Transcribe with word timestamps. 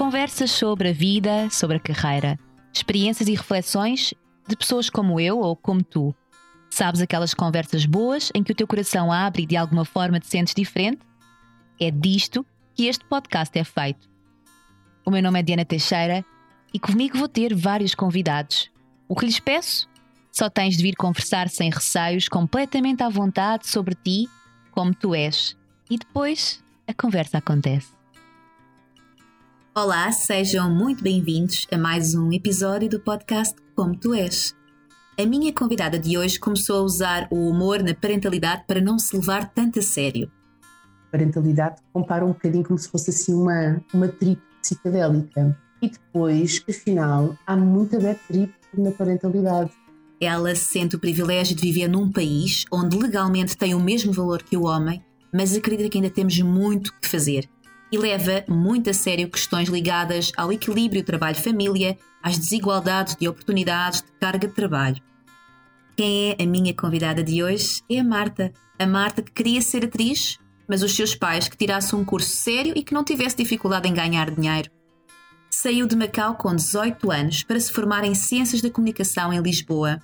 Conversas 0.00 0.50
sobre 0.50 0.88
a 0.88 0.92
vida, 0.94 1.50
sobre 1.50 1.76
a 1.76 1.78
carreira, 1.78 2.38
experiências 2.72 3.28
e 3.28 3.34
reflexões 3.34 4.14
de 4.48 4.56
pessoas 4.56 4.88
como 4.88 5.20
eu 5.20 5.38
ou 5.38 5.54
como 5.54 5.84
tu. 5.84 6.14
Sabes 6.70 7.02
aquelas 7.02 7.34
conversas 7.34 7.84
boas 7.84 8.32
em 8.34 8.42
que 8.42 8.50
o 8.50 8.54
teu 8.54 8.66
coração 8.66 9.12
abre 9.12 9.42
e 9.42 9.46
de 9.46 9.58
alguma 9.58 9.84
forma 9.84 10.18
te 10.18 10.26
sentes 10.26 10.54
diferente? 10.54 11.02
É 11.78 11.90
disto 11.90 12.46
que 12.74 12.86
este 12.86 13.04
podcast 13.04 13.58
é 13.58 13.62
feito. 13.62 14.08
O 15.04 15.10
meu 15.10 15.22
nome 15.22 15.38
é 15.38 15.42
Diana 15.42 15.66
Teixeira 15.66 16.24
e 16.72 16.78
comigo 16.78 17.18
vou 17.18 17.28
ter 17.28 17.54
vários 17.54 17.94
convidados. 17.94 18.70
O 19.06 19.14
que 19.14 19.26
lhes 19.26 19.38
peço? 19.38 19.86
Só 20.32 20.48
tens 20.48 20.78
de 20.78 20.82
vir 20.82 20.96
conversar 20.96 21.50
sem 21.50 21.68
receios, 21.68 22.26
completamente 22.26 23.02
à 23.02 23.10
vontade 23.10 23.68
sobre 23.68 23.94
ti, 23.94 24.26
como 24.70 24.94
tu 24.94 25.14
és. 25.14 25.54
E 25.90 25.98
depois 25.98 26.64
a 26.88 26.94
conversa 26.94 27.36
acontece. 27.36 27.99
Olá, 29.72 30.10
sejam 30.10 30.68
muito 30.68 31.00
bem-vindos 31.00 31.64
a 31.72 31.78
mais 31.78 32.12
um 32.12 32.32
episódio 32.32 32.88
do 32.88 32.98
podcast 32.98 33.54
Como 33.76 33.96
Tu 33.96 34.14
És. 34.14 34.52
A 35.16 35.24
minha 35.24 35.52
convidada 35.52 35.96
de 35.96 36.18
hoje 36.18 36.40
começou 36.40 36.80
a 36.80 36.82
usar 36.82 37.28
o 37.30 37.48
humor 37.48 37.80
na 37.80 37.94
parentalidade 37.94 38.64
para 38.66 38.80
não 38.80 38.98
se 38.98 39.16
levar 39.16 39.48
tanto 39.54 39.78
a 39.78 39.82
sério. 39.82 40.28
Parentalidade 41.12 41.76
compara 41.92 42.24
um 42.24 42.32
bocadinho 42.32 42.64
como 42.64 42.80
se 42.80 42.88
fosse 42.88 43.10
assim 43.10 43.32
uma, 43.32 43.80
uma 43.94 44.08
trip 44.08 44.42
psicodélica. 44.60 45.56
E 45.80 45.88
depois, 45.88 46.64
afinal, 46.68 47.38
há 47.46 47.56
muita 47.56 48.00
bad 48.00 48.18
trip 48.26 48.52
na 48.76 48.90
parentalidade. 48.90 49.70
Ela 50.20 50.52
sente 50.56 50.96
o 50.96 51.00
privilégio 51.00 51.54
de 51.54 51.62
viver 51.62 51.86
num 51.86 52.10
país 52.10 52.64
onde 52.72 52.98
legalmente 52.98 53.56
tem 53.56 53.72
o 53.72 53.80
mesmo 53.80 54.12
valor 54.12 54.42
que 54.42 54.56
o 54.56 54.64
homem, 54.64 55.00
mas 55.32 55.56
acredita 55.56 55.88
que 55.88 55.98
ainda 55.98 56.10
temos 56.10 56.36
muito 56.40 56.92
que 57.00 57.08
fazer. 57.08 57.48
E 57.92 57.98
leva 57.98 58.44
muito 58.48 58.88
a 58.88 58.94
sério 58.94 59.28
questões 59.28 59.68
ligadas 59.68 60.30
ao 60.36 60.52
equilíbrio 60.52 61.02
trabalho-família, 61.02 61.98
às 62.22 62.38
desigualdades 62.38 63.16
de 63.16 63.28
oportunidades 63.28 64.00
de 64.02 64.12
carga 64.20 64.46
de 64.46 64.54
trabalho. 64.54 65.02
Quem 65.96 66.30
é 66.30 66.42
a 66.42 66.46
minha 66.46 66.72
convidada 66.72 67.22
de 67.22 67.42
hoje 67.42 67.82
é 67.90 67.98
a 67.98 68.04
Marta. 68.04 68.52
A 68.78 68.86
Marta 68.86 69.22
que 69.22 69.32
queria 69.32 69.60
ser 69.60 69.84
atriz, 69.84 70.38
mas 70.68 70.82
os 70.82 70.94
seus 70.94 71.14
pais 71.14 71.48
que 71.48 71.56
tirasse 71.56 71.94
um 71.96 72.04
curso 72.04 72.36
sério 72.36 72.72
e 72.76 72.82
que 72.82 72.94
não 72.94 73.04
tivesse 73.04 73.36
dificuldade 73.36 73.88
em 73.88 73.92
ganhar 73.92 74.30
dinheiro. 74.30 74.70
Saiu 75.50 75.86
de 75.86 75.96
Macau 75.96 76.36
com 76.36 76.54
18 76.54 77.10
anos 77.10 77.42
para 77.42 77.58
se 77.58 77.72
formar 77.72 78.04
em 78.04 78.14
Ciências 78.14 78.62
da 78.62 78.70
Comunicação 78.70 79.32
em 79.32 79.42
Lisboa. 79.42 80.00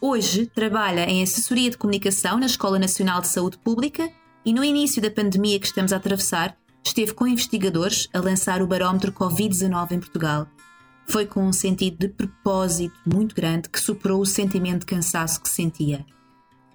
Hoje 0.00 0.46
trabalha 0.46 1.08
em 1.08 1.22
assessoria 1.22 1.70
de 1.70 1.76
comunicação 1.78 2.38
na 2.38 2.46
Escola 2.46 2.78
Nacional 2.78 3.20
de 3.20 3.28
Saúde 3.28 3.58
Pública 3.58 4.10
e 4.44 4.52
no 4.52 4.64
início 4.64 5.00
da 5.00 5.10
pandemia 5.10 5.60
que 5.60 5.66
estamos 5.66 5.92
a 5.92 5.96
atravessar, 5.96 6.56
esteve 6.84 7.14
com 7.14 7.26
investigadores 7.26 8.08
a 8.12 8.20
lançar 8.20 8.62
o 8.62 8.66
barómetro 8.66 9.12
Covid-19 9.12 9.92
em 9.92 10.00
Portugal. 10.00 10.46
Foi 11.06 11.26
com 11.26 11.44
um 11.44 11.52
sentido 11.52 11.98
de 11.98 12.08
propósito 12.08 12.94
muito 13.06 13.34
grande 13.34 13.68
que 13.68 13.80
superou 13.80 14.20
o 14.20 14.26
sentimento 14.26 14.80
de 14.80 14.86
cansaço 14.86 15.40
que 15.40 15.48
sentia. 15.48 16.04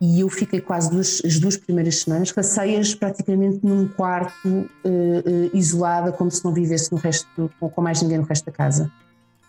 E 0.02 0.22
eu 0.22 0.30
fiquei 0.30 0.62
quase 0.62 0.90
duas, 0.90 1.22
as 1.26 1.40
duas 1.40 1.58
primeiras 1.58 2.02
semanas, 2.02 2.32
passei-as 2.32 2.96
praticamente 2.96 3.60
num 3.64 3.88
quarto 3.88 4.48
uh, 4.48 4.68
uh, 4.86 5.50
isolada, 5.54 6.12
como 6.12 6.32
se 6.32 6.44
não 6.46 6.54
vivesse 6.54 6.92
no 6.92 6.98
resto, 6.98 7.52
com, 7.60 7.82
mais 7.82 8.02
ninguém 8.02 8.18
no 8.18 8.24
resto 8.24 8.46
da 8.46 8.52
casa. 8.52 8.90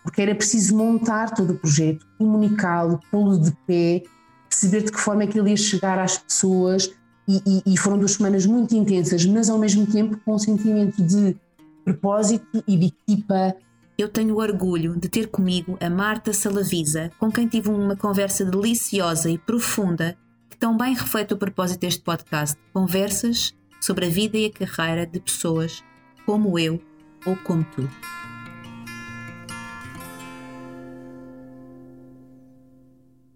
Porque 0.03 0.21
era 0.21 0.35
preciso 0.35 0.75
montar 0.75 1.31
todo 1.31 1.53
o 1.53 1.57
projeto, 1.57 2.05
comunicá-lo, 2.17 2.99
pô-lo 3.09 3.39
de 3.39 3.51
pé, 3.65 4.03
perceber 4.49 4.83
de 4.83 4.91
que 4.91 4.99
forma 4.99 5.23
é 5.23 5.27
que 5.27 5.39
ele 5.39 5.51
ia 5.51 5.57
chegar 5.57 5.97
às 5.97 6.17
pessoas, 6.17 6.91
e, 7.37 7.41
e, 7.45 7.73
e, 7.73 7.77
foram 7.77 7.97
duas 7.97 8.13
semanas 8.13 8.45
muito 8.45 8.75
intensas, 8.75 9.25
mas 9.25 9.49
ao 9.49 9.57
mesmo 9.57 9.85
tempo 9.85 10.19
com 10.25 10.35
um 10.35 10.39
sentimento 10.39 11.01
de 11.01 11.35
propósito 11.83 12.63
e 12.67 12.77
de 12.77 12.87
equipa. 12.87 13.55
Eu 13.97 14.09
tenho 14.09 14.37
orgulho 14.37 14.97
de 14.97 15.07
ter 15.07 15.27
comigo 15.27 15.77
a 15.79 15.89
Marta 15.89 16.33
Salavisa, 16.33 17.11
com 17.19 17.31
quem 17.31 17.47
tive 17.47 17.69
uma 17.69 17.95
conversa 17.95 18.43
deliciosa 18.43 19.29
e 19.29 19.37
profunda 19.37 20.17
que 20.49 20.57
tão 20.57 20.75
bem 20.75 20.93
reflete 20.93 21.33
o 21.33 21.37
propósito 21.37 21.81
deste 21.81 22.01
podcast. 22.01 22.57
Conversas 22.73 23.53
sobre 23.79 24.07
a 24.07 24.09
vida 24.09 24.37
e 24.37 24.45
a 24.45 24.51
carreira 24.51 25.05
de 25.05 25.19
pessoas 25.19 25.83
como 26.25 26.57
eu 26.57 26.81
ou 27.25 27.35
como 27.37 27.63
tu. 27.75 28.20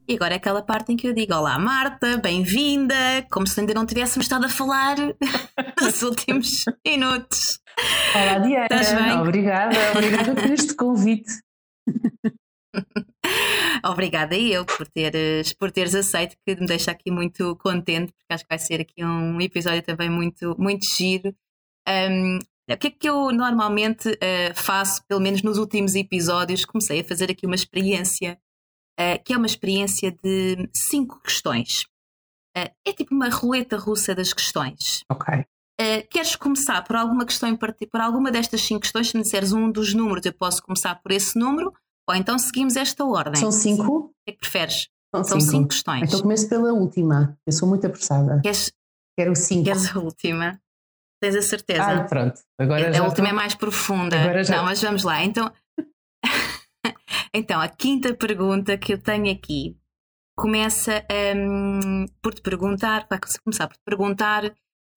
E 0.08 0.14
agora 0.16 0.36
é 0.36 0.38
aquela 0.38 0.62
parte 0.62 0.94
em 0.94 0.98
que 0.98 1.08
eu 1.08 1.14
digo: 1.14 1.34
Olá, 1.34 1.58
Marta, 1.58 2.18
bem-vinda, 2.18 2.96
como 3.32 3.48
se 3.48 3.60
ainda 3.60 3.74
não 3.74 3.88
tivéssemos 3.88 4.26
estado 4.26 4.46
a 4.46 4.50
falar 4.50 4.98
nos 5.82 6.04
últimos 6.04 6.64
minutos. 6.86 7.60
Olá, 8.14 8.38
Diana. 8.38 8.66
Estás 8.66 8.94
bem? 8.94 9.20
Obrigada, 9.20 9.76
obrigada 9.94 10.36
por 10.36 10.52
este 10.52 10.76
convite. 10.76 11.32
Obrigada 13.84 14.36
eu 14.36 14.66
por 14.66 14.88
teres, 14.88 15.54
por 15.54 15.72
teres 15.72 15.96
aceito, 15.96 16.36
que 16.46 16.56
me 16.56 16.68
deixa 16.68 16.92
aqui 16.92 17.10
muito 17.10 17.56
contente, 17.58 18.12
porque 18.14 18.34
acho 18.34 18.44
que 18.44 18.50
vai 18.50 18.60
ser 18.60 18.82
aqui 18.82 19.04
um 19.04 19.40
episódio 19.42 19.82
também 19.82 20.10
muito, 20.10 20.56
muito 20.60 20.86
giro. 20.96 21.36
Um, 21.88 22.38
o 22.70 22.78
que 22.78 22.88
é 22.88 22.92
que 22.92 23.10
eu 23.10 23.32
normalmente 23.32 24.10
uh, 24.10 24.54
faço, 24.56 25.04
pelo 25.08 25.22
menos 25.22 25.42
nos 25.44 25.58
últimos 25.58 25.96
episódios? 25.96 26.66
Comecei 26.66 27.02
a 27.02 27.04
fazer 27.04 27.32
aqui 27.32 27.46
uma 27.46 27.56
experiência 27.56 28.40
uh, 29.00 29.24
que 29.24 29.34
é 29.34 29.38
uma 29.38 29.46
experiência 29.46 30.12
de 30.12 30.70
cinco 30.74 31.20
questões. 31.22 31.84
Uh, 32.58 32.72
é 32.86 32.94
tipo 32.94 33.14
uma 33.14 33.30
roleta 33.30 33.78
russa 33.78 34.16
das 34.16 34.34
questões. 34.34 35.04
Ok. 35.12 35.46
Uh, 35.80 36.08
queres 36.10 36.36
começar 36.36 36.82
por 36.84 36.96
alguma 36.96 37.26
questão 37.26 37.50
em 37.50 37.56
particular, 37.56 37.90
por 37.92 38.02
alguma 38.02 38.32
destas 38.32 38.62
cinco 38.62 38.82
questões? 38.82 39.10
Se 39.10 39.18
me 39.18 39.24
disseres 39.24 39.52
um 39.52 39.70
dos 39.70 39.94
números, 39.94 40.26
eu 40.26 40.34
posso 40.34 40.62
começar 40.64 40.96
por 40.96 41.12
esse 41.12 41.38
número, 41.38 41.74
ou 42.10 42.16
então 42.16 42.40
seguimos 42.40 42.76
esta 42.78 43.04
ordem. 43.04 43.36
São 43.36 43.52
cinco? 43.52 43.84
O 43.84 44.08
que 44.26 44.30
é 44.30 44.32
que 44.32 44.40
preferes? 44.40 44.88
São, 45.14 45.24
São 45.24 45.40
cinco. 45.40 45.52
cinco. 45.52 45.68
questões. 45.70 46.04
Então 46.04 46.22
começo 46.22 46.48
pela 46.48 46.74
última. 46.74 47.38
Eu 47.46 47.54
sou 47.54 47.68
muito 47.68 47.86
apressada. 47.86 48.40
Queres, 48.42 48.72
Quero 49.18 49.36
cinco. 49.36 49.66
Queres 49.66 49.96
a 49.96 50.00
última? 50.00 50.62
Tens 51.22 51.36
a 51.36 51.42
certeza? 51.42 51.84
Ah, 51.84 52.04
pronto. 52.04 52.42
Agora 52.60 52.90
a, 52.90 52.92
já 52.92 53.02
a 53.02 53.06
última 53.08 53.28
tô... 53.28 53.34
é 53.34 53.36
mais 53.36 53.56
profunda. 53.56 54.20
Agora 54.20 54.44
já... 54.44 54.58
Não, 54.58 54.66
mas 54.66 54.82
vamos 54.82 55.04
lá. 55.04 55.24
Então, 55.24 55.52
então, 57.34 57.60
a 57.60 57.68
quinta 57.68 58.14
pergunta 58.14 58.78
que 58.78 58.94
eu 58.94 59.02
tenho 59.02 59.32
aqui 59.32 59.78
começa 60.36 61.06
um, 61.36 62.06
por 62.22 62.34
te 62.34 62.42
perguntar, 62.42 63.08
vai 63.10 63.20
começar 63.44 63.68
por 63.68 63.78
te 63.78 63.84
perguntar 63.86 64.46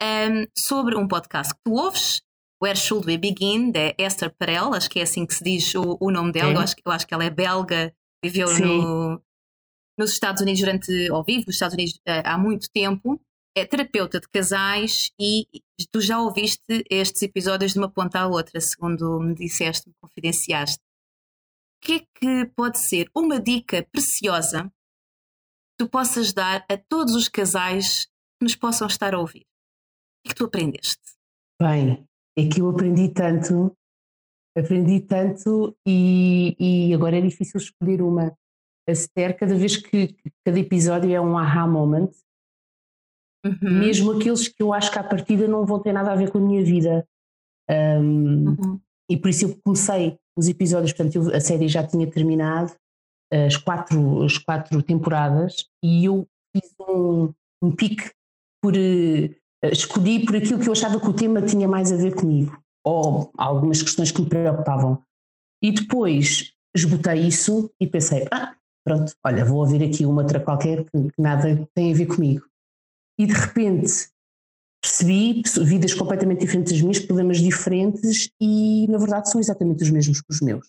um, 0.03 0.47
sobre 0.57 0.97
um 0.97 1.07
podcast 1.07 1.55
que 1.55 1.61
tu 1.65 1.75
ouves, 1.75 2.23
Where 2.63 2.77
Should 2.77 3.07
We 3.07 3.17
Begin, 3.17 3.71
da 3.71 3.95
Esther 3.97 4.35
Perel, 4.37 4.75
acho 4.75 4.91
que 4.91 4.99
é 4.99 5.03
assim 5.03 5.25
que 5.25 5.35
se 5.35 5.45
diz 5.45 5.75
o, 5.75 5.97
o 6.01 6.11
nome 6.11 6.33
dela, 6.33 6.53
eu 6.53 6.61
acho, 6.61 6.75
eu 6.85 6.93
acho, 6.93 7.07
que 7.07 7.15
ela 7.15 7.25
é 7.25 7.31
belga, 7.31 7.95
viveu 8.23 8.49
no, 8.59 9.23
nos 9.97 10.11
Estados 10.11 10.43
Unidos 10.43 10.61
durante, 10.61 11.11
ou 11.11 11.23
vive 11.23 11.45
nos 11.47 11.55
Estados 11.55 11.75
Unidos 11.75 11.95
uh, 12.09 12.23
há 12.25 12.37
muito 12.37 12.69
tempo, 12.71 13.21
é 13.57 13.65
terapeuta 13.65 14.21
de 14.21 14.29
casais 14.29 15.11
e 15.21 15.47
tu 15.93 16.01
já 16.01 16.21
ouviste 16.21 16.85
estes 16.91 17.23
episódios 17.23 17.73
de 17.73 17.79
uma 17.79 17.91
ponta 17.91 18.21
à 18.21 18.27
outra, 18.27 18.61
segundo 18.61 19.21
me 19.21 19.35
disseste, 19.35 19.89
me 19.89 19.95
confidenciaste 20.01 20.83
que 21.81 21.93
é 21.95 22.01
que 22.15 22.47
pode 22.55 22.79
ser 22.79 23.11
uma 23.15 23.41
dica 23.41 23.87
preciosa 23.91 24.65
que 24.65 25.85
tu 25.85 25.89
possas 25.89 26.33
dar 26.33 26.65
a 26.69 26.77
todos 26.77 27.15
os 27.15 27.29
casais 27.29 28.07
que 28.07 28.45
nos 28.45 28.57
possam 28.57 28.87
estar 28.87 29.15
a 29.15 29.19
ouvir? 29.19 29.43
O 29.43 30.23
que, 30.23 30.29
é 30.29 30.29
que 30.31 30.35
tu 30.35 30.45
aprendeste? 30.45 31.03
Bem, 31.61 32.07
é 32.37 32.49
que 32.49 32.61
eu 32.61 32.69
aprendi 32.69 33.09
tanto, 33.09 33.77
aprendi 34.57 35.01
tanto 35.01 35.77
e, 35.87 36.57
e 36.59 36.95
agora 36.95 37.19
é 37.19 37.21
difícil 37.21 37.59
escolher 37.59 38.03
uma. 38.03 38.37
A 38.89 38.93
Esther, 38.93 39.37
cada 39.37 39.55
vez 39.55 39.77
que 39.77 40.17
cada 40.43 40.59
episódio 40.59 41.13
é 41.13 41.21
um 41.21 41.37
aha 41.37 41.67
moment, 41.67 42.11
uhum. 43.45 43.79
mesmo 43.81 44.13
aqueles 44.13 44.49
que 44.49 44.63
eu 44.63 44.73
acho 44.73 44.91
que 44.91 44.99
à 44.99 45.05
partida 45.05 45.47
não 45.47 45.67
vão 45.67 45.79
ter 45.79 45.93
nada 45.93 46.11
a 46.11 46.17
ver 46.17 46.31
com 46.31 46.39
a 46.39 46.41
minha 46.41 46.65
vida. 46.65 47.07
Um, 47.71 48.49
uhum. 48.49 48.81
E 49.11 49.17
por 49.17 49.31
isso 49.31 49.47
eu 49.47 49.59
comecei 49.65 50.19
os 50.37 50.49
episódios, 50.49 50.93
portanto, 50.93 51.17
eu, 51.17 51.35
a 51.35 51.41
série 51.41 51.69
já 51.69 51.87
tinha 51.87 52.09
terminado, 52.09 52.73
as 53.33 53.57
quatro, 53.57 54.23
as 54.23 54.39
quatro 54.39 54.83
temporadas, 54.83 55.67
e 55.83 56.05
eu 56.05 56.27
fiz 56.55 56.73
um, 56.81 57.33
um 57.63 57.75
pique 57.75 58.11
por. 58.63 58.75
Uh, 58.75 59.35
escolhi 59.65 60.25
por 60.25 60.37
aquilo 60.37 60.61
que 60.61 60.69
eu 60.69 60.73
achava 60.73 61.01
que 61.01 61.09
o 61.09 61.13
tema 61.13 61.43
tinha 61.43 61.67
mais 61.67 61.91
a 61.91 61.97
ver 61.97 62.15
comigo, 62.15 62.57
ou 62.85 63.33
algumas 63.37 63.83
questões 63.83 64.13
que 64.13 64.23
me 64.23 64.29
preocupavam. 64.29 65.03
E 65.63 65.73
depois 65.73 66.53
esgotei 66.77 67.27
isso 67.27 67.71
e 67.81 67.87
pensei: 67.87 68.27
ah, 68.31 68.55
pronto, 68.85 69.13
olha, 69.25 69.45
vou 69.45 69.59
ouvir 69.59 69.83
aqui 69.83 70.07
uma 70.07 70.23
outra 70.23 70.41
qualquer 70.41 70.85
que, 70.85 70.91
que 70.91 71.21
nada 71.21 71.69
tem 71.75 71.93
a 71.93 71.97
ver 71.97 72.07
comigo. 72.07 72.45
E 73.19 73.27
de 73.27 73.33
repente 73.33 74.11
percebi 74.81 75.43
vidas 75.65 75.95
completamente 75.95 76.41
diferentes 76.41 76.73
das 76.73 76.83
minhas, 76.83 76.99
problemas 77.01 77.39
diferentes 77.39 78.31
e, 78.41 78.87
na 78.89 78.99
verdade, 78.99 79.31
são 79.31 79.41
exatamente 79.41 79.83
os 79.83 79.91
mesmos 79.91 80.21
que 80.21 80.31
os 80.31 80.41
meus. 80.41 80.67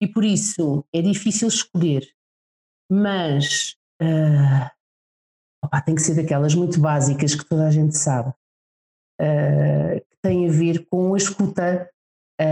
E 0.00 0.08
por 0.08 0.24
isso 0.24 0.84
é 0.92 1.00
difícil 1.00 1.48
escolher, 1.48 2.06
mas 2.90 3.76
uh, 4.02 4.70
opa, 5.64 5.80
tem 5.80 5.94
que 5.94 6.02
ser 6.02 6.14
daquelas 6.14 6.54
muito 6.54 6.80
básicas 6.80 7.34
que 7.34 7.44
toda 7.44 7.66
a 7.66 7.70
gente 7.70 7.96
sabe, 7.96 8.30
uh, 9.20 10.00
que 10.10 10.16
têm 10.22 10.48
a 10.48 10.52
ver 10.52 10.86
com 10.86 11.14
a 11.14 11.16
escuta, 11.16 11.88
a, 12.38 12.44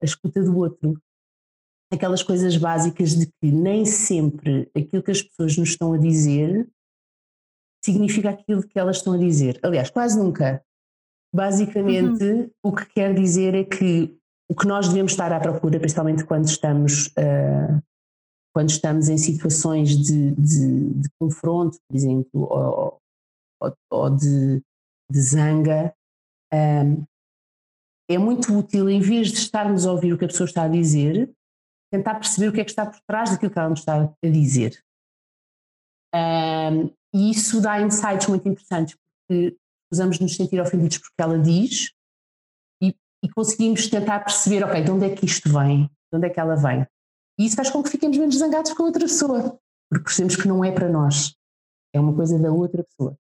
a 0.00 0.04
escuta 0.04 0.42
do 0.42 0.56
outro. 0.56 1.00
Aquelas 1.92 2.22
coisas 2.22 2.56
básicas 2.56 3.14
de 3.14 3.26
que 3.26 3.52
nem 3.52 3.84
sempre 3.84 4.68
aquilo 4.76 5.02
que 5.02 5.12
as 5.12 5.22
pessoas 5.22 5.56
nos 5.56 5.68
estão 5.68 5.92
a 5.92 5.98
dizer 5.98 6.68
significa 7.84 8.30
aquilo 8.30 8.66
que 8.66 8.78
elas 8.78 8.96
estão 8.96 9.12
a 9.12 9.18
dizer. 9.18 9.60
Aliás, 9.62 9.90
quase 9.90 10.18
nunca. 10.18 10.64
Basicamente, 11.34 12.24
uhum. 12.24 12.50
o 12.62 12.72
que 12.72 12.86
quer 12.86 13.14
dizer 13.14 13.54
é 13.54 13.64
que 13.64 14.16
o 14.48 14.54
que 14.54 14.66
nós 14.66 14.88
devemos 14.88 15.12
estar 15.12 15.32
à 15.32 15.40
procura, 15.40 15.78
principalmente 15.78 16.24
quando 16.24 16.46
estamos, 16.46 17.08
uh, 17.08 17.82
quando 18.54 18.70
estamos 18.70 19.08
em 19.08 19.18
situações 19.18 19.96
de, 19.96 20.30
de, 20.32 20.94
de 20.94 21.08
confronto, 21.18 21.78
por 21.86 21.96
exemplo, 21.96 22.42
ou, 22.42 23.00
ou, 23.60 23.76
ou 23.90 24.10
de, 24.10 24.62
de, 25.10 25.20
zanga, 25.20 25.94
um, 26.52 26.56
ehm, 26.56 27.04
é 28.08 28.16
muito 28.16 28.56
útil, 28.56 28.88
em 28.88 29.00
vez 29.00 29.28
de 29.28 29.38
estarmos 29.38 29.86
a 29.86 29.92
ouvir 29.92 30.12
o 30.12 30.18
que 30.18 30.24
a 30.24 30.28
pessoa 30.28 30.46
está 30.46 30.64
a 30.64 30.68
dizer, 30.68 31.30
tentar 31.90 32.14
perceber 32.14 32.48
o 32.48 32.52
que 32.52 32.60
é 32.60 32.64
que 32.64 32.70
está 32.70 32.86
por 32.86 33.00
trás 33.08 33.30
daquilo 33.30 33.50
que 33.50 33.58
ela 33.58 33.70
nos 33.70 33.80
está 33.80 34.04
a 34.04 34.28
dizer. 34.28 34.78
Um, 36.14 36.18
ehm, 36.18 36.90
e 37.14 37.30
isso 37.30 37.60
dá 37.60 37.80
insights 37.80 38.26
muito 38.26 38.48
interessantes, 38.48 38.96
porque 39.28 39.56
usamos 39.92 40.18
nos 40.18 40.34
sentir 40.34 40.60
ofendidos 40.60 40.98
porque 40.98 41.14
ela 41.22 41.38
diz 41.38 41.92
e, 42.82 42.94
e, 43.24 43.28
conseguimos 43.30 43.86
tentar 43.86 44.20
perceber, 44.20 44.64
ok, 44.64 44.82
de 44.82 44.90
onde 44.90 45.06
é 45.06 45.14
que 45.14 45.24
isto 45.24 45.48
vem, 45.48 45.84
de 45.84 46.16
onde 46.16 46.26
é 46.26 46.30
que 46.30 46.40
ela 46.40 46.56
vem. 46.56 46.84
E 47.38 47.46
isso 47.46 47.54
faz 47.54 47.70
com 47.70 47.82
que 47.82 47.90
fiquemos 47.90 48.18
menos 48.18 48.36
zangados 48.36 48.72
com 48.72 48.82
a 48.82 48.86
outra 48.86 49.02
pessoa, 49.02 49.58
porque 49.88 50.04
percebemos 50.04 50.34
que 50.34 50.48
não 50.48 50.64
é 50.64 50.72
para 50.72 50.88
nós, 50.88 51.36
é 51.94 52.00
uma 52.00 52.14
coisa 52.14 52.36
da 52.36 52.50
outra 52.50 52.82
pessoa. 52.82 53.16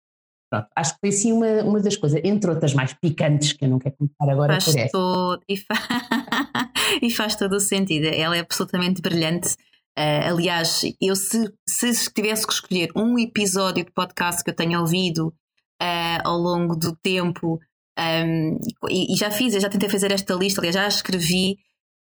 Pronto, 0.48 0.68
acho 0.74 0.94
que 0.94 1.00
foi 1.00 1.08
assim 1.10 1.32
uma, 1.32 1.62
uma 1.62 1.80
das 1.80 1.96
coisas, 1.96 2.20
entre 2.24 2.50
outras 2.50 2.74
mais 2.74 2.92
picantes, 2.92 3.52
que 3.52 3.64
eu 3.64 3.68
não 3.68 3.78
quero 3.78 3.96
começar 3.96 4.32
agora 4.32 4.52
faz 4.54 4.64
por 4.64 4.78
essa. 4.78 4.92
Todo, 4.92 5.42
e, 5.48 5.56
fa... 5.56 5.74
e 7.02 7.10
faz 7.10 7.36
todo 7.36 7.54
o 7.54 7.60
sentido, 7.60 8.06
ela 8.06 8.36
é 8.36 8.40
absolutamente 8.40 9.00
brilhante 9.00 9.56
Uh, 9.98 10.32
aliás, 10.32 10.82
eu 11.00 11.14
se, 11.16 11.52
se 11.68 12.12
tivesse 12.12 12.46
que 12.46 12.52
escolher 12.52 12.90
um 12.96 13.18
episódio 13.18 13.84
de 13.84 13.92
podcast 13.92 14.42
que 14.42 14.50
eu 14.50 14.54
tenha 14.54 14.80
ouvido 14.80 15.34
uh, 15.82 16.20
ao 16.24 16.38
longo 16.38 16.76
do 16.76 16.96
tempo, 16.96 17.58
um, 17.98 18.02
ehm, 18.02 18.58
e, 18.88 19.12
e, 19.12 19.16
já 19.16 19.30
fiz, 19.30 19.54
eu 19.54 19.60
já 19.60 19.68
tentei 19.68 19.88
fazer 19.88 20.12
esta 20.12 20.34
lista, 20.34 20.60
aliás, 20.60 20.74
já 20.74 20.88
escrevi. 20.88 21.56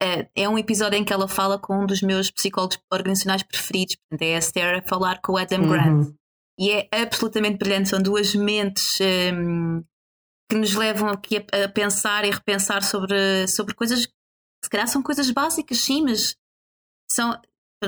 Uh, 0.03 0.29
é 0.35 0.47
um 0.47 0.59
episódio 0.59 0.97
em 0.97 1.03
que 1.03 1.11
ela 1.11 1.27
fala 1.27 1.57
com 1.57 1.83
um 1.83 1.85
dos 1.85 2.01
meus 2.01 2.29
psicólogos 2.29 2.77
organizacionais 2.91 3.41
preferidos, 3.41 3.95
portanto, 3.95 4.21
é 4.21 4.35
a 4.35 4.39
Esther 4.39 4.77
a 4.77 4.87
falar 4.87 5.19
com 5.21 5.33
o 5.33 5.37
Adam 5.37 5.61
uhum. 5.61 5.69
Grant. 5.69 6.13
E 6.59 6.71
é 6.71 6.87
absolutamente 6.91 7.57
brilhante, 7.57 7.89
são 7.89 8.01
duas 8.01 8.35
mentes 8.35 8.99
um, 8.99 9.03
ehm, 9.03 9.83
que 10.49 10.55
nos 10.55 10.73
levam 10.73 11.09
aqui 11.09 11.37
a, 11.37 11.65
a, 11.65 11.69
pensar 11.69 12.25
e 12.25 12.31
repensar 12.31 12.83
sobre, 12.83 13.47
sobre 13.47 13.73
coisas 13.73 14.05
que 14.05 14.13
se 14.63 14.69
calhar 14.69 14.87
são 14.87 15.03
coisas 15.03 15.29
básicas, 15.29 15.79
sim, 15.79 16.03
mas 16.03 16.35
são, 17.09 17.39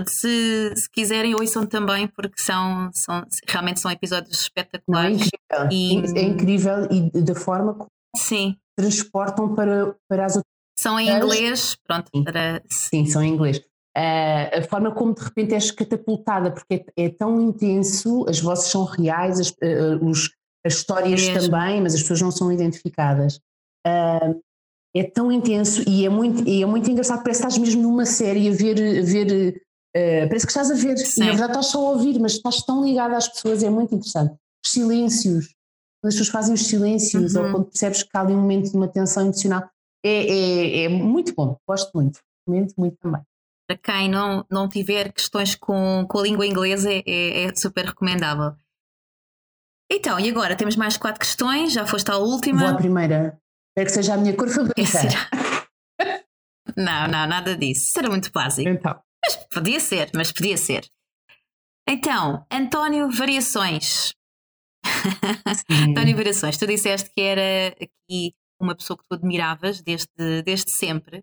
se, 0.08 0.74
se 0.76 0.90
quiserem, 0.90 1.36
ouçam 1.36 1.66
também, 1.66 2.08
porque 2.08 2.42
são, 2.42 2.90
são, 2.94 3.26
realmente 3.48 3.80
são 3.80 3.92
episódios 3.92 4.42
espetaculares. 4.42 5.30
Não, 5.52 5.62
é, 5.62 5.66
incrível. 5.66 5.70
E, 5.72 6.18
é 6.18 6.22
incrível 6.24 6.88
e 6.92 7.22
da 7.22 7.36
forma 7.36 7.74
como 7.74 7.90
sim. 8.16 8.56
transportam 8.78 9.56
para, 9.56 9.96
para 10.08 10.26
as 10.26 10.36
outras. 10.36 10.54
São 10.78 11.00
em 11.00 11.10
inglês, 11.10 11.78
pronto. 11.86 12.10
Sim, 12.14 12.24
para... 12.24 12.64
sim 12.70 13.06
são 13.06 13.22
em 13.22 13.34
inglês. 13.34 13.58
Uh, 13.98 14.60
a 14.60 14.62
forma 14.70 14.92
como 14.94 15.14
de 15.14 15.22
repente 15.22 15.54
és 15.54 15.72
catapultada, 15.72 16.52
porque 16.52 16.86
é, 16.96 17.06
é 17.06 17.10
tão 17.10 17.42
intenso, 17.42 18.26
as 18.30 18.40
vozes 18.40 18.70
são 18.70 18.86
reais, 18.86 19.40
as, 19.40 19.50
uh, 19.50 20.06
os, 20.06 20.30
as 20.66 20.76
histórias 20.76 21.28
também, 21.28 21.82
mas 21.82 21.96
as 21.96 22.02
pessoas 22.02 22.22
não 22.22 22.32
são 22.32 22.52
identificadas. 22.52 23.42
Uh, 23.86 24.40
é 24.96 25.04
tão 25.04 25.32
intenso 25.32 25.84
e 25.88 26.06
é 26.06 26.10
muito, 26.10 26.48
e 26.48 26.64
é 26.64 26.66
muito 26.66 26.90
engraçado, 26.90 27.24
parece 27.24 27.42
que 27.42 27.48
estás 27.48 27.58
mesmo 27.58 27.82
numa 27.82 28.06
série 28.06 28.50
a 28.50 28.52
ver, 28.52 28.78
a 29.00 29.04
ver 29.04 29.62
Uh, 29.96 30.28
parece 30.28 30.46
que 30.46 30.52
estás 30.52 30.70
a 30.70 30.76
ver, 30.76 30.98
Sim. 30.98 31.22
na 31.22 31.26
verdade 31.28 31.52
estás 31.52 31.66
só 31.68 31.80
a 31.80 31.90
ouvir, 31.92 32.20
mas 32.20 32.34
estás 32.34 32.62
tão 32.62 32.84
ligada 32.84 33.18
às 33.18 33.28
pessoas, 33.28 33.64
é 33.64 33.70
muito 33.70 33.96
interessante. 33.96 34.36
Os 34.64 34.72
silêncios, 34.72 35.48
quando 36.00 36.10
as 36.10 36.14
pessoas 36.14 36.30
fazem 36.30 36.54
os 36.54 36.68
silêncios, 36.68 37.34
uhum. 37.34 37.46
ou 37.46 37.52
quando 37.52 37.66
percebes 37.66 38.04
que 38.04 38.10
há 38.14 38.22
ali 38.22 38.34
um 38.34 38.42
momento 38.42 38.70
de 38.70 38.78
uma 38.78 38.88
tensão 38.88 39.24
emocional, 39.24 39.68
é, 40.06 40.10
é, 40.10 40.84
é 40.84 40.90
muito 40.90 41.34
bom, 41.34 41.58
gosto 41.68 41.92
muito, 41.96 42.20
muito, 42.48 42.74
muito 42.78 42.98
também. 42.98 43.22
Para 43.68 43.78
quem 43.78 44.10
não, 44.10 44.46
não 44.50 44.70
tiver 44.70 45.12
questões 45.12 45.56
com, 45.56 46.06
com 46.08 46.20
a 46.20 46.24
língua 46.24 46.46
inglesa, 46.46 46.92
é, 46.92 47.44
é, 47.44 47.56
super 47.56 47.86
recomendável. 47.86 48.56
Então, 49.92 50.20
e 50.20 50.30
agora? 50.30 50.56
Temos 50.56 50.76
mais 50.76 50.98
quatro 50.98 51.20
questões, 51.20 51.74
já 51.74 51.86
foste 51.86 52.12
à 52.12 52.18
última. 52.18 52.60
Vou 52.60 52.70
à 52.70 52.76
primeira. 52.76 53.40
Espero 53.70 53.88
que 53.88 53.92
seja 53.92 54.14
a 54.14 54.18
minha 54.18 54.36
cor 54.36 54.50
favorita. 54.50 55.00
não, 56.78 57.08
não, 57.08 57.28
nada 57.28 57.58
disso. 57.58 57.88
Isso 57.90 58.00
era 58.00 58.10
muito 58.10 58.32
básico. 58.32 58.70
Então. 58.70 59.00
Mas 59.24 59.36
podia 59.48 59.80
ser, 59.80 60.10
mas 60.14 60.32
podia 60.32 60.58
ser. 60.58 60.90
Então, 61.88 62.46
António 62.52 63.10
Variações. 63.10 64.14
António 65.90 66.16
Variações, 66.16 66.58
tu 66.58 66.68
disseste 66.68 67.10
que 67.10 67.22
era 67.22 67.70
aqui 67.70 68.34
uma 68.62 68.76
pessoa 68.76 68.98
que 68.98 69.04
tu 69.10 69.16
admiravas 69.16 69.82
desde, 69.82 70.44
desde 70.44 70.72
sempre. 70.72 71.20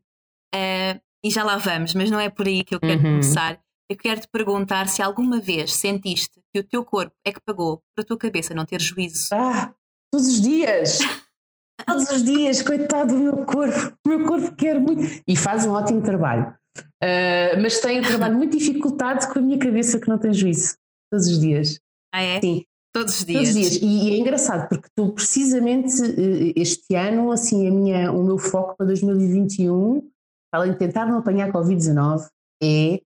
Uh, 0.55 1.01
e 1.25 1.31
já 1.31 1.45
lá 1.45 1.57
vamos, 1.57 1.95
mas 1.95 2.11
não 2.11 2.21
é 2.21 2.31
por 2.31 2.47
aí 2.47 2.65
que 2.65 2.75
eu 2.75 2.81
quero 2.81 2.97
uhum. 2.97 3.11
começar. 3.21 3.61
Eu 3.89 3.97
quero 3.97 4.21
te 4.21 4.29
perguntar 4.29 4.89
se 4.89 5.03
alguma 5.03 5.41
vez 5.41 5.75
sentiste 5.75 6.41
que 6.53 6.61
o 6.61 6.65
teu 6.65 6.85
corpo 6.85 7.15
é 7.25 7.33
que 7.33 7.41
pagou 7.41 7.83
para 7.95 8.03
a 8.03 8.07
tua 8.07 8.19
cabeça 8.19 8.55
não 8.55 8.65
ter 8.65 8.81
juízo. 8.81 9.29
Ah, 9.33 9.73
todos 10.11 10.27
os 10.27 10.41
dias! 10.41 10.99
todos 11.87 12.11
os 12.11 12.25
dias, 12.25 12.63
coitado 12.63 13.15
do 13.15 13.23
meu 13.23 13.45
corpo. 13.45 13.97
O 14.05 14.09
meu 14.09 14.27
corpo 14.27 14.55
quer 14.57 14.81
muito. 14.81 15.23
E 15.27 15.37
faz 15.37 15.67
um 15.67 15.73
ótimo 15.73 16.03
trabalho. 16.03 16.57
Uh, 17.03 17.61
mas 17.61 17.81
tenho 17.81 18.01
um 18.01 18.07
trabalho 18.07 18.37
muito 18.37 18.57
dificultado 18.57 19.27
com 19.33 19.39
a 19.39 19.43
minha 19.43 19.59
cabeça 19.59 20.01
que 20.01 20.09
não 20.09 20.19
tem 20.19 20.33
juízo, 20.33 20.77
todos 21.11 21.27
os 21.27 21.39
dias. 21.39 21.79
Ah, 22.13 22.23
é? 22.23 22.41
Sim. 22.41 22.65
Todos 22.95 23.19
os 23.19 23.25
dias. 23.27 23.53
Todos 23.53 23.67
os 23.67 23.71
dias. 23.71 23.83
E, 23.83 24.09
e 24.09 24.15
é 24.15 24.19
engraçado 24.19 24.69
porque 24.69 24.89
tu 24.97 25.13
precisamente 25.13 25.93
eh, 26.03 26.53
este 26.57 26.95
ano, 26.95 27.31
assim, 27.31 27.69
a 27.69 27.71
minha, 27.71 28.11
o 28.11 28.25
meu 28.25 28.39
foco 28.39 28.75
para 28.77 28.87
2021, 28.87 30.11
além 30.51 30.73
de 30.73 30.79
tentar 30.79 31.05
não 31.05 31.19
apanhar 31.19 31.53
Covid-19, 31.53 32.27
é 32.63 33.03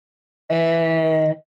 uh, 0.53 1.43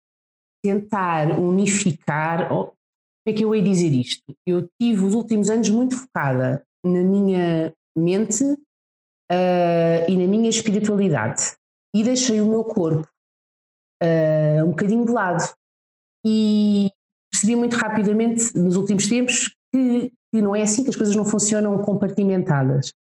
tentar 0.63 1.39
unificar. 1.39 2.51
Oh, 2.51 2.65
como 2.65 3.27
é 3.27 3.33
que 3.33 3.45
eu 3.45 3.53
ia 3.53 3.61
dizer 3.61 3.93
isto? 3.93 4.23
Eu 4.47 4.67
tive 4.81 5.05
os 5.05 5.13
últimos 5.13 5.51
anos 5.51 5.69
muito 5.69 5.95
focada 5.95 6.65
na 6.83 7.03
minha 7.03 7.71
mente 7.95 8.43
uh, 8.43 10.09
e 10.09 10.17
na 10.17 10.25
minha 10.25 10.49
espiritualidade 10.49 11.53
e 11.93 12.03
deixei 12.03 12.41
o 12.41 12.47
meu 12.47 12.63
corpo 12.63 13.07
uh, 14.01 14.65
um 14.65 14.69
bocadinho 14.69 15.05
de 15.05 15.11
lado. 15.11 15.53
E 16.25 16.89
percebi 17.31 17.55
muito 17.55 17.75
rapidamente, 17.75 18.55
nos 18.57 18.75
últimos 18.75 19.07
tempos, 19.07 19.55
que, 19.73 20.11
que, 20.31 20.41
não 20.41 20.55
é 20.55 20.61
assim, 20.61 20.83
que 20.83 20.89
as 20.89 20.95
coisas 20.95 21.15
não 21.15 21.25
funcionam 21.25 21.77
compartimentadas. 21.79 22.93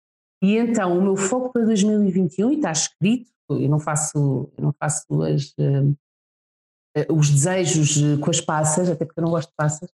E 0.41 0.55
então 0.55 0.97
o 0.97 1.01
meu 1.01 1.15
foco 1.15 1.51
para 1.51 1.65
2021, 1.65 2.51
e 2.51 2.55
está 2.55 2.71
escrito, 2.71 3.29
eu 3.49 3.69
não 3.69 3.79
faço, 3.79 4.49
eu 4.57 4.63
não 4.63 4.73
faço 4.79 5.05
as, 5.23 5.49
uh, 5.49 5.95
os 7.13 7.29
desejos 7.29 7.97
com 8.19 8.29
as 8.29 8.39
passas, 8.39 8.89
até 8.89 9.05
porque 9.05 9.19
eu 9.19 9.23
não 9.23 9.31
gosto 9.31 9.49
de 9.49 9.55
passas, 9.55 9.89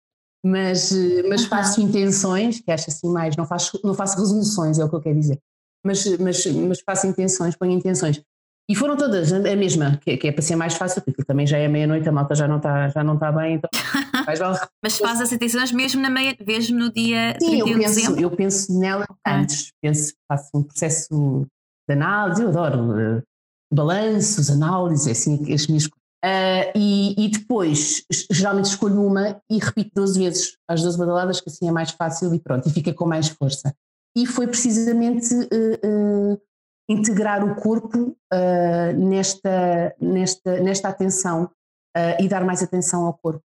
mas, 0.46 0.92
mas 1.28 1.42
uhum. 1.42 1.50
faço 1.50 1.82
intenções, 1.82 2.62
que 2.62 2.72
acho 2.72 2.92
assim 2.92 3.10
mais, 3.10 3.36
não 3.36 3.48
faço, 3.48 3.80
não 3.84 3.96
faço 3.96 4.20
resoluções, 4.20 4.78
é 4.78 4.86
o 4.86 4.90
que 4.90 4.96
eu 4.96 5.02
quero 5.02 5.20
dizer, 5.20 5.40
mas, 5.84 6.06
mas, 6.20 6.46
mas 6.46 6.82
faço 6.82 7.08
intenções, 7.08 7.56
ponho 7.56 7.72
intenções. 7.72 8.22
E 8.68 8.76
foram 8.76 8.98
todas 8.98 9.32
a 9.32 9.40
mesma, 9.56 10.00
que, 10.04 10.18
que 10.18 10.28
é 10.28 10.32
para 10.32 10.42
ser 10.42 10.56
mais 10.56 10.74
fácil, 10.74 11.02
porque 11.02 11.24
também 11.24 11.46
já 11.46 11.58
é 11.58 11.68
meia-noite, 11.68 12.10
a 12.10 12.12
malta 12.12 12.34
já 12.34 12.48
não 12.48 12.58
está 12.58 12.90
já 12.90 13.04
não 13.04 13.14
está 13.14 13.32
bem, 13.32 13.56
então 13.56 13.70
Mas 14.84 14.98
faz 14.98 15.22
as 15.22 15.32
intenções 15.32 15.72
mesmo, 15.72 16.02
na 16.02 16.10
meia, 16.10 16.36
mesmo 16.46 16.80
no 16.80 16.92
dia 16.92 17.38
Sim, 17.40 17.60
eu 17.60 17.66
penso, 17.66 18.20
eu 18.20 18.32
penso 18.32 18.80
nela 18.80 19.06
antes, 19.28 19.72
penso, 19.82 20.14
faço 20.28 20.50
um 20.56 20.64
processo 20.64 21.46
de 21.88 21.94
análise, 21.94 22.42
eu 22.42 22.50
adoro 22.50 23.18
uh, 23.18 23.24
balanços, 23.72 24.50
análises, 24.50 25.08
assim, 25.08 25.54
as 25.54 25.68
minhas 25.68 25.88
Uh, 26.26 26.74
e, 26.74 27.26
e, 27.26 27.30
depois, 27.30 28.04
geralmente 28.32 28.66
escolho 28.66 29.00
uma 29.06 29.40
e 29.48 29.60
repito 29.60 29.92
12 29.94 30.20
vezes 30.20 30.58
as 30.68 30.82
12 30.82 30.98
badaladas, 30.98 31.40
que 31.40 31.52
assim 31.52 31.68
é 31.68 31.72
mais 31.72 31.92
fácil 31.92 32.34
e 32.34 32.40
pronto, 32.40 32.68
e 32.68 32.72
fica 32.72 32.92
com 32.92 33.06
mais 33.06 33.28
força. 33.28 33.72
E 34.18 34.26
foi 34.26 34.48
precisamente 34.48 35.36
uh, 35.36 36.42
integrar 36.88 37.44
o 37.44 37.56
corpo 37.56 38.16
uh, 38.34 38.94
nesta, 38.98 39.96
nesta, 40.00 40.60
nesta 40.60 40.90
atenção 40.90 41.46
uh, 41.46 42.22
e 42.24 42.28
dar 42.28 42.46
mais 42.46 42.62
atenção 42.62 43.06
ao 43.06 43.18
corpo, 43.18 43.44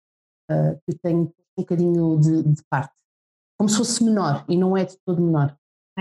uh, 0.50 0.74
que 0.84 0.94
eu 0.94 0.98
tenho 1.02 1.20
um 1.22 1.32
bocadinho 1.62 2.18
de, 2.18 2.42
de, 2.42 2.62
parte. 2.68 2.94
Como 3.58 3.68
se 3.68 3.76
fosse 3.76 4.04
menor, 4.04 4.44
e 4.48 4.56
não 4.56 4.76
é 4.76 4.84
de 4.84 4.96
todo 5.04 5.20
menor. 5.20 5.56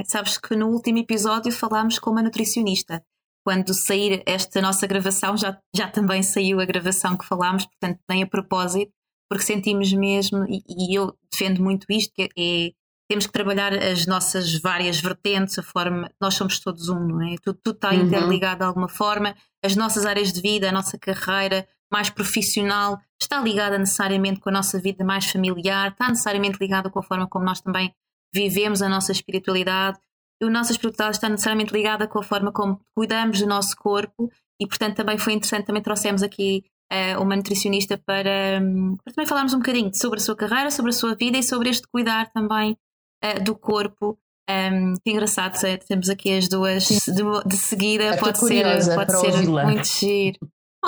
Sabes 0.06 0.38
que 0.38 0.56
no 0.56 0.68
último 0.68 0.98
episódio 0.98 1.51
falámos 1.51 2.00
com 2.00 2.12
uma 2.12 2.22
nutricionista. 2.22 3.01
Quando 3.46 3.74
sair 3.74 4.24
esta 4.25 4.60
nossa 4.60 4.86
gravação, 4.88 5.38
já, 5.38 5.58
já 5.74 5.89
também 5.89 6.22
saiu 6.24 6.60
a 6.60 6.65
gravação 6.65 7.15
que 7.15 7.25
falámos, 7.25 7.65
portanto, 7.65 8.00
nem 8.10 8.24
a 8.24 8.27
propósito, 8.27 8.92
porque 9.30 9.46
sentimos 9.46 9.94
mesmo, 9.94 10.46
e, 10.50 10.63
e 10.68 10.98
eu 10.98 11.15
defendo 11.32 11.63
muito 11.63 11.86
isto, 11.89 12.12
que 12.13 12.24
é 12.24 12.72
temos 13.08 13.28
que 13.28 13.32
trabalhar 13.32 13.74
as 13.74 14.06
nossas 14.06 14.60
várias 14.60 15.00
vertentes, 15.00 15.60
a 15.60 15.64
forma. 15.64 16.10
Nós 16.20 16.34
somos 16.34 16.60
todos 16.60 16.90
um, 16.90 17.00
não 17.00 17.22
é? 17.22 17.36
Tudo, 17.44 17.60
tudo 17.64 17.76
está 17.76 17.92
uhum. 17.92 18.02
interligado 18.02 18.60
de 18.60 18.64
alguma 18.66 18.90
forma. 18.90 19.36
As 19.64 19.76
nossas 19.76 20.06
áreas 20.06 20.34
de 20.34 20.42
vida, 20.42 20.70
a 20.70 20.72
nossa 20.72 20.98
carreira 20.98 21.68
mais 21.92 22.10
profissional 22.10 23.00
está 23.22 23.40
ligada 23.40 23.78
necessariamente 23.78 24.40
com 24.40 24.50
a 24.50 24.52
nossa 24.52 24.80
vida 24.80 25.06
mais 25.06 25.30
familiar, 25.30 25.92
está 25.92 26.10
necessariamente 26.10 26.58
ligada 26.60 26.90
com 26.90 27.00
a 27.00 27.04
forma 27.04 27.28
como 27.28 27.46
nós 27.46 27.62
também 27.62 27.94
vivemos 28.34 28.82
a 28.82 28.90
nossa 28.90 29.12
espiritualidade. 29.12 30.00
E 30.42 30.46
a 30.46 30.50
nossa 30.50 30.72
espiritualidade 30.72 31.18
está 31.18 31.30
necessariamente 31.30 31.74
ligada 31.74 32.08
com 32.08 32.20
a 32.20 32.24
forma 32.24 32.52
como 32.52 32.82
cuidamos 32.96 33.40
do 33.40 33.48
nosso 33.48 33.76
corpo 33.78 34.30
e, 34.60 34.68
portanto, 34.68 34.98
também 34.98 35.18
foi 35.18 35.34
interessante, 35.34 35.66
também 35.66 35.82
trouxemos 35.82 36.24
aqui 36.24 36.66
uh, 36.92 37.22
uma 37.22 37.36
nutricionista 37.36 37.98
para, 37.98 38.60
um, 38.62 38.98
para 38.98 39.14
também 39.14 39.28
falarmos 39.28 39.54
um 39.54 39.60
bocadinho 39.60 39.94
sobre 39.94 40.18
a 40.20 40.22
sua 40.22 40.36
carreira, 40.36 40.72
sobre 40.72 40.90
a 40.90 40.94
sua 40.94 41.16
vida 41.16 41.38
e 41.38 41.44
sobre 41.44 41.70
este 41.70 41.88
cuidar 41.88 42.30
também 42.32 42.76
uh, 43.25 43.44
do 43.44 43.55
corpo. 43.55 44.17
Um, 44.48 44.94
que 45.03 45.12
engraçado, 45.12 45.58
temos 45.88 46.08
aqui 46.08 46.38
as 46.38 46.48
duas 46.48 46.84
de, 46.88 47.24
de 47.48 47.58
seguida, 47.58 48.15
pode 48.17 48.38
ser, 48.38 48.63
pode 48.94 49.20
ser 49.20 49.50
muito 49.50 49.88
giro. 49.88 50.38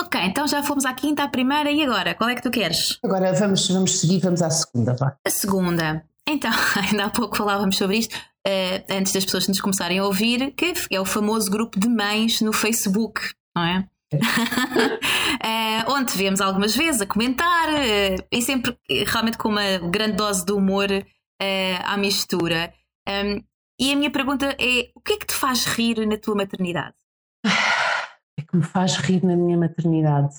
Ok, 0.00 0.20
então 0.22 0.46
já 0.46 0.62
fomos 0.62 0.84
à 0.84 0.94
quinta, 0.94 1.24
à 1.24 1.28
primeira 1.28 1.70
e 1.72 1.82
agora? 1.82 2.14
Qual 2.14 2.30
é 2.30 2.36
que 2.36 2.42
tu 2.42 2.52
queres? 2.52 2.98
Agora 3.04 3.32
vamos, 3.32 3.68
vamos 3.68 3.98
seguir, 3.98 4.20
vamos 4.20 4.40
à 4.42 4.48
segunda, 4.48 4.94
vá. 4.94 5.16
A 5.26 5.30
segunda. 5.30 6.04
Então, 6.28 6.52
ainda 6.88 7.06
há 7.06 7.10
pouco 7.10 7.36
falávamos 7.36 7.76
sobre 7.76 7.96
isto, 7.96 8.14
uh, 8.14 8.84
antes 8.90 9.12
das 9.12 9.24
pessoas 9.24 9.48
nos 9.48 9.60
começarem 9.60 9.98
a 9.98 10.04
ouvir, 10.04 10.52
que 10.52 10.74
é 10.90 11.00
o 11.00 11.04
famoso 11.04 11.50
grupo 11.50 11.80
de 11.80 11.88
mães 11.88 12.40
no 12.40 12.52
Facebook, 12.52 13.20
não 13.56 13.64
é? 13.64 13.88
uh, 14.14 15.90
onde 15.92 16.16
vemos 16.16 16.40
algumas 16.40 16.76
vezes 16.76 17.00
a 17.00 17.06
comentar 17.06 17.68
uh, 17.68 18.24
e 18.30 18.40
sempre 18.40 18.78
realmente 19.06 19.36
com 19.36 19.48
uma 19.48 19.78
grande 19.78 20.16
dose 20.16 20.44
de 20.44 20.52
humor 20.52 20.88
uh, 21.42 21.82
à 21.84 21.96
mistura. 21.96 22.72
Um, 23.08 23.42
e 23.80 23.92
a 23.92 23.96
minha 23.96 24.10
pergunta 24.10 24.46
é: 24.58 24.90
o 24.94 25.00
que 25.00 25.14
é 25.14 25.18
que 25.18 25.26
te 25.26 25.34
faz 25.34 25.64
rir 25.64 26.06
na 26.06 26.18
tua 26.18 26.34
maternidade? 26.34 26.94
É 28.38 28.42
que 28.42 28.56
me 28.56 28.62
faz 28.62 28.96
rir 28.96 29.24
na 29.24 29.36
minha 29.36 29.58
maternidade. 29.58 30.34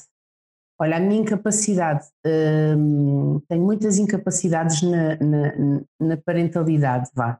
Olha, 0.82 0.96
a 0.96 1.00
minha 1.00 1.20
incapacidade, 1.20 2.08
hum, 2.26 3.42
tenho 3.50 3.66
muitas 3.66 3.98
incapacidades 3.98 4.82
na, 4.82 5.18
na, 5.18 5.82
na 6.00 6.18
parentalidade, 6.18 7.10
vá. 7.14 7.38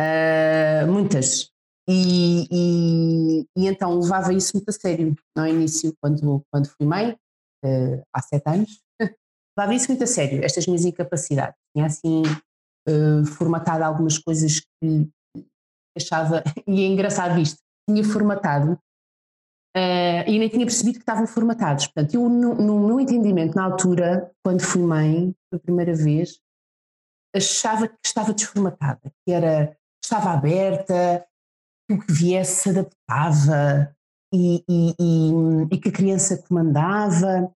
Uh, 0.00 0.90
muitas. 0.90 1.50
E, 1.86 2.48
e, 2.50 3.46
e, 3.56 3.66
então 3.66 3.98
levava 3.98 4.32
isso 4.32 4.52
muito 4.54 4.70
a 4.70 4.72
sério 4.72 5.14
no 5.36 5.46
início, 5.46 5.94
quando, 6.00 6.42
quando 6.50 6.68
fui 6.68 6.86
mãe, 6.86 7.12
uh, 7.62 8.02
há 8.14 8.22
sete 8.22 8.48
anos, 8.48 8.80
levava 9.58 9.74
isso 9.74 9.88
muito 9.88 10.04
a 10.04 10.06
sério, 10.06 10.42
estas 10.42 10.66
minhas 10.66 10.86
incapacidades. 10.86 11.56
Tinha 11.74 11.86
assim 11.86 12.22
uh, 12.88 13.24
formatado 13.24 13.84
algumas 13.84 14.18
coisas 14.18 14.60
que 14.60 15.08
achava, 15.96 16.42
e 16.66 16.82
é 16.82 16.86
engraçado 16.86 17.38
isto, 17.40 17.58
tinha 17.88 18.04
formatado 18.04 18.72
uh, 19.76 20.24
e 20.26 20.38
nem 20.38 20.48
tinha 20.48 20.66
percebido 20.66 20.94
que 20.94 21.02
estavam 21.02 21.26
formatados. 21.26 21.86
Portanto, 21.86 22.14
eu, 22.14 22.28
no, 22.28 22.54
no 22.54 22.86
meu 22.86 23.00
entendimento, 23.00 23.54
na 23.54 23.64
altura, 23.64 24.30
quando 24.44 24.62
fui 24.62 24.82
mãe, 24.82 25.34
pela 25.50 25.60
primeira 25.60 25.94
vez, 25.94 26.38
achava 27.34 27.88
que 27.88 27.98
estava 28.04 28.32
desformatada, 28.32 29.00
que 29.24 29.32
era, 29.32 29.76
estava 30.02 30.30
aberta, 30.30 31.24
que 31.88 31.96
o 31.96 32.00
que 32.00 32.12
viesse 32.12 32.62
se 32.62 32.70
adaptava 32.70 33.94
e, 34.32 34.64
e, 34.68 34.94
e, 34.98 35.30
e, 35.72 35.78
que 35.78 35.88
a 35.88 35.92
criança 35.92 36.42
comandava 36.48 37.52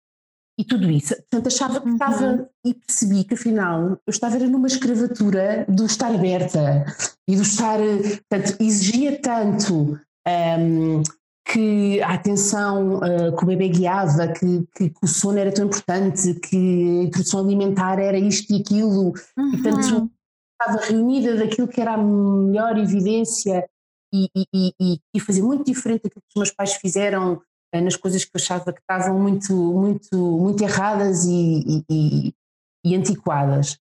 e 0.58 0.64
tudo 0.64 0.90
isso. 0.90 1.14
Portanto, 1.14 1.46
achava 1.48 1.80
que 1.80 1.88
estava 1.88 2.26
uhum. 2.26 2.46
e 2.64 2.74
percebi 2.74 3.24
que 3.24 3.34
afinal 3.34 3.90
eu 3.90 3.98
estava 4.10 4.36
era 4.36 4.46
numa 4.46 4.66
escravatura 4.66 5.66
do 5.68 5.84
estar 5.84 6.14
aberta 6.14 6.86
e 7.28 7.36
do 7.36 7.42
estar, 7.42 7.78
portanto, 7.78 8.56
exigia 8.60 9.20
tanto 9.20 9.98
um, 10.26 11.02
que 11.46 12.00
a 12.02 12.14
atenção 12.14 12.96
uh, 12.96 13.36
que 13.36 13.44
o 13.44 13.46
bebê 13.46 13.68
guiava, 13.68 14.28
que, 14.28 14.66
que, 14.74 14.90
que, 14.90 15.04
o 15.04 15.06
sono 15.06 15.38
era 15.38 15.52
tão 15.52 15.66
importante, 15.66 16.34
que 16.34 16.56
a 16.56 17.04
introdução 17.04 17.40
alimentar 17.40 17.98
era 18.00 18.18
isto 18.18 18.52
e 18.52 18.60
aquilo, 18.60 19.12
uhum. 19.36 19.54
e 19.54 19.62
portanto 19.62 20.10
estava 20.60 20.84
reunida 20.86 21.36
daquilo 21.36 21.68
que 21.68 21.80
era 21.80 21.94
a 21.94 21.98
melhor 21.98 22.78
evidência 22.78 23.68
e, 24.12 24.28
e, 24.34 24.72
e, 24.80 24.98
e 25.14 25.20
fazer 25.20 25.42
muito 25.42 25.64
diferente 25.64 26.04
daquilo 26.04 26.22
que 26.22 26.30
os 26.34 26.40
meus 26.40 26.50
pais 26.50 26.72
fizeram 26.74 27.40
nas 27.74 27.96
coisas 27.96 28.24
que 28.24 28.30
eu 28.34 28.40
achava 28.40 28.72
que 28.72 28.80
estavam 28.80 29.18
muito, 29.18 29.52
muito, 29.54 30.16
muito 30.16 30.62
erradas 30.62 31.24
e, 31.24 31.84
e 32.84 32.94
antiquadas. 32.94 33.78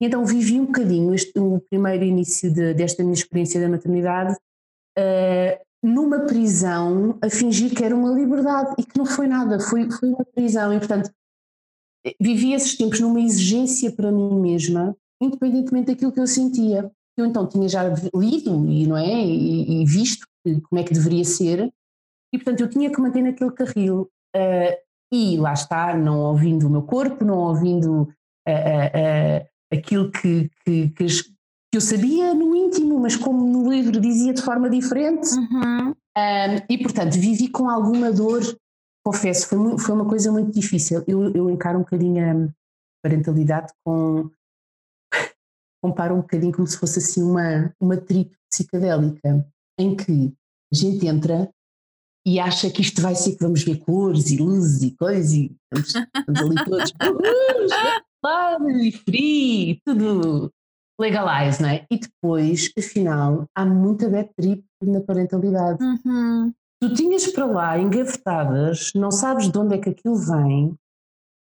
Então 0.00 0.24
vivi 0.24 0.58
um 0.58 0.66
bocadinho 0.66 1.14
este, 1.14 1.38
o 1.38 1.60
primeiro 1.70 2.04
início 2.04 2.52
de, 2.52 2.74
desta 2.74 3.02
minha 3.02 3.14
experiência 3.14 3.60
da 3.60 3.68
maternidade 3.68 4.34
uh, 4.98 5.64
numa 5.82 6.20
prisão 6.20 7.18
a 7.22 7.28
fingir 7.28 7.74
que 7.74 7.84
era 7.84 7.94
uma 7.94 8.10
liberdade 8.10 8.74
e 8.78 8.84
que 8.84 8.98
não 8.98 9.06
foi 9.06 9.26
nada, 9.26 9.60
foi, 9.60 9.90
foi 9.90 10.08
uma 10.08 10.24
prisão. 10.24 10.72
E, 10.72 10.78
portanto, 10.78 11.10
vivi 12.20 12.54
esses 12.54 12.76
tempos 12.76 13.00
numa 13.00 13.20
exigência 13.20 13.92
para 13.92 14.10
mim 14.10 14.40
mesma, 14.40 14.96
independentemente 15.20 15.88
daquilo 15.88 16.12
que 16.12 16.20
eu 16.20 16.26
sentia. 16.26 16.90
Eu 17.16 17.26
então 17.26 17.46
tinha 17.46 17.68
já 17.68 17.82
lido 18.14 18.66
e, 18.66 18.86
não 18.86 18.96
é, 18.96 19.24
e, 19.24 19.82
e 19.82 19.84
visto 19.84 20.26
como 20.42 20.80
é 20.80 20.82
que 20.82 20.94
deveria 20.94 21.24
ser, 21.24 21.70
e 22.32 22.38
portanto 22.38 22.60
eu 22.60 22.70
tinha 22.70 22.90
que 22.90 23.00
manter 23.00 23.22
naquele 23.22 23.52
carril. 23.52 24.10
Uh, 24.34 24.90
e 25.12 25.36
lá 25.36 25.52
está, 25.52 25.96
não 25.96 26.20
ouvindo 26.20 26.66
o 26.66 26.70
meu 26.70 26.82
corpo, 26.82 27.24
não 27.24 27.38
ouvindo 27.38 28.02
uh, 28.48 29.48
aquilo 29.72 30.10
que, 30.10 30.50
que, 30.64 30.88
que, 30.90 31.06
eu 31.72 31.80
sabia 31.80 32.34
no 32.34 32.54
íntimo, 32.54 32.98
mas 32.98 33.16
como 33.16 33.46
no 33.46 33.70
livro 33.70 34.00
dizia 34.00 34.32
de 34.32 34.42
forma 34.42 34.68
diferente. 34.68 35.28
Uhum. 35.34 35.90
Um, 35.90 35.94
e 36.68 36.78
portanto 36.78 37.14
vivi 37.14 37.48
com 37.48 37.68
alguma 37.68 38.12
dor, 38.12 38.42
confesso, 39.04 39.48
foi, 39.48 39.78
foi 39.78 39.94
uma 39.94 40.08
coisa 40.08 40.32
muito 40.32 40.52
difícil. 40.52 41.04
Eu, 41.06 41.32
eu 41.32 41.50
encaro 41.50 41.78
um 41.78 41.82
bocadinho 41.82 42.48
a 42.48 42.48
parentalidade 43.02 43.72
com. 43.84 44.30
comparo 45.82 46.14
um 46.14 46.20
bocadinho 46.20 46.52
como 46.52 46.66
se 46.66 46.76
fosse 46.76 46.98
assim 46.98 47.22
uma, 47.22 47.72
uma 47.80 47.96
trip 47.96 48.36
psicadélica, 48.50 49.46
em 49.78 49.96
que 49.96 50.34
a 50.72 50.76
gente 50.76 51.06
entra 51.06 51.50
e 52.26 52.38
acha 52.38 52.70
que 52.70 52.82
isto 52.82 53.00
vai 53.00 53.14
ser 53.14 53.32
que 53.32 53.42
vamos 53.42 53.62
ver 53.62 53.78
cores 53.78 54.30
e 54.30 54.36
luzes 54.36 54.82
e 54.82 54.90
coisas 54.96 55.32
e 55.32 55.56
estamos, 55.72 56.08
estamos 56.16 56.40
ali 56.40 56.64
todos 56.64 56.92
claro, 58.22 58.70
e 58.70 58.92
free, 58.92 59.80
tudo 59.84 60.52
legalize, 61.00 61.62
não 61.62 61.70
é? 61.70 61.86
E 61.90 61.98
depois, 61.98 62.70
afinal, 62.78 63.46
há 63.54 63.64
muita 63.64 64.08
bad 64.08 64.28
trip 64.36 64.62
na 64.82 65.00
parentalidade. 65.00 65.82
Uhum. 65.82 66.52
Tu 66.82 66.94
tinhas 66.94 67.26
para 67.28 67.46
lá 67.46 67.78
engavetadas, 67.78 68.90
não 68.94 69.10
sabes 69.10 69.50
de 69.50 69.58
onde 69.58 69.74
é 69.74 69.78
que 69.78 69.90
aquilo 69.90 70.16
vem, 70.16 70.74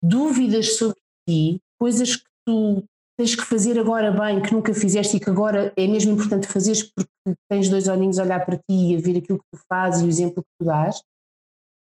dúvidas 0.02 0.78
sobre 0.78 1.00
ti, 1.28 1.60
coisas 1.80 2.16
que 2.16 2.30
tu 2.46 2.84
tens 3.22 3.36
que 3.36 3.46
fazer 3.46 3.78
agora 3.78 4.12
bem, 4.12 4.42
que 4.42 4.52
nunca 4.52 4.74
fizeste 4.74 5.18
e 5.18 5.20
que 5.20 5.30
agora 5.30 5.72
é 5.78 5.88
mesmo 5.88 6.14
importante 6.14 6.48
fazeres 6.48 6.82
porque 6.82 7.38
tens 7.48 7.70
dois 7.70 7.88
olhinhos 7.88 8.18
a 8.18 8.24
olhar 8.24 8.44
para 8.44 8.58
ti 8.58 8.64
e 8.94 8.96
a 8.96 9.00
ver 9.00 9.18
aquilo 9.18 9.38
que 9.38 9.46
tu 9.54 9.64
fazes 9.70 10.02
e 10.02 10.06
o 10.06 10.10
exemplo 10.10 10.42
que 10.42 10.50
tu 10.60 10.66
dás. 10.66 11.04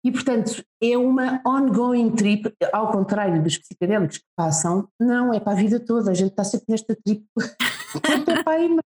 E, 0.04 0.12
portanto, 0.12 0.62
é 0.82 0.98
uma 0.98 1.40
ongoing 1.46 2.10
trip, 2.10 2.52
ao 2.70 2.92
contrário 2.92 3.42
dos 3.42 3.56
psicodélicos 3.56 4.18
que 4.18 4.24
passam, 4.36 4.86
não, 5.00 5.32
é 5.32 5.40
para 5.40 5.52
a 5.52 5.56
vida 5.56 5.80
toda, 5.80 6.10
a 6.10 6.14
gente 6.14 6.32
está 6.32 6.44
sempre 6.44 6.66
nesta 6.68 6.94
trip 6.94 7.24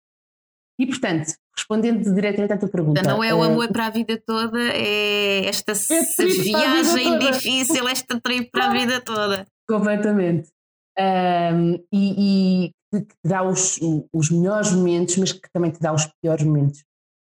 E, 0.79 0.85
portanto, 0.85 1.33
respondendo 1.57 2.13
diretamente 2.13 2.53
à 2.53 2.57
tua 2.59 2.69
pergunta. 2.69 3.01
Não 3.01 3.23
é 3.23 3.33
o 3.33 3.41
amor 3.41 3.65
uh, 3.65 3.73
para 3.73 3.87
a 3.87 3.89
vida 3.89 4.21
toda, 4.23 4.59
é 4.59 5.47
esta 5.47 5.71
é 5.71 6.25
viagem 6.25 7.17
difícil, 7.17 7.89
esta 7.89 8.21
trip 8.21 8.51
para 8.51 8.65
a 8.67 8.71
vida 8.73 9.01
toda. 9.01 9.47
Completamente. 9.67 10.49
Um, 10.99 11.73
e, 11.93 12.65
e 12.71 12.71
que 12.91 13.01
te 13.01 13.15
dá 13.25 13.43
os, 13.43 13.79
os 14.13 14.31
melhores 14.31 14.71
momentos, 14.71 15.17
mas 15.17 15.31
que 15.31 15.49
também 15.53 15.71
te 15.71 15.79
dá 15.79 15.93
os 15.93 16.05
piores 16.21 16.43
momentos. 16.43 16.83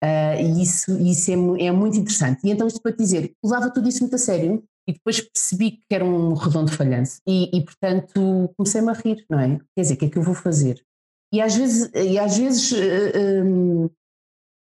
Uh, 0.03 0.39
e 0.39 0.63
isso, 0.63 0.97
isso 0.99 1.31
é, 1.31 1.65
é, 1.65 1.71
muito 1.71 1.97
interessante. 1.97 2.39
E 2.43 2.51
então, 2.51 2.67
isto 2.67 2.81
para 2.81 2.93
te 2.93 2.99
dizer, 2.99 3.33
levava 3.43 3.71
tudo 3.71 3.89
isso 3.89 3.99
muito 4.01 4.15
a 4.15 4.19
sério 4.19 4.63
e 4.87 4.93
depois 4.93 5.19
percebi 5.21 5.71
que 5.71 5.93
era 5.93 6.05
um 6.05 6.33
redondo 6.33 6.71
falhanço. 6.71 7.19
E, 7.27 7.55
e 7.55 7.63
portanto, 7.63 8.53
comecei-me 8.55 8.89
a 8.89 8.93
rir, 8.93 9.25
não 9.29 9.39
é? 9.39 9.59
Quer 9.75 9.81
dizer, 9.81 9.93
o 9.95 9.97
que 9.97 10.05
é 10.05 10.09
que 10.09 10.17
eu 10.17 10.23
vou 10.23 10.35
fazer? 10.35 10.81
E 11.33 11.41
às 11.41 11.55
vezes, 11.55 11.91
e 11.93 12.17
às 12.17 12.37
vezes 12.37 12.71
uh, 12.71 12.75
ah, 12.75 13.43
um, 13.43 13.89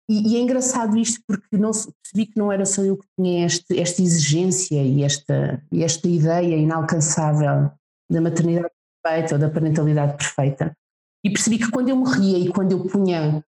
e, 0.10 0.34
e, 0.34 0.36
é 0.36 0.40
engraçado 0.42 0.98
isto 0.98 1.22
porque 1.26 1.56
não 1.56 1.72
percebi 1.72 2.26
que 2.26 2.38
não 2.38 2.52
era 2.52 2.66
só 2.66 2.84
eu 2.84 2.98
que 2.98 3.08
tinha 3.18 3.46
este, 3.46 3.80
esta 3.80 4.02
exigência 4.02 4.84
e 4.84 5.04
esta, 5.04 5.64
esta 5.72 6.08
ideia 6.10 6.58
inalcançável 6.58 7.72
da 8.12 8.22
maternidade 8.22 8.74
perfeita 9.02 9.36
ou 9.36 9.40
da 9.40 9.50
parentalidade 9.50 10.18
perfeita. 10.18 10.76
E 11.24 11.30
percebi 11.30 11.60
que 11.60 11.72
quando 11.72 11.90
eu 11.90 11.96
morria 11.96 12.38
e 12.38 12.52
quando 12.52 12.72
eu 12.72 12.86
punha 12.88 13.44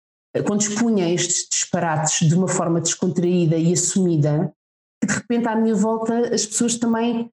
quando 0.46 0.60
expunha 0.60 1.12
estes 1.12 1.48
disparates 1.48 2.28
de 2.28 2.34
uma 2.34 2.46
forma 2.46 2.80
descontraída 2.80 3.56
e 3.56 3.72
assumida, 3.72 4.54
que 5.00 5.08
de 5.08 5.14
repente 5.14 5.48
à 5.48 5.56
minha 5.56 5.74
volta 5.74 6.32
as 6.32 6.46
pessoas 6.46 6.76
também 6.76 7.28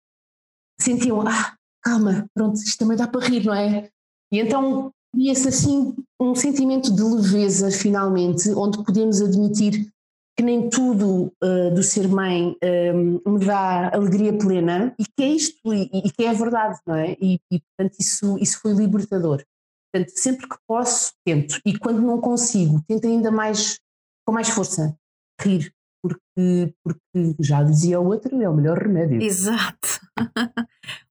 sentiam, 0.81 1.21
ah, 1.21 1.55
calma, 1.83 2.27
pronto, 2.33 2.55
isto 2.55 2.79
também 2.79 2.97
dá 2.97 3.07
para 3.07 3.25
rir, 3.25 3.45
não 3.45 3.53
é? 3.53 3.89
E 4.31 4.39
então 4.39 4.91
cria-se 5.13 5.47
assim 5.47 5.95
um 6.19 6.33
sentimento 6.33 6.93
de 6.93 7.03
leveza, 7.03 7.69
finalmente, 7.69 8.49
onde 8.49 8.83
podemos 8.83 9.21
admitir 9.21 9.91
que 10.37 10.43
nem 10.43 10.69
tudo 10.69 11.33
uh, 11.43 11.73
do 11.73 11.81
ser 11.81 12.07
mãe 12.07 12.55
um, 12.93 13.33
me 13.33 13.43
dá 13.43 13.89
alegria 13.91 14.37
plena 14.37 14.93
e 14.99 15.03
que 15.03 15.23
é 15.23 15.27
isto 15.29 15.73
e, 15.73 15.89
e 15.91 16.11
que 16.11 16.25
é 16.25 16.33
verdade, 16.33 16.79
não 16.85 16.95
é? 16.95 17.17
E, 17.19 17.39
e, 17.51 17.59
portanto 17.59 17.97
isso, 17.99 18.37
isso 18.37 18.61
foi 18.61 18.73
libertador. 18.73 19.43
Portanto, 19.91 20.11
sempre 20.15 20.47
que 20.47 20.55
posso, 20.67 21.13
tento. 21.25 21.59
E 21.65 21.75
quando 21.79 22.01
não 22.01 22.21
consigo, 22.21 22.83
tento 22.87 23.07
ainda 23.07 23.31
mais, 23.31 23.79
com 24.25 24.31
mais 24.31 24.49
força, 24.49 24.95
rir. 25.41 25.73
Porque, 26.03 26.73
porque 26.83 27.35
já 27.39 27.63
dizia 27.63 27.99
o 27.99 28.05
outro, 28.05 28.39
é 28.39 28.47
o 28.47 28.53
melhor 28.53 28.77
remédio. 28.77 29.19
Exato. 29.19 29.99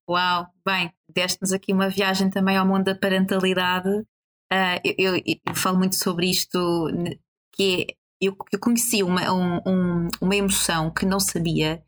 Uau, 0.08 0.46
bem, 0.64 0.92
deste-nos 1.12 1.52
aqui 1.52 1.72
uma 1.72 1.88
viagem 1.88 2.30
também 2.30 2.56
ao 2.56 2.64
mundo 2.64 2.84
da 2.84 2.94
parentalidade. 2.94 3.88
Uh, 4.52 4.78
eu, 4.84 5.16
eu, 5.16 5.22
eu, 5.44 5.54
falo 5.56 5.78
muito 5.78 5.96
sobre 5.96 6.30
isto, 6.30 6.86
que 7.52 7.86
é 7.90 7.94
eu, 8.20 8.36
eu 8.52 8.58
conheci 8.58 9.02
uma, 9.02 9.32
um, 9.32 9.56
um, 9.66 10.08
uma 10.20 10.36
emoção 10.36 10.90
que 10.90 11.04
não 11.04 11.20
sabia 11.20 11.82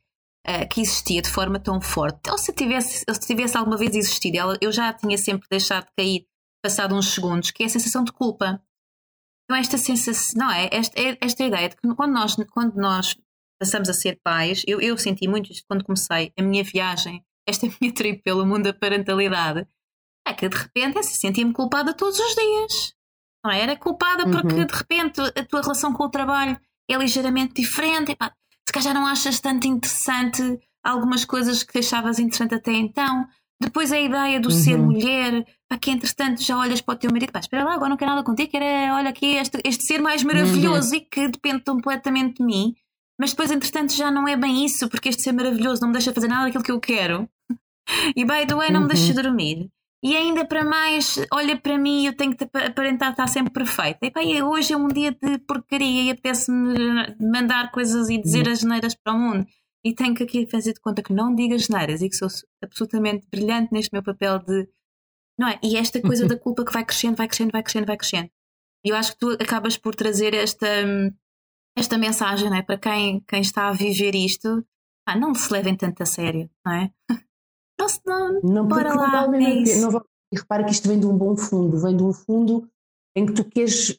uh, 0.47 0.69
que 0.69 0.81
existia 0.81 1.23
de 1.23 1.31
forma 1.31 1.59
tão 1.59 1.81
forte. 1.81 2.31
Ou 2.31 2.39
se 2.39 2.53
tivesse, 2.53 3.05
se 3.09 3.27
tivesse 3.27 3.57
alguma 3.57 3.77
vez 3.77 3.95
existido, 3.95 4.37
ela, 4.37 4.59
eu 4.61 4.71
já 4.71 4.93
tinha 4.93 5.17
sempre 5.17 5.49
deixado 5.51 5.87
de 5.87 5.93
cair 5.97 6.27
passado 6.63 6.95
uns 6.95 7.13
segundos, 7.13 7.51
que 7.51 7.63
é 7.63 7.67
a 7.67 7.71
sensação 7.71 8.05
de 8.05 8.13
culpa. 8.13 8.63
Então, 9.45 9.59
esta 9.59 9.79
sensação, 9.79 10.39
não 10.39 10.51
é? 10.51 10.69
Esta, 10.71 11.01
é, 11.01 11.17
esta 11.21 11.45
ideia 11.45 11.69
de 11.69 11.77
que 11.77 11.95
quando 11.95 12.13
nós, 12.13 12.37
quando 12.51 12.77
nós 12.77 13.17
passamos 13.61 13.89
a 13.89 13.95
ser 13.95 14.21
pais, 14.23 14.63
eu, 14.67 14.81
eu 14.81 14.97
senti 14.99 15.27
muito 15.27 15.51
isto 15.51 15.65
quando 15.67 15.85
comecei 15.85 16.33
a 16.39 16.43
minha 16.43 16.63
viagem, 16.63 17.25
esta 17.47 17.67
minha 17.81 17.93
trip 17.93 18.23
pelo 18.23 18.45
mundo 18.45 18.65
da 18.65 18.75
parentalidade, 18.75 19.67
é 20.27 20.35
que 20.35 20.49
de 20.49 20.57
repente 20.57 21.03
se 21.03 21.17
sentia-me 21.17 21.55
culpada 21.55 21.95
todos 21.95 22.19
os 22.19 22.35
dias 22.35 22.98
não 23.45 23.51
é? 23.51 23.61
Era 23.61 23.77
culpada 23.77 24.25
porque 24.29 24.55
uhum. 24.55 24.67
de 24.67 24.75
repente 24.75 25.21
a 25.21 25.45
tua 25.45 25.63
relação 25.63 25.93
com 25.93 26.05
o 26.05 26.11
trabalho 26.11 26.59
é 26.91 26.97
ligeiramente 26.97 27.55
diferente. 27.55 28.13
Epá, 28.13 28.33
se 28.67 28.73
calhar 28.73 28.95
não 28.95 29.07
achas 29.07 29.41
tanto 29.41 29.67
interessante 29.67 30.59
algumas 30.83 31.25
coisas 31.25 31.63
que 31.63 31.73
deixavas 31.73 32.19
interessante 32.19 32.55
até 32.55 32.73
então. 32.73 33.27
Depois 33.61 33.91
a 33.91 33.99
ideia 33.99 34.39
do 34.39 34.51
uhum. 34.51 34.55
ser 34.55 34.77
mulher, 34.77 35.45
para 35.69 35.79
que 35.79 35.91
entretanto 35.91 36.43
já 36.43 36.57
olhas 36.57 36.81
para 36.81 36.95
o 36.95 36.99
teu 36.99 37.11
marido, 37.11 37.33
pá, 37.33 37.41
espera 37.41 37.65
lá, 37.65 37.75
agora 37.75 37.91
não 37.91 37.97
quero 37.97 38.13
nada 38.13 38.23
contigo, 38.23 38.51
quero, 38.51 38.95
olha 38.95 39.11
aqui 39.11 39.35
este, 39.35 39.61
este 39.65 39.85
ser 39.85 40.01
mais 40.01 40.23
maravilhoso 40.23 40.91
uhum. 40.91 40.97
e 40.97 41.01
que 41.01 41.29
depende 41.29 41.65
completamente 41.65 42.37
de 42.37 42.45
mim, 42.45 42.75
mas 43.19 43.31
depois 43.31 43.51
entretanto 43.51 43.93
já 43.95 44.13
não 44.13 44.29
é 44.29 44.37
bem 44.37 44.65
isso, 44.65 44.89
porque 44.89 45.09
este 45.09 45.23
ser 45.23 45.33
maravilhoso 45.33 45.81
não 45.81 45.89
me 45.89 45.95
deixa 45.95 46.13
fazer 46.13 46.29
nada 46.29 46.45
daquilo 46.45 46.63
que 46.63 46.73
eu 46.73 46.81
quero. 46.81 47.29
E 48.15 48.23
by 48.23 48.47
the 48.47 48.55
way, 48.55 48.71
não 48.71 48.83
me 48.83 48.89
deixa 48.89 49.15
uhum. 49.15 49.23
dormir. 49.23 49.71
E 50.03 50.17
ainda 50.17 50.47
para 50.47 50.65
mais, 50.65 51.19
olha 51.33 51.59
para 51.59 51.77
mim, 51.77 52.07
eu 52.07 52.17
tenho 52.17 52.37
que 52.37 52.45
aparentar 52.45 53.11
estar 53.11 53.27
sempre 53.27 53.53
perfeita. 53.53 54.07
E 54.07 54.11
pá, 54.11 54.21
hoje 54.21 54.73
é 54.73 54.77
um 54.77 54.87
dia 54.87 55.11
de 55.11 55.39
porcaria 55.39 56.05
e 56.05 56.11
apetece-me 56.11 57.17
mandar 57.21 57.73
coisas 57.73 58.09
e 58.09 58.17
dizer 58.17 58.47
uhum. 58.47 58.53
as 58.53 58.63
neiras 58.63 58.95
para 58.95 59.13
o 59.13 59.19
mundo. 59.19 59.47
E 59.85 59.95
tenho 59.95 60.15
que 60.15 60.23
aqui 60.23 60.47
fazer 60.47 60.73
de 60.73 60.81
conta 60.81 61.03
que 61.03 61.13
não 61.13 61.35
digo 61.35 61.55
as 61.55 61.69
neiras 61.69 62.01
e 62.01 62.09
que 62.09 62.17
sou 62.17 62.29
absolutamente 62.63 63.27
brilhante 63.31 63.73
neste 63.73 63.93
meu 63.93 64.03
papel 64.03 64.39
de. 64.39 64.69
Não 65.37 65.49
é? 65.49 65.59
E 65.63 65.77
esta 65.77 66.01
coisa 66.01 66.27
da 66.27 66.39
culpa 66.39 66.65
que 66.65 66.73
vai 66.73 66.85
crescendo, 66.85 67.17
vai 67.17 67.29
crescendo, 67.29 67.53
vai 67.53 67.63
crescendo, 67.63 67.87
vai 67.87 67.97
crescendo. 67.97 68.31
E 68.85 68.91
eu 68.91 68.97
acho 68.97 69.13
que 69.13 69.19
tu 69.19 69.31
acabas 69.33 69.77
por 69.77 69.95
trazer 69.95 70.35
esta, 70.35 70.67
esta 71.77 71.99
mensagem 71.99 72.51
não 72.51 72.57
é? 72.57 72.63
para 72.63 72.79
quem, 72.79 73.21
quem 73.21 73.41
está 73.41 73.69
a 73.69 73.73
viver 73.73 74.15
isto. 74.15 74.65
Ah, 75.07 75.17
não 75.17 75.35
se 75.35 75.53
levem 75.53 75.77
tanto 75.77 76.03
a 76.03 76.07
sério, 76.07 76.51
não 76.65 76.73
é? 76.73 76.91
não, 78.07 78.41
não 78.43 78.67
bora 78.67 78.95
lá. 78.95 79.27
Não, 79.27 79.35
é 79.35 79.81
não, 79.81 80.03
e 80.33 80.37
repara 80.37 80.65
que 80.65 80.73
isto 80.73 80.89
vem 80.89 81.01
de 81.01 81.07
um 81.07 81.17
bom 81.17 81.37
fundo, 81.37 81.79
vem 81.79 81.97
de 81.97 82.03
um 82.03 82.13
fundo 82.13 82.69
em 83.17 83.27
que 83.27 83.33
tu 83.33 83.45
queres 83.45 83.99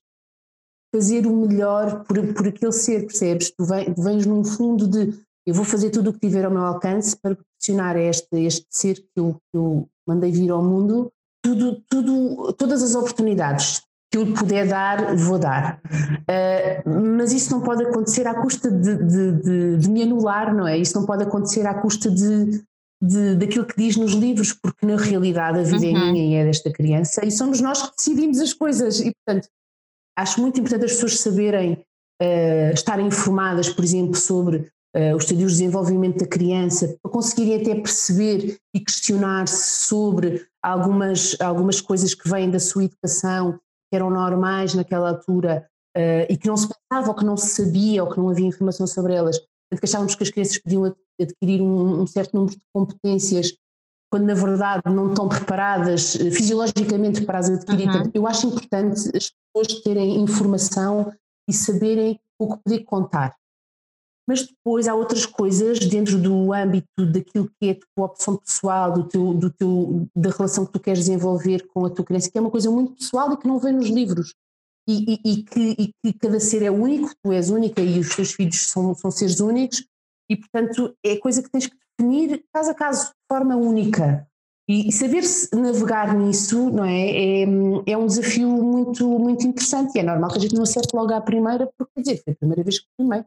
fazer 0.94 1.26
o 1.26 1.36
melhor 1.36 2.04
por, 2.04 2.34
por 2.34 2.48
aquele 2.48 2.72
ser, 2.72 3.06
percebes? 3.06 3.52
Tu, 3.52 3.64
vem, 3.66 3.94
vens 3.98 4.26
num 4.26 4.44
fundo 4.44 4.88
de 4.88 5.20
eu 5.46 5.54
vou 5.54 5.66
fazer 5.66 5.90
tudo 5.90 6.12
o 6.12 6.14
que 6.14 6.20
tiver 6.20 6.46
ao 6.46 6.52
meu 6.52 6.64
alcance 6.64 7.16
para 7.18 7.36
proporcionar 7.36 7.96
a 7.96 8.02
este, 8.02 8.28
este 8.34 8.68
ser 8.70 8.96
que 8.96 9.20
eu, 9.20 9.34
que 9.34 9.58
eu 9.58 9.88
mandei 10.08 10.32
vir 10.32 10.52
ao 10.52 10.64
mundo 10.64 11.12
tudo, 11.44 11.82
tudo, 11.90 12.54
todas 12.54 12.84
as 12.84 12.94
oportunidades 12.94 13.82
que 14.12 14.18
eu 14.18 14.34
puder 14.34 14.68
dar, 14.68 15.16
vou 15.16 15.38
dar. 15.38 15.80
Uh, 15.86 17.16
mas 17.16 17.32
isso 17.32 17.52
não 17.52 17.62
pode 17.62 17.84
acontecer 17.84 18.28
à 18.28 18.34
custa 18.34 18.70
de, 18.70 18.96
de, 18.96 19.32
de, 19.32 19.78
de, 19.78 19.90
me 19.90 20.04
anular, 20.04 20.54
não 20.54 20.68
é? 20.68 20.78
Isso 20.78 21.00
não 21.00 21.06
pode 21.06 21.24
acontecer 21.24 21.66
à 21.66 21.76
custa 21.76 22.10
de, 22.10 22.64
de, 23.02 23.36
daquilo 23.36 23.66
que 23.66 23.78
diz 23.78 23.96
nos 23.96 24.14
livros, 24.14 24.54
porque 24.54 24.86
na 24.86 24.98
realidade 24.98 25.60
a 25.60 25.64
vida 25.64 25.86
é 25.86 25.90
uhum. 25.90 25.98
é 25.98 26.12
minha 26.12 26.26
e 26.26 26.34
é 26.36 26.46
desta 26.46 26.72
criança 26.72 27.26
e 27.26 27.32
somos 27.32 27.62
nós 27.62 27.82
que 27.82 27.96
decidimos 27.96 28.40
as 28.40 28.54
coisas. 28.54 29.00
E, 29.00 29.12
portanto, 29.14 29.48
acho 30.18 30.42
muito 30.42 30.60
importante 30.60 30.86
as 30.86 30.94
pessoas 30.94 31.20
saberem, 31.20 31.74
uh, 32.22 32.74
estarem 32.74 33.08
informadas, 33.08 33.70
por 33.70 33.84
exemplo, 33.84 34.16
sobre 34.16 34.70
uh, 34.96 35.16
os 35.16 35.24
estadios 35.24 35.54
de 35.54 35.60
desenvolvimento 35.60 36.20
da 36.20 36.28
criança, 36.28 36.98
para 37.02 37.12
conseguirem 37.12 37.62
até 37.62 37.76
perceber 37.76 38.58
e 38.76 38.80
questionar-se 38.82 39.88
sobre 39.88 40.46
algumas, 40.62 41.38
algumas 41.40 41.80
coisas 41.80 42.14
que 42.14 42.30
vêm 42.30 42.52
da 42.52 42.60
sua 42.60 42.84
educação, 42.84 43.54
que 43.90 43.96
eram 43.96 44.10
normais 44.10 44.74
naquela 44.74 45.10
altura. 45.10 45.66
Uh, 45.98 46.24
e 46.30 46.38
que 46.38 46.48
não 46.48 46.56
se 46.56 46.68
pensava, 46.68 47.10
ou 47.10 47.16
que 47.16 47.26
não 47.26 47.36
se 47.36 47.48
sabia, 47.48 48.04
ou 48.04 48.10
que 48.10 48.20
não 48.20 48.30
havia 48.30 48.46
informação 48.46 48.86
sobre 48.86 49.16
elas. 49.16 49.40
Portanto, 49.70 49.80
que 49.80 49.86
achávamos 49.86 50.16
que 50.16 50.24
as 50.24 50.30
crianças 50.30 50.58
podiam 50.58 50.96
adquirir 51.22 51.62
um, 51.62 52.02
um 52.02 52.08
certo 52.08 52.34
número 52.34 52.56
de 52.56 52.66
competências 52.74 53.54
quando 54.12 54.26
na 54.26 54.34
verdade 54.34 54.82
não 54.88 55.10
estão 55.10 55.30
preparadas 55.30 56.16
eh, 56.16 56.32
fisiologicamente 56.32 57.24
para 57.26 57.38
as 57.38 57.50
adquirir. 57.50 57.88
Uhum. 57.88 58.12
eu 58.14 58.28
acho 58.28 58.48
importante 58.48 59.00
as 59.16 59.32
pessoas 59.32 59.82
terem 59.84 60.20
informação 60.20 61.14
e 61.48 61.54
saberem 61.54 62.20
o 62.40 62.56
que 62.56 62.64
poder 62.64 62.84
contar. 62.86 63.36
Mas 64.28 64.46
depois 64.46 64.88
há 64.88 64.94
outras 64.94 65.26
coisas 65.26 65.80
dentro 65.80 66.20
do 66.20 66.54
âmbito 66.54 67.06
daquilo 67.12 67.50
que 67.60 67.70
é 67.70 67.72
a 67.72 67.76
tua 67.76 68.06
opção 68.06 68.38
pessoal, 68.38 68.94
do 68.94 69.04
teu, 69.08 69.34
do 69.34 69.50
teu, 69.50 70.08
da 70.16 70.30
relação 70.30 70.66
que 70.66 70.74
tu 70.74 70.80
queres 70.80 71.00
desenvolver 71.00 71.68
com 71.68 71.86
a 71.86 71.90
tua 71.90 72.06
criança, 72.06 72.30
que 72.30 72.38
é 72.38 72.42
uma 72.42 72.52
coisa 72.52 72.70
muito 72.70 72.94
pessoal 72.94 73.34
e 73.34 73.38
que 73.38 73.48
não 73.48 73.60
vem 73.60 73.74
nos 73.74 73.90
livros. 73.90 74.34
E, 74.90 75.04
e, 75.24 75.34
e, 75.34 75.44
que, 75.44 75.76
e 75.78 75.94
que 76.02 76.20
cada 76.20 76.40
ser 76.40 76.64
é 76.64 76.72
único, 76.72 77.12
tu 77.22 77.32
és 77.32 77.52
única 77.52 77.80
e 77.80 78.00
os 78.00 78.16
teus 78.16 78.32
filhos 78.32 78.72
são, 78.72 78.96
são 78.96 79.12
seres 79.12 79.40
únicos, 79.40 79.86
e, 80.28 80.36
portanto, 80.36 80.96
é 81.06 81.16
coisa 81.18 81.44
que 81.44 81.50
tens 81.52 81.68
que 81.68 81.76
definir 81.98 82.44
caso 82.52 82.72
a 82.72 82.74
caso, 82.74 83.06
de 83.10 83.14
forma 83.32 83.56
única. 83.56 84.28
E, 84.68 84.92
saber 84.92 85.24
navegar 85.54 86.16
nisso, 86.16 86.72
não 86.72 86.86
é? 86.86 87.10
É, 87.10 87.44
é 87.88 87.98
um 87.98 88.06
desafio 88.06 88.48
muito, 88.48 89.08
muito 89.20 89.46
interessante. 89.46 89.96
E 89.96 90.00
é 90.00 90.04
normal 90.04 90.32
que 90.32 90.38
a 90.38 90.42
gente 90.42 90.54
não 90.54 90.64
acerte 90.64 90.96
logo 90.96 91.12
à 91.14 91.20
primeira, 91.20 91.68
porque, 91.78 91.92
quer 91.96 92.02
dizer, 92.02 92.24
foi 92.24 92.34
a 92.34 92.36
primeira 92.36 92.64
vez 92.64 92.80
que 92.80 92.86
filmei. 92.96 93.24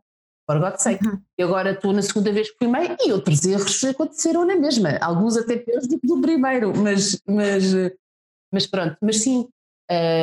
For 0.48 0.60
God 0.60 0.76
sake. 0.76 1.04
Uhum. 1.04 1.20
E 1.38 1.42
agora 1.42 1.72
estou 1.72 1.92
na 1.92 2.02
segunda 2.02 2.32
vez 2.32 2.50
que 2.50 2.58
filmei 2.58 2.96
e 3.04 3.12
outros 3.12 3.44
erros 3.44 3.84
aconteceram 3.84 4.44
na 4.44 4.56
mesma. 4.56 4.98
Alguns 5.00 5.36
até 5.36 5.56
piores 5.56 5.88
do 5.88 5.98
que 5.98 6.06
do 6.06 6.20
primeiro, 6.20 6.72
mas, 6.76 7.20
mas, 7.26 7.72
mas 8.52 8.66
pronto. 8.66 8.96
Mas 9.00 9.18
sim, 9.20 9.48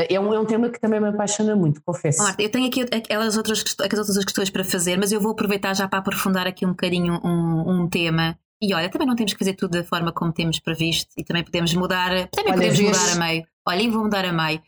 é, 0.09 0.19
um, 0.19 0.33
é 0.33 0.39
um 0.39 0.45
tema 0.45 0.69
que 0.69 0.79
também 0.79 0.99
me 0.99 1.07
apaixona 1.07 1.55
muito, 1.55 1.81
confesso. 1.83 2.23
Marta, 2.23 2.41
eu 2.41 2.49
tenho 2.49 2.67
aqui 2.67 2.81
aquelas 2.81 3.37
outras, 3.37 3.63
aquelas 3.81 4.07
outras 4.07 4.25
questões 4.25 4.49
para 4.49 4.63
fazer, 4.63 4.97
mas 4.97 5.11
eu 5.11 5.19
vou 5.19 5.31
aproveitar 5.31 5.75
já 5.75 5.87
para 5.87 5.99
aprofundar 5.99 6.47
aqui 6.47 6.65
um 6.65 6.69
bocadinho 6.69 7.19
um, 7.23 7.83
um 7.83 7.89
tema. 7.89 8.37
E 8.61 8.73
olha, 8.73 8.89
também 8.89 9.07
não 9.07 9.15
temos 9.15 9.31
que 9.33 9.39
fazer 9.39 9.53
tudo 9.53 9.71
da 9.71 9.83
forma 9.83 10.11
como 10.11 10.33
temos 10.33 10.59
previsto 10.59 11.09
e 11.17 11.23
também 11.23 11.43
podemos 11.43 11.73
mudar, 11.73 12.27
também 12.29 12.53
olha, 12.53 12.67
podemos 12.67 12.79
mudar 12.79 13.11
a 13.11 13.15
meio. 13.15 13.47
Olha, 13.67 13.81
e 13.81 13.89
vou 13.89 14.03
mudar 14.03 14.25
a 14.25 14.33
meio. 14.33 14.59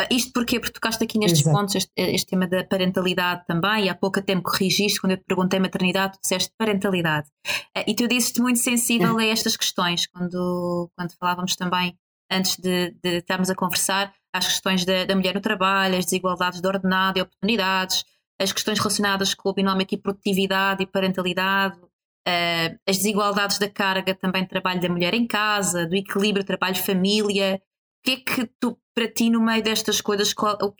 Uh, 0.00 0.06
isto 0.10 0.32
porquê? 0.32 0.60
Porque 0.60 0.72
tocaste 0.72 1.02
aqui 1.02 1.18
nestes 1.18 1.40
Exato. 1.40 1.56
pontos, 1.56 1.74
este, 1.76 1.92
este, 1.96 2.26
tema 2.26 2.46
da 2.46 2.62
parentalidade 2.64 3.46
também, 3.46 3.84
e 3.84 3.88
há 3.88 3.94
pouco 3.94 4.18
até 4.18 4.34
me 4.34 4.42
corrigiste 4.42 5.00
quando 5.00 5.12
eu 5.12 5.16
te 5.16 5.24
perguntei 5.24 5.60
maternidade, 5.60 6.14
tu 6.14 6.20
disseste 6.20 6.52
parentalidade. 6.58 7.28
Uh, 7.76 7.84
e 7.86 7.94
tu 7.94 8.06
disseste 8.06 8.40
muito 8.40 8.58
sensível 8.58 9.18
é. 9.18 9.24
a 9.26 9.26
estas 9.28 9.56
questões, 9.56 10.06
quando, 10.06 10.90
quando 10.96 11.12
falávamos 11.18 11.56
também, 11.56 11.96
antes 12.30 12.56
de, 12.58 12.94
de 13.02 13.18
estarmos 13.18 13.48
a 13.48 13.54
conversar, 13.54 14.12
às 14.32 14.46
questões 14.46 14.84
da, 14.84 15.04
da 15.04 15.14
mulher 15.14 15.34
no 15.34 15.40
trabalho, 15.40 15.96
as 15.96 16.04
desigualdades 16.04 16.60
de 16.60 16.66
ordenado 16.66 17.18
e 17.18 17.22
oportunidades, 17.22 18.04
as 18.40 18.52
questões 18.52 18.78
relacionadas 18.78 19.34
com 19.34 19.48
o 19.48 19.52
binómio 19.52 19.82
aqui 19.82 19.96
produtividade 19.96 20.82
e 20.82 20.86
parentalidade, 20.86 21.78
uh, 21.78 22.78
as 22.86 22.98
desigualdades 22.98 23.58
da 23.58 23.68
carga 23.68 24.14
também 24.14 24.42
de 24.42 24.48
trabalho 24.48 24.80
da 24.80 24.88
mulher 24.88 25.14
em 25.14 25.26
casa, 25.26 25.86
do 25.86 25.96
equilíbrio 25.96 26.44
trabalho-família. 26.44 27.60
O 28.00 28.04
que 28.04 28.10
é 28.12 28.16
que 28.16 28.50
tu, 28.60 28.78
para 28.94 29.10
ti, 29.10 29.28
no 29.28 29.40
meio 29.40 29.62
destas 29.62 30.00
coisas, 30.00 30.32
qual, 30.32 30.56
o, 30.62 30.74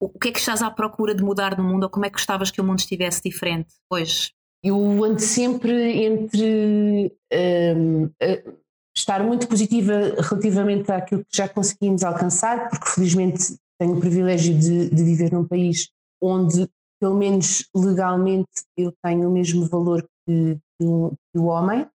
o, 0.00 0.18
que 0.18 0.28
é 0.28 0.32
que 0.32 0.38
estás 0.38 0.62
à 0.62 0.70
procura 0.70 1.14
de 1.14 1.22
mudar 1.22 1.56
no 1.58 1.64
mundo 1.64 1.84
ou 1.84 1.90
como 1.90 2.06
é 2.06 2.08
que 2.08 2.16
gostavas 2.16 2.50
que 2.50 2.60
o 2.60 2.64
mundo 2.64 2.78
estivesse 2.78 3.22
diferente 3.22 3.74
hoje? 3.90 4.32
Eu 4.62 5.04
ando 5.04 5.20
sempre 5.20 6.04
entre. 6.04 7.12
Um, 7.32 8.04
uh, 8.04 8.67
estar 8.98 9.22
muito 9.22 9.46
positiva 9.48 9.92
relativamente 10.20 10.90
àquilo 10.90 11.24
que 11.24 11.36
já 11.36 11.48
conseguimos 11.48 12.02
alcançar, 12.02 12.68
porque 12.68 12.88
felizmente 12.88 13.56
tenho 13.80 13.96
o 13.96 14.00
privilégio 14.00 14.58
de, 14.58 14.90
de 14.90 15.04
viver 15.04 15.32
num 15.32 15.44
país 15.44 15.88
onde, 16.20 16.68
pelo 17.00 17.16
menos 17.16 17.68
legalmente, 17.74 18.48
eu 18.76 18.92
tenho 19.04 19.28
o 19.28 19.32
mesmo 19.32 19.66
valor 19.66 20.02
que, 20.26 20.58
que, 20.78 20.86
o, 20.86 21.12
que 21.32 21.38
o 21.38 21.44
homem. 21.44 21.86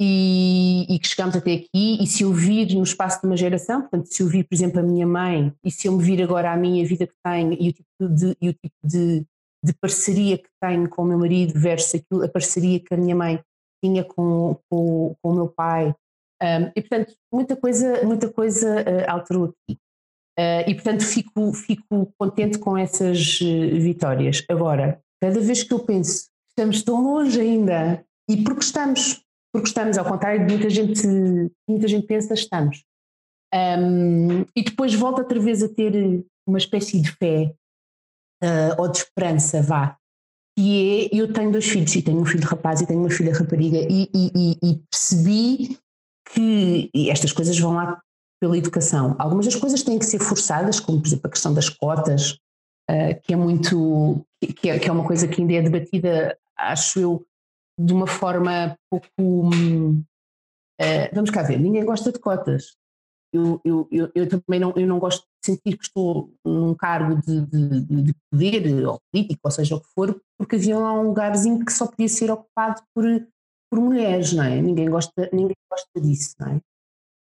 e, 0.00 0.86
e, 0.88 0.98
que 0.98 1.08
chegamos 1.08 1.34
até 1.34 1.54
aqui, 1.54 1.98
e 2.00 2.06
se 2.06 2.22
eu 2.22 2.32
vir 2.32 2.74
no 2.74 2.84
espaço 2.84 3.20
de 3.20 3.26
uma 3.26 3.36
geração, 3.36 3.80
portanto, 3.80 4.06
se 4.06 4.22
eu 4.22 4.28
vir, 4.28 4.44
por 4.44 4.54
exemplo, 4.54 4.78
a 4.78 4.82
minha 4.82 5.06
mãe, 5.06 5.52
e 5.64 5.70
se 5.70 5.88
eu 5.88 5.92
me 5.92 6.04
vir 6.04 6.22
agora 6.22 6.52
à 6.52 6.56
minha 6.56 6.86
vida 6.86 7.06
que 7.06 7.14
tenho, 7.24 7.52
e 7.52 7.70
o 7.70 7.72
tipo 7.72 8.08
de, 8.08 8.36
e 8.40 8.48
o 8.48 8.52
tipo 8.52 8.76
de, 8.84 9.26
de 9.64 9.72
parceria 9.80 10.38
que 10.38 10.48
tenho 10.60 10.88
com 10.88 11.02
o 11.02 11.04
meu 11.04 11.18
marido 11.18 11.58
versus 11.58 11.96
aquilo, 11.96 12.24
a 12.24 12.28
parceria 12.28 12.78
que 12.78 12.94
a 12.94 12.96
minha 12.96 13.16
mãe 13.16 13.40
tinha 13.82 14.04
com, 14.04 14.56
com, 14.70 15.16
com 15.20 15.30
o 15.30 15.34
meu 15.34 15.48
pai, 15.48 15.94
um, 16.42 16.72
e 16.74 16.80
portanto, 16.82 17.14
muita 17.32 17.56
coisa, 17.56 18.04
muita 18.04 18.32
coisa 18.32 18.82
uh, 18.82 19.10
alterou 19.10 19.44
aqui. 19.44 19.78
Uh, 20.38 20.62
e 20.68 20.74
portanto, 20.74 21.04
fico, 21.04 21.52
fico 21.52 22.12
contente 22.16 22.58
com 22.58 22.76
essas 22.76 23.40
uh, 23.40 23.80
vitórias. 23.80 24.44
Agora, 24.48 25.00
cada 25.20 25.40
vez 25.40 25.64
que 25.64 25.74
eu 25.74 25.80
penso, 25.80 26.28
estamos 26.50 26.82
tão 26.82 27.02
longe 27.02 27.40
ainda, 27.40 28.04
e 28.30 28.36
porque 28.44 28.62
estamos, 28.62 29.20
porque 29.52 29.68
estamos, 29.68 29.98
ao 29.98 30.04
contrário 30.04 30.46
de 30.46 30.52
muita 30.52 30.70
gente, 30.70 31.02
muita 31.68 31.88
gente 31.88 32.06
pensa, 32.06 32.34
estamos. 32.34 32.84
Um, 33.52 34.42
e 34.54 34.62
depois 34.62 34.94
volto 34.94 35.20
outra 35.20 35.40
vez 35.40 35.62
a 35.62 35.68
ter 35.68 36.24
uma 36.46 36.58
espécie 36.58 37.00
de 37.00 37.10
fé 37.12 37.54
uh, 38.44 38.80
ou 38.80 38.88
de 38.88 38.98
esperança, 38.98 39.60
vá. 39.62 39.96
E 40.56 41.08
é, 41.12 41.16
eu 41.20 41.32
tenho 41.32 41.50
dois 41.50 41.66
filhos, 41.66 41.94
e 41.94 42.02
tenho 42.02 42.20
um 42.20 42.24
filho 42.24 42.46
rapaz 42.46 42.80
e 42.80 42.86
tenho 42.86 43.00
uma 43.00 43.10
filha 43.10 43.32
rapariga, 43.32 43.78
e, 43.78 44.08
e, 44.14 44.58
e 44.62 44.82
percebi 44.90 45.78
que 46.32 46.90
estas 47.10 47.32
coisas 47.32 47.58
vão 47.58 47.74
lá 47.74 48.00
pela 48.40 48.56
educação. 48.56 49.16
Algumas 49.18 49.46
das 49.46 49.56
coisas 49.56 49.82
têm 49.82 49.98
que 49.98 50.06
ser 50.06 50.20
forçadas, 50.20 50.80
como 50.80 51.00
por 51.00 51.08
exemplo 51.08 51.26
a 51.26 51.30
questão 51.30 51.52
das 51.52 51.68
cotas, 51.68 52.38
uh, 52.90 53.20
que 53.22 53.32
é 53.32 53.36
muito, 53.36 54.24
que 54.56 54.70
é, 54.70 54.78
que 54.78 54.88
é 54.88 54.92
uma 54.92 55.06
coisa 55.06 55.26
que 55.26 55.40
ainda 55.40 55.54
é 55.54 55.62
debatida, 55.62 56.38
acho 56.56 57.00
eu, 57.00 57.26
de 57.78 57.92
uma 57.92 58.06
forma 58.06 58.76
pouco. 58.90 59.08
Uh, 60.80 61.10
vamos 61.12 61.30
cá 61.30 61.42
ver, 61.42 61.58
ninguém 61.58 61.84
gosta 61.84 62.12
de 62.12 62.18
cotas. 62.18 62.76
Eu, 63.32 63.60
eu, 63.62 63.88
eu, 63.90 64.10
eu, 64.14 64.26
também 64.26 64.58
não, 64.58 64.72
eu 64.74 64.86
não 64.86 64.98
gosto 64.98 65.20
de 65.20 65.52
sentir 65.52 65.76
que 65.76 65.84
estou 65.84 66.32
num 66.42 66.74
cargo 66.74 67.20
de, 67.20 67.44
de, 67.44 68.02
de, 68.04 68.14
poder, 68.30 68.86
ou 68.86 68.98
político, 69.12 69.40
ou 69.44 69.50
seja 69.50 69.76
o 69.76 69.80
que 69.80 69.88
for, 69.94 70.18
porque 70.38 70.56
havia 70.56 70.78
lá 70.78 70.94
um 70.94 71.08
lugarzinho 71.08 71.62
que 71.62 71.72
só 71.72 71.86
podia 71.86 72.08
ser 72.08 72.30
ocupado 72.30 72.80
por, 72.94 73.04
por 73.70 73.80
mulheres, 73.80 74.32
não 74.32 74.44
é? 74.44 74.60
Ninguém 74.60 74.88
gosta, 74.88 75.28
ninguém 75.32 75.56
gosta 75.70 76.00
disso, 76.00 76.34
não 76.40 76.48
é? 76.48 76.60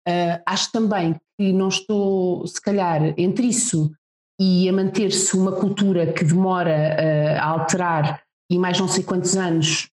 Uh, 0.08 0.41
acho 0.45 0.71
também 0.71 1.15
que 1.38 1.54
não 1.54 1.67
estou, 1.67 2.45
se 2.47 2.60
calhar, 2.60 3.13
entre 3.17 3.47
isso 3.47 3.91
e 4.39 4.67
a 4.67 4.73
manter-se 4.73 5.36
uma 5.36 5.52
cultura 5.52 6.12
que 6.12 6.23
demora 6.23 6.71
uh, 6.71 7.39
a 7.39 7.45
alterar 7.45 8.23
e 8.49 8.58
mais 8.58 8.80
não 8.80 8.88
sei 8.88 9.04
quantos 9.04 9.36
anos 9.36 9.89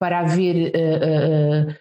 para 0.00 0.20
haver 0.20 0.70
uh, 0.70 1.74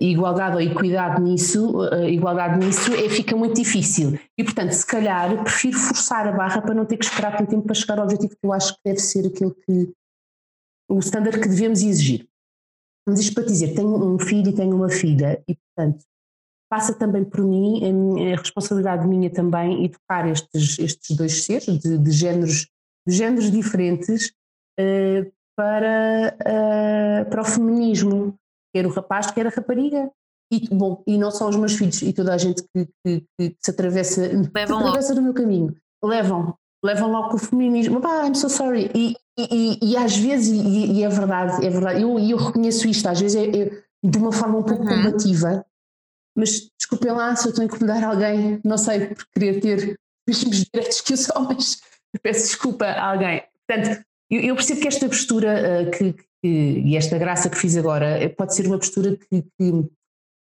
igualdade 0.00 0.56
ou 0.56 0.60
equidade 0.60 1.22
nisso, 1.22 1.78
igualdade 2.06 2.58
nisso, 2.58 2.92
é, 2.92 3.08
fica 3.08 3.34
muito 3.34 3.54
difícil. 3.54 4.18
E, 4.36 4.44
portanto, 4.44 4.72
se 4.72 4.86
calhar, 4.86 5.42
prefiro 5.42 5.78
forçar 5.78 6.28
a 6.28 6.32
barra 6.32 6.60
para 6.60 6.74
não 6.74 6.84
ter 6.84 6.98
que 6.98 7.06
esperar 7.06 7.38
tanto 7.38 7.48
tempo 7.50 7.62
para 7.62 7.74
chegar 7.74 7.98
ao 7.98 8.04
objetivo 8.04 8.32
que 8.32 8.46
eu 8.46 8.52
acho 8.52 8.74
que 8.74 8.80
deve 8.84 8.98
ser 8.98 9.26
aquele 9.26 9.54
que 9.54 9.92
o 10.90 10.98
standard 10.98 11.40
que 11.40 11.48
devemos 11.48 11.82
exigir. 11.82 12.28
Mas 13.06 13.20
isto 13.20 13.34
para 13.34 13.44
dizer, 13.44 13.74
tenho 13.74 14.14
um 14.14 14.18
filho 14.18 14.50
e 14.50 14.54
tenho 14.54 14.76
uma 14.76 14.88
filha, 14.88 15.42
e, 15.48 15.56
portanto, 15.56 16.04
passa 16.70 16.94
também 16.94 17.24
por 17.24 17.44
mim, 17.44 17.84
a, 17.84 17.92
minha, 17.92 18.34
a 18.34 18.38
responsabilidade 18.38 19.06
minha 19.06 19.28
também, 19.28 19.84
educar 19.84 20.26
estes, 20.26 20.78
estes 20.78 21.16
dois 21.16 21.44
seres 21.44 21.78
de, 21.78 21.98
de 21.98 22.10
géneros, 22.10 22.68
de 23.06 23.14
géneros 23.14 23.50
diferentes 23.50 24.32
uh, 24.80 25.30
para, 25.54 26.34
uh, 26.40 27.28
para 27.28 27.42
o 27.42 27.44
feminismo, 27.44 28.34
quer 28.74 28.86
o 28.86 28.90
rapaz, 28.90 29.30
quer 29.30 29.46
a 29.46 29.50
rapariga. 29.50 30.10
E, 30.50 30.68
bom, 30.74 31.02
e 31.06 31.16
não 31.16 31.30
só 31.30 31.48
os 31.48 31.56
meus 31.56 31.74
filhos 31.74 32.00
e 32.02 32.12
toda 32.12 32.34
a 32.34 32.38
gente 32.38 32.62
que, 32.62 32.86
que, 33.04 33.24
que 33.38 33.56
se 33.58 33.70
atravessa, 33.70 34.22
levam 34.22 34.80
se 34.80 34.86
atravessa 34.86 35.14
no 35.14 35.22
meu 35.22 35.32
caminho, 35.32 35.74
levam, 36.04 36.54
levam 36.84 37.10
logo 37.10 37.36
o 37.36 37.38
feminismo. 37.38 38.00
Ah, 38.04 38.26
I'm 38.26 38.34
so 38.34 38.50
sorry. 38.50 38.90
E, 38.94 39.16
e, 39.38 39.78
e, 39.82 39.92
e 39.92 39.96
às 39.96 40.16
vezes, 40.16 40.48
e, 40.48 40.92
e, 40.92 41.02
é 41.02 41.08
verdade, 41.08 41.64
é 41.64 41.70
verdade, 41.70 42.02
eu, 42.02 42.18
eu 42.18 42.36
reconheço 42.36 42.86
isto, 42.86 43.08
às 43.08 43.20
vezes 43.20 43.36
é, 43.36 43.46
é 43.46 43.82
de 44.04 44.18
uma 44.18 44.32
forma 44.32 44.58
um 44.58 44.62
pouco 44.62 44.82
uhum. 44.84 45.02
combativa, 45.02 45.64
mas 46.36 46.68
desculpem 46.78 47.12
lá 47.12 47.34
se 47.36 47.46
eu 47.46 47.50
estou 47.50 47.62
a 47.62 47.66
incomodar 47.66 48.04
alguém, 48.04 48.60
não 48.64 48.76
sei, 48.76 49.06
por 49.06 49.26
querer 49.32 49.60
ter 49.60 49.98
os 50.28 50.44
mesmos 50.44 50.64
direitos 50.64 51.00
que 51.00 51.14
os 51.14 51.30
homens, 51.30 51.80
peço 52.22 52.46
desculpa 52.46 52.86
a 52.86 53.12
alguém. 53.12 53.42
Portanto, 53.66 54.04
eu, 54.30 54.40
eu 54.40 54.54
percebo 54.54 54.80
que 54.80 54.88
esta 54.88 55.08
postura 55.08 55.82
uh, 55.86 55.90
que, 55.90 56.12
que, 56.12 56.48
e 56.48 56.96
esta 56.96 57.18
graça 57.18 57.48
que 57.48 57.56
fiz 57.56 57.76
agora 57.76 58.22
eh, 58.22 58.28
pode 58.28 58.54
ser 58.54 58.66
uma 58.66 58.78
postura 58.78 59.16
que, 59.16 59.42
que, 59.42 59.88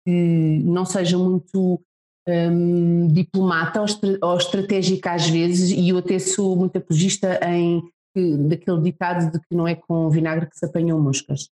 que 0.06 0.62
não 0.64 0.84
seja 0.84 1.18
muito 1.18 1.80
um, 2.28 3.08
diplomata 3.08 3.80
ou, 3.80 3.84
estra, 3.84 4.18
ou, 4.22 4.36
estratégica 4.36 5.12
às 5.12 5.28
vezes, 5.28 5.70
e 5.70 5.88
eu 5.88 5.98
até 5.98 6.18
sou 6.18 6.56
muito 6.56 6.78
apologista 6.78 7.40
em 7.44 7.82
daquele 8.14 8.80
ditado 8.82 9.32
de 9.32 9.40
que 9.40 9.54
não 9.54 9.66
é 9.66 9.74
com 9.74 10.08
vinagre 10.10 10.48
que 10.48 10.56
se 10.56 10.64
apanham 10.64 11.00
moscas. 11.00 11.48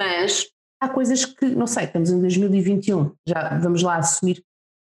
Mas 0.00 0.46
há 0.80 0.88
coisas 0.88 1.24
que, 1.24 1.46
não 1.46 1.66
sei, 1.66 1.84
estamos 1.84 2.10
em 2.10 2.20
2021, 2.20 3.12
já 3.26 3.58
vamos 3.58 3.82
lá 3.82 3.96
assumir 3.96 4.36
que 4.36 4.44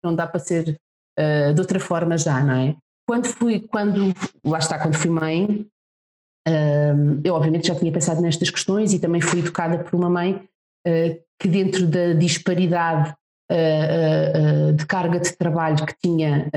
não 0.03 0.15
dá 0.15 0.27
para 0.27 0.39
ser 0.39 0.79
uh, 1.19 1.53
de 1.53 1.59
outra 1.59 1.79
forma 1.79 2.17
já, 2.17 2.41
não 2.43 2.53
é? 2.53 2.75
Quando 3.07 3.27
fui, 3.27 3.61
quando, 3.61 4.13
lá 4.43 4.59
está, 4.59 4.77
quando 4.79 4.95
fui 4.95 5.09
mãe, 5.09 5.65
uh, 6.47 7.21
eu 7.23 7.33
obviamente 7.33 7.67
já 7.67 7.75
tinha 7.75 7.91
pensado 7.91 8.21
nestas 8.21 8.49
questões 8.49 8.93
e 8.93 8.99
também 8.99 9.21
fui 9.21 9.39
educada 9.39 9.83
por 9.83 9.95
uma 9.95 10.09
mãe 10.09 10.35
uh, 10.85 11.23
que 11.39 11.47
dentro 11.47 11.87
da 11.87 12.13
disparidade 12.13 13.15
de 14.75 14.85
carga 14.85 15.21
de 15.21 15.31
trabalho 15.37 15.85
que 15.85 15.95
tinha 16.03 16.51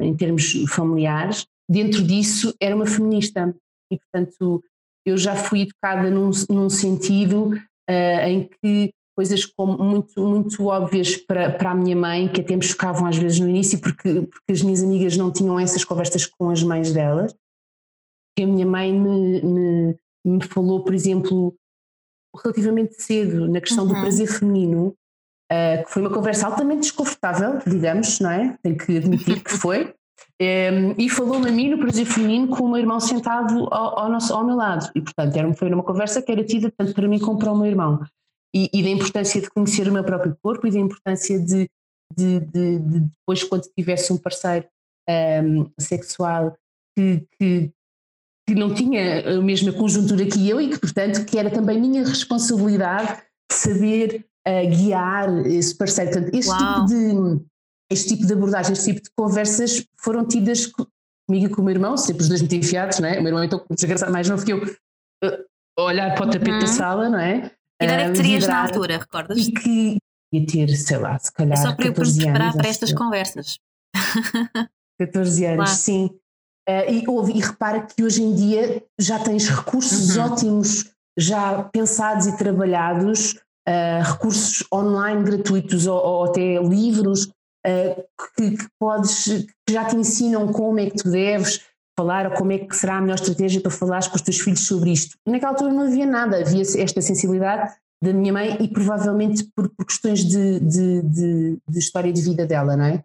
em 0.00 0.16
termos 0.16 0.64
familiares, 0.70 1.46
dentro 1.72 2.02
disso 2.02 2.54
era 2.60 2.76
uma 2.76 2.86
feminista 2.86 3.54
e 3.90 3.98
portanto 3.98 4.62
eu 5.04 5.16
já 5.16 5.34
fui 5.34 5.62
educada 5.62 6.10
num, 6.10 6.30
num 6.48 6.70
sentido 6.70 7.50
uh, 7.90 8.26
em 8.26 8.48
que 8.48 8.92
coisas 9.16 9.44
como 9.44 9.76
muito, 9.82 10.20
muito 10.20 10.64
óbvias 10.66 11.16
para, 11.16 11.50
para 11.52 11.72
a 11.72 11.74
minha 11.74 11.94
mãe, 11.94 12.28
que 12.28 12.40
até 12.40 12.56
me 12.56 12.62
chocavam 12.62 13.06
às 13.06 13.16
vezes 13.16 13.40
no 13.40 13.48
início, 13.48 13.78
porque, 13.78 14.22
porque 14.22 14.52
as 14.52 14.62
minhas 14.62 14.82
amigas 14.82 15.16
não 15.16 15.30
tinham 15.30 15.58
essas 15.60 15.84
conversas 15.84 16.24
com 16.24 16.50
as 16.50 16.62
mães 16.62 16.92
delas, 16.92 17.34
que 18.36 18.44
a 18.44 18.46
minha 18.46 18.64
mãe 18.64 18.92
me, 18.92 19.42
me, 19.42 19.98
me 20.24 20.44
falou, 20.44 20.82
por 20.82 20.94
exemplo, 20.94 21.54
relativamente 22.42 23.02
cedo, 23.02 23.48
na 23.48 23.60
questão 23.60 23.84
uhum. 23.84 23.92
do 23.92 24.00
prazer 24.00 24.26
feminino, 24.26 24.96
uh, 25.52 25.84
que 25.84 25.90
foi 25.90 26.00
uma 26.00 26.12
conversa 26.12 26.46
altamente 26.46 26.82
desconfortável, 26.82 27.58
digamos, 27.66 28.18
não 28.18 28.30
é? 28.30 28.56
Tenho 28.62 28.78
que 28.78 28.96
admitir 28.96 29.42
que 29.42 29.52
foi. 29.52 29.94
Um, 30.42 30.94
e 30.98 31.08
falou-me 31.08 31.48
a 31.48 31.52
mim 31.52 31.70
no 31.70 31.78
prazer 31.78 32.04
feminino 32.04 32.48
com 32.48 32.64
o 32.64 32.68
meu 32.68 32.80
irmão 32.80 32.98
sentado 32.98 33.68
ao, 33.72 34.00
ao, 34.00 34.10
nosso, 34.10 34.34
ao 34.34 34.44
meu 34.44 34.56
lado. 34.56 34.90
E, 34.92 35.00
portanto, 35.00 35.36
era, 35.36 35.54
foi 35.54 35.72
uma 35.72 35.84
conversa 35.84 36.20
que 36.20 36.32
era 36.32 36.42
tida 36.42 36.72
tanto 36.76 36.92
para 36.94 37.06
mim 37.06 37.20
como 37.20 37.38
para 37.38 37.52
o 37.52 37.56
meu 37.56 37.66
irmão. 37.66 38.04
E, 38.52 38.68
e 38.72 38.82
da 38.82 38.88
importância 38.88 39.40
de 39.40 39.48
conhecer 39.48 39.86
o 39.86 39.92
meu 39.92 40.02
próprio 40.02 40.36
corpo 40.42 40.66
e 40.66 40.72
da 40.72 40.80
importância 40.80 41.38
de, 41.38 41.70
de, 42.16 42.40
de, 42.40 42.78
de 42.80 43.00
depois, 43.00 43.44
quando 43.44 43.62
tivesse 43.78 44.12
um 44.12 44.18
parceiro 44.18 44.66
um, 45.08 45.70
sexual 45.78 46.56
que, 46.96 47.24
que, 47.38 47.70
que, 48.48 48.54
não 48.56 48.74
tinha 48.74 49.38
a 49.38 49.40
mesma 49.40 49.72
conjuntura 49.72 50.26
que 50.26 50.48
eu 50.48 50.60
e 50.60 50.70
que, 50.70 50.78
portanto, 50.78 51.24
que 51.24 51.38
era 51.38 51.50
também 51.50 51.80
minha 51.80 52.04
responsabilidade 52.04 53.22
saber 53.50 54.26
uh, 54.46 54.76
guiar 54.76 55.46
esse 55.46 55.76
parceiro. 55.76 56.10
Portanto, 56.10 56.34
esse 56.34 56.50
tipo 56.50 56.62
Uau. 56.62 56.86
tipo 56.86 56.88
de 56.88 57.51
este 57.92 58.08
tipo 58.08 58.26
de 58.26 58.32
abordagem, 58.32 58.72
este 58.72 58.92
tipo 58.92 59.02
de 59.02 59.10
conversas 59.16 59.84
foram 59.98 60.26
tidas 60.26 60.66
comigo 60.66 61.46
e 61.46 61.48
com 61.48 61.62
o 61.62 61.64
meu 61.64 61.74
irmão, 61.74 61.96
sempre 61.96 62.22
os 62.22 62.28
dois 62.28 62.40
muito 62.40 62.54
enfiados, 62.54 62.98
não 62.98 63.08
é? 63.08 63.18
O 63.18 63.22
meu 63.22 63.28
irmão 63.28 63.44
então 63.44 63.64
desgraçado 63.70 64.12
mais 64.12 64.28
novo 64.28 64.44
que 64.44 64.52
eu, 64.52 64.58
uh, 64.58 65.44
olhar 65.78 66.14
para 66.14 66.26
o 66.26 66.30
tapete 66.30 66.50
uhum. 66.50 66.58
da 66.58 66.66
sala, 66.66 67.08
não 67.08 67.18
é? 67.18 67.50
Que 67.78 67.86
idade 67.86 68.02
é 68.02 68.06
que 68.10 68.16
terias 68.16 68.46
na 68.46 68.62
altura, 68.62 68.98
recordas? 68.98 69.38
E 69.38 69.52
que 69.52 69.96
ia 70.32 70.46
ter, 70.46 70.68
sei 70.76 70.98
lá, 70.98 71.18
se 71.18 71.32
calhar. 71.32 71.58
É 71.58 71.62
só 71.62 71.74
para 71.74 71.86
eu 71.86 71.92
preparar 71.92 72.52
para 72.52 72.68
estas 72.68 72.92
conversas. 72.92 73.58
14 74.98 75.46
anos, 75.46 75.56
claro. 75.56 75.70
sim. 75.70 76.10
Uh, 76.68 76.92
e, 76.92 77.08
ouve, 77.08 77.32
e 77.32 77.40
repara 77.40 77.82
que 77.82 78.04
hoje 78.04 78.22
em 78.22 78.34
dia 78.34 78.84
já 78.98 79.18
tens 79.18 79.48
recursos 79.48 80.16
uhum. 80.16 80.24
ótimos, 80.24 80.92
já 81.18 81.64
pensados 81.64 82.26
e 82.26 82.36
trabalhados, 82.36 83.34
uh, 83.68 84.02
recursos 84.04 84.64
online 84.72 85.24
gratuitos 85.24 85.86
ou, 85.86 85.98
ou 85.98 86.24
até 86.26 86.62
livros 86.62 87.28
que, 88.36 88.56
que, 88.56 88.66
podes, 88.78 89.46
que 89.66 89.72
já 89.72 89.84
te 89.84 89.96
ensinam 89.96 90.50
como 90.52 90.80
é 90.80 90.90
que 90.90 90.96
tu 90.96 91.10
deves 91.10 91.64
falar 91.96 92.26
ou 92.26 92.32
como 92.32 92.52
é 92.52 92.58
que 92.58 92.74
será 92.74 92.96
a 92.96 93.00
melhor 93.00 93.16
estratégia 93.16 93.60
para 93.60 93.70
falares 93.70 94.08
com 94.08 94.16
os 94.16 94.22
teus 94.22 94.40
filhos 94.40 94.66
sobre 94.66 94.90
isto. 94.90 95.16
Naquela 95.26 95.52
altura 95.52 95.72
não 95.72 95.82
havia 95.82 96.06
nada, 96.06 96.40
havia 96.40 96.62
esta 96.62 97.00
sensibilidade 97.00 97.72
da 98.02 98.12
minha 98.12 98.32
mãe 98.32 98.56
e 98.60 98.68
provavelmente 98.68 99.44
por, 99.54 99.68
por 99.68 99.86
questões 99.86 100.24
de, 100.24 100.58
de, 100.60 101.02
de, 101.02 101.58
de, 101.68 101.78
história 101.78 102.12
de 102.12 102.20
vida 102.20 102.44
dela, 102.44 102.76
não 102.76 102.84
é? 102.84 103.04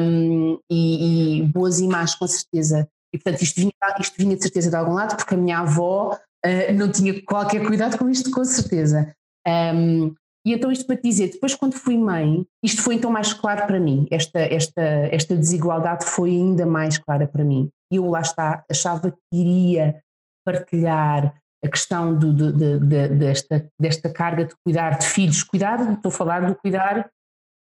Um, 0.00 0.58
e, 0.70 1.40
e, 1.40 1.42
boas 1.42 1.80
e 1.80 1.86
más, 1.86 2.14
com 2.14 2.26
certeza. 2.26 2.88
E 3.12 3.18
portanto 3.18 3.42
isto 3.42 3.56
vinha, 3.60 3.72
isto 4.00 4.14
vinha 4.16 4.36
de 4.36 4.42
certeza 4.42 4.70
de 4.70 4.76
algum 4.76 4.94
lado, 4.94 5.16
porque 5.16 5.34
a 5.34 5.38
minha 5.38 5.58
avó 5.58 6.14
uh, 6.14 6.72
não 6.74 6.90
tinha 6.90 7.22
qualquer 7.22 7.66
cuidado 7.66 7.98
com 7.98 8.08
isto, 8.08 8.30
com 8.30 8.44
certeza. 8.44 9.14
Um, 9.46 10.14
E 10.48 10.54
então 10.54 10.72
isto 10.72 10.86
para 10.86 10.96
te 10.96 11.02
dizer, 11.02 11.30
depois 11.30 11.54
quando 11.54 11.74
fui 11.74 11.98
mãe, 11.98 12.42
isto 12.62 12.80
foi 12.80 12.94
então 12.94 13.10
mais 13.10 13.34
claro 13.34 13.66
para 13.66 13.78
mim, 13.78 14.06
esta, 14.10 14.38
esta, 14.38 14.80
esta 14.80 15.36
desigualdade 15.36 16.06
foi 16.06 16.30
ainda 16.30 16.64
mais 16.64 16.96
clara 16.96 17.28
para 17.28 17.44
mim. 17.44 17.68
E 17.92 17.96
eu 17.96 18.08
lá 18.08 18.22
está, 18.22 18.64
achava 18.70 19.10
que 19.10 19.18
iria 19.30 20.02
partilhar 20.46 21.38
a 21.62 21.68
questão 21.68 22.18
do, 22.18 22.32
do, 22.32 22.50
de, 22.50 22.78
de, 22.78 23.08
desta, 23.08 23.68
desta 23.78 24.08
carga 24.10 24.46
de 24.46 24.54
cuidar 24.64 24.96
de 24.96 25.04
filhos, 25.04 25.42
cuidar, 25.42 25.92
estou 25.92 26.08
a 26.08 26.12
falar 26.12 26.46
do 26.46 26.54
cuidar 26.54 27.10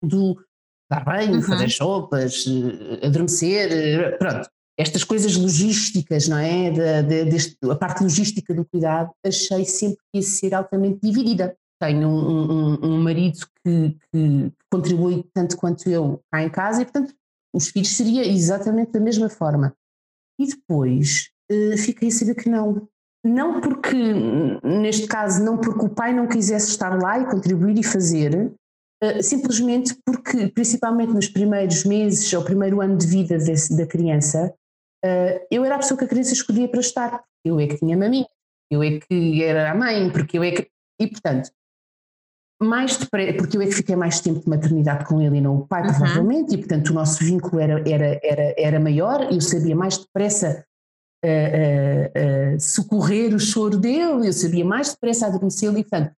do 0.04 0.40
dar 0.88 1.04
banho, 1.04 1.34
uhum. 1.34 1.42
fazer 1.42 1.70
sopas, 1.70 2.46
eh, 2.46 3.08
adormecer, 3.08 3.72
eh, 3.72 4.12
pronto, 4.18 4.48
estas 4.78 5.04
coisas 5.04 5.36
logísticas, 5.36 6.28
não 6.28 6.38
é? 6.38 6.70
De, 6.70 7.26
de, 7.26 7.72
a 7.72 7.76
parte 7.76 8.04
logística 8.04 8.54
do 8.54 8.63
cuidado, 8.63 9.10
achei 9.26 9.66
sempre 9.66 9.98
que 10.13 10.20
ia 10.20 10.22
ser 10.22 10.54
altamente 10.54 11.00
dividida. 11.02 11.58
Tenho 11.80 12.08
um, 12.08 12.52
um, 12.52 12.86
um 12.86 13.04
marido 13.04 13.40
que, 13.63 13.98
que, 14.12 14.52
contribui 14.72 15.24
tanto 15.34 15.56
quanto 15.56 15.88
eu 15.90 16.22
cá 16.32 16.44
em 16.44 16.50
casa 16.50 16.82
e, 16.82 16.86
portanto, 16.86 17.13
os 17.54 17.68
filhos 17.70 17.96
seria 17.96 18.26
exatamente 18.26 18.92
da 18.92 19.00
mesma 19.00 19.30
forma. 19.30 19.76
E 20.40 20.48
depois 20.48 21.30
uh, 21.52 21.78
fiquei 21.78 22.10
a 22.10 22.12
saber 22.12 22.36
que 22.36 22.50
não. 22.50 22.88
Não 23.26 23.60
porque, 23.60 23.98
neste 24.63 25.08
caso, 25.08 25.44
não 25.44 25.58
porque 25.58 25.86
o 25.86 25.90
pai 25.90 26.13
não 26.13 26.28
quisesse 26.28 26.70
estar 26.70 26.98
lá 27.02 27.20
e 27.20 27.26
contribuir 27.26 27.78
e 27.78 27.84
fazer, 27.84 28.54
uh, 29.04 29.24
simplesmente 29.24 29.96
porque, 30.06 30.48
principalmente 30.48 31.13
nos 31.13 31.28
primeiros 31.28 31.84
meses 31.84 32.32
ou 32.34 32.44
primeiro 32.44 32.80
ano 32.80 32.98
de 32.98 33.08
vida 33.08 33.38
desse, 33.38 33.76
da 33.76 33.86
criança, 33.86 34.54
uh, 35.04 35.46
eu 35.52 35.66
era 35.66 35.76
a 35.76 35.80
pessoa 35.80 35.98
que 35.98 36.06
a 36.06 36.08
criança 36.08 36.34
escolhia 36.34 36.70
para 36.70 36.80
estar. 36.80 37.24
Eu 37.46 37.60
é 37.60 37.68
que 37.68 37.78
tinha 37.78 37.98
maminha, 37.98 38.28
eu 38.72 38.84
é 38.84 39.00
que 39.00 39.44
era 39.44 39.72
a 39.72 39.76
mãe, 39.76 40.10
porque 40.12 40.38
eu 40.38 40.44
é 40.44 40.52
que. 40.52 40.70
E, 41.00 41.08
portanto, 41.08 41.52
mais 42.62 42.98
depressa, 42.98 43.38
porque 43.38 43.56
eu 43.58 43.62
é 43.62 43.67
que 43.67 43.76
fiquei 43.76 43.96
mais 43.96 44.20
tempo 44.20 44.39
de 44.39 44.50
maternidade 44.50 45.06
com 45.06 45.22
ele 45.22 45.38
e 45.38 45.41
não 45.41 45.58
o 45.58 45.67
pai, 45.67 45.84
uhum. 45.84 45.89
provavelmente, 45.89 46.56
e 46.56 46.58
portanto 46.58 46.89
o 46.89 46.93
nosso 46.93 47.24
vínculo 47.24 47.60
era, 47.60 47.84
era, 47.88 48.20
era, 48.24 48.56
era 48.58 48.80
maior, 48.80 49.32
eu 49.32 49.39
sabia 49.41 49.76
mais 49.76 49.98
depressa 49.98 50.65
uh, 51.24 51.28
uh, 51.28 52.56
uh, 52.56 52.60
socorrer 52.60 53.36
o 53.36 53.39
choro 53.39 53.78
dele, 53.78 54.28
eu 54.28 54.34
sabia 54.34 54.65
mais 54.65 54.91
depressa 54.91 55.28
adormecê-lo, 55.28 55.78
e 55.78 55.84
portanto, 55.84 56.12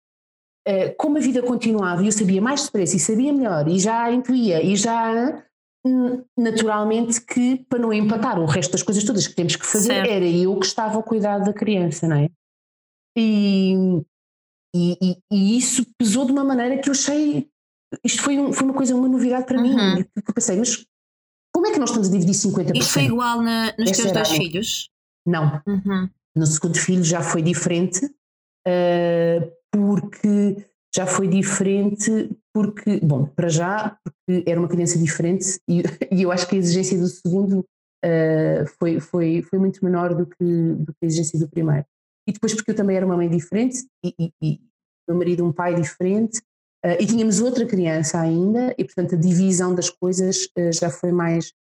como 0.98 1.16
a 1.16 1.20
vida 1.20 1.42
continuava, 1.42 2.04
eu 2.04 2.12
sabia 2.12 2.42
mais 2.42 2.66
depressa 2.66 2.94
e 2.94 3.00
sabia 3.00 3.32
melhor, 3.32 3.66
e 3.68 3.78
já 3.78 4.12
intuía, 4.12 4.62
e 4.62 4.76
já 4.76 5.42
naturalmente 6.36 7.22
que 7.22 7.64
para 7.70 7.78
não 7.78 7.90
empatar 7.90 8.38
o 8.38 8.44
resto 8.44 8.72
das 8.72 8.82
coisas 8.82 9.02
todas 9.02 9.26
que 9.26 9.34
temos 9.34 9.56
que 9.56 9.64
fazer, 9.64 9.94
certo. 9.94 10.10
era 10.10 10.26
eu 10.26 10.54
que 10.58 10.66
estava 10.66 10.96
ao 10.96 11.02
cuidado 11.02 11.44
da 11.44 11.54
criança, 11.54 12.06
não 12.06 12.16
é? 12.16 12.28
E, 13.16 14.02
e, 14.74 14.96
e, 15.00 15.16
e, 15.32 15.58
isso 15.58 15.84
pesou 15.98 16.24
de 16.24 16.32
uma 16.32 16.44
maneira 16.44 16.78
que 16.78 16.88
eu 16.88 16.92
achei. 16.92 17.48
Isto 18.04 18.22
foi, 18.22 18.38
um, 18.38 18.52
foi 18.52 18.64
uma 18.64 18.74
coisa, 18.74 18.94
uma 18.94 19.08
novidade 19.08 19.46
para 19.46 19.58
uhum. 19.58 19.94
mim. 19.96 20.04
Eu 20.14 20.34
pensei, 20.34 20.58
mas 20.58 20.84
como 21.52 21.66
é 21.66 21.72
que 21.72 21.78
nós 21.78 21.90
estamos 21.90 22.08
a 22.08 22.12
dividir 22.12 22.34
50%? 22.34 22.76
Isto 22.76 22.92
foi 22.92 23.04
igual 23.04 23.42
na, 23.42 23.74
nos 23.78 23.90
teus 23.90 24.12
dois 24.12 24.28
filhos? 24.28 24.90
Não. 25.26 25.62
Uhum. 25.66 26.08
No 26.36 26.46
segundo 26.46 26.78
filho 26.78 27.02
já 27.02 27.22
foi 27.22 27.42
diferente, 27.42 28.04
uh, 28.04 29.52
porque 29.72 30.64
já 30.94 31.06
foi 31.06 31.28
diferente 31.28 32.30
porque, 32.54 33.00
bom, 33.00 33.26
para 33.26 33.48
já, 33.48 33.98
porque 34.02 34.48
era 34.48 34.58
uma 34.58 34.68
criança 34.68 34.98
diferente 34.98 35.60
e, 35.68 35.82
e 36.12 36.22
eu 36.22 36.32
acho 36.32 36.46
que 36.48 36.56
a 36.56 36.58
exigência 36.58 36.98
do 36.98 37.06
segundo 37.06 37.60
uh, 38.04 38.66
foi, 38.78 39.00
foi, 39.00 39.42
foi 39.42 39.58
muito 39.58 39.84
menor 39.84 40.14
do 40.14 40.26
que, 40.26 40.44
do 40.44 40.92
que 40.92 41.04
a 41.04 41.06
exigência 41.06 41.38
do 41.38 41.48
primeiro. 41.48 41.86
E 42.28 42.32
depois 42.32 42.54
porque 42.54 42.72
eu 42.72 42.74
também 42.74 42.94
era 42.94 43.06
uma 43.06 43.16
mãe 43.16 43.28
diferente 43.28 43.86
e, 44.04 44.14
e, 44.20 44.32
e 44.42 44.60
meu 45.08 45.16
marido 45.16 45.46
um 45.46 45.50
pai 45.50 45.74
diferente 45.74 46.38
uh, 46.84 47.00
e 47.00 47.06
tínhamos 47.06 47.40
outra 47.40 47.64
criança 47.64 48.20
ainda 48.20 48.74
e 48.76 48.84
portanto 48.84 49.14
a 49.14 49.18
divisão 49.18 49.74
das 49.74 49.88
coisas 49.88 50.44
uh, 50.58 50.70
já 50.70 50.90
foi 50.90 51.10
mais, 51.10 51.54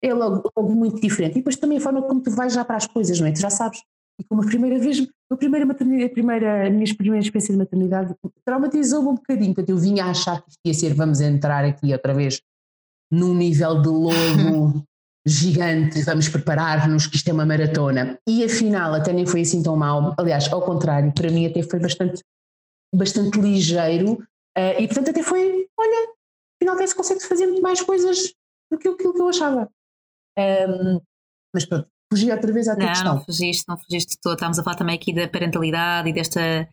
é 0.00 0.14
logo, 0.14 0.48
logo 0.56 0.72
muito 0.72 1.00
diferente. 1.00 1.32
E 1.32 1.38
depois 1.38 1.56
também 1.56 1.78
a 1.78 1.80
forma 1.80 2.02
como 2.02 2.22
tu 2.22 2.30
vais 2.30 2.52
já 2.52 2.64
para 2.64 2.76
as 2.76 2.86
coisas, 2.86 3.18
não 3.18 3.26
é? 3.26 3.32
Tu 3.32 3.40
já 3.40 3.50
sabes, 3.50 3.80
e 4.20 4.24
como 4.24 4.42
a 4.42 4.46
primeira 4.46 4.78
vez, 4.78 5.04
a 5.28 5.36
primeira 5.36 5.66
maternidade, 5.66 6.04
a 6.04 6.12
primeira, 6.14 6.66
a 6.68 6.70
minha 6.70 6.96
primeira 6.96 7.24
experiência 7.24 7.52
de 7.52 7.58
maternidade 7.58 8.14
traumatizou-me 8.44 9.08
um 9.08 9.14
bocadinho, 9.14 9.54
porque 9.54 9.72
eu 9.72 9.76
vinha 9.76 10.04
a 10.04 10.10
achar 10.10 10.40
que 10.40 10.54
ia 10.64 10.74
ser, 10.74 10.94
vamos 10.94 11.20
entrar 11.20 11.64
aqui 11.64 11.92
outra 11.92 12.14
vez 12.14 12.40
num 13.10 13.34
nível 13.34 13.82
de 13.82 13.88
lobo 13.88 14.86
gigante, 15.26 16.02
vamos 16.02 16.28
preparar-nos 16.28 17.06
que 17.08 17.16
isto 17.16 17.28
é 17.28 17.32
uma 17.32 17.44
maratona. 17.44 18.18
E 18.28 18.44
afinal 18.44 18.94
até 18.94 19.12
nem 19.12 19.26
foi 19.26 19.40
assim 19.40 19.62
tão 19.62 19.76
mal, 19.76 20.14
aliás, 20.16 20.50
ao 20.52 20.62
contrário, 20.62 21.12
para 21.12 21.30
mim 21.30 21.46
até 21.46 21.62
foi 21.62 21.80
bastante, 21.80 22.22
bastante 22.94 23.40
ligeiro 23.40 24.12
uh, 24.56 24.80
e 24.80 24.86
portanto 24.86 25.10
até 25.10 25.22
foi, 25.22 25.66
olha, 25.78 26.08
afinal 26.60 26.76
até 26.76 26.86
se 26.86 26.94
consegue 26.94 27.20
fazer 27.20 27.46
muito 27.46 27.62
mais 27.62 27.82
coisas 27.82 28.32
do 28.70 28.78
que 28.78 28.88
aquilo 28.88 29.12
que 29.12 29.20
eu 29.20 29.28
achava. 29.28 29.68
Um, 30.38 31.00
mas 31.52 31.64
pronto, 31.64 31.88
fugi 32.12 32.30
outra 32.30 32.52
vez 32.52 32.68
à 32.68 32.74
tua 32.74 32.84
não, 32.84 32.92
questão. 32.92 33.14
Não, 33.14 33.24
fugiste, 33.24 33.64
não 33.68 33.76
fugiste 33.76 34.12
de 34.12 34.20
todo. 34.20 34.34
Estamos 34.34 34.58
a 34.58 34.62
falar 34.62 34.76
também 34.76 34.94
aqui 34.94 35.12
da 35.12 35.28
parentalidade 35.28 36.08
e 36.08 36.12
desta, 36.12 36.68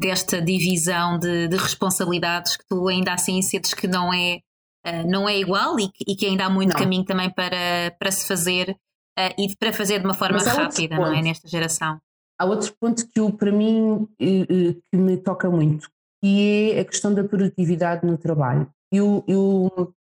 desta 0.00 0.40
divisão 0.40 1.18
de, 1.18 1.48
de 1.48 1.56
responsabilidades 1.56 2.56
que 2.56 2.64
tu 2.68 2.88
ainda 2.88 3.12
assim 3.12 3.40
sentes 3.42 3.74
que 3.74 3.86
não 3.86 4.12
é, 4.12 4.40
uh, 4.86 5.08
não 5.08 5.28
é 5.28 5.38
igual 5.38 5.78
e 5.78 5.88
que, 5.88 6.04
e 6.06 6.16
que, 6.16 6.26
ainda 6.26 6.46
há 6.46 6.50
muito 6.50 6.72
não. 6.72 6.78
caminho 6.78 7.04
também 7.04 7.30
para, 7.30 7.94
para 7.98 8.10
se 8.10 8.26
fazer 8.26 8.70
uh, 9.18 9.34
e 9.40 9.56
para 9.56 9.72
fazer 9.72 9.98
de 9.98 10.04
uma 10.04 10.14
forma 10.14 10.38
rápida, 10.38 10.96
não 10.96 11.12
é? 11.12 11.22
Nesta 11.22 11.48
geração. 11.48 11.98
Há 12.38 12.44
outro 12.44 12.74
ponto 12.80 13.06
que 13.08 13.20
eu, 13.20 13.32
para 13.32 13.52
mim 13.52 14.08
eh, 14.18 14.74
que 14.90 14.96
me 14.96 15.16
toca 15.16 15.48
muito, 15.48 15.88
e 16.24 16.72
é 16.74 16.80
a 16.80 16.84
questão 16.84 17.14
da 17.14 17.22
produtividade 17.22 18.04
no 18.04 18.18
trabalho. 18.18 18.68
Eu, 18.90 19.24
eu 19.28 19.94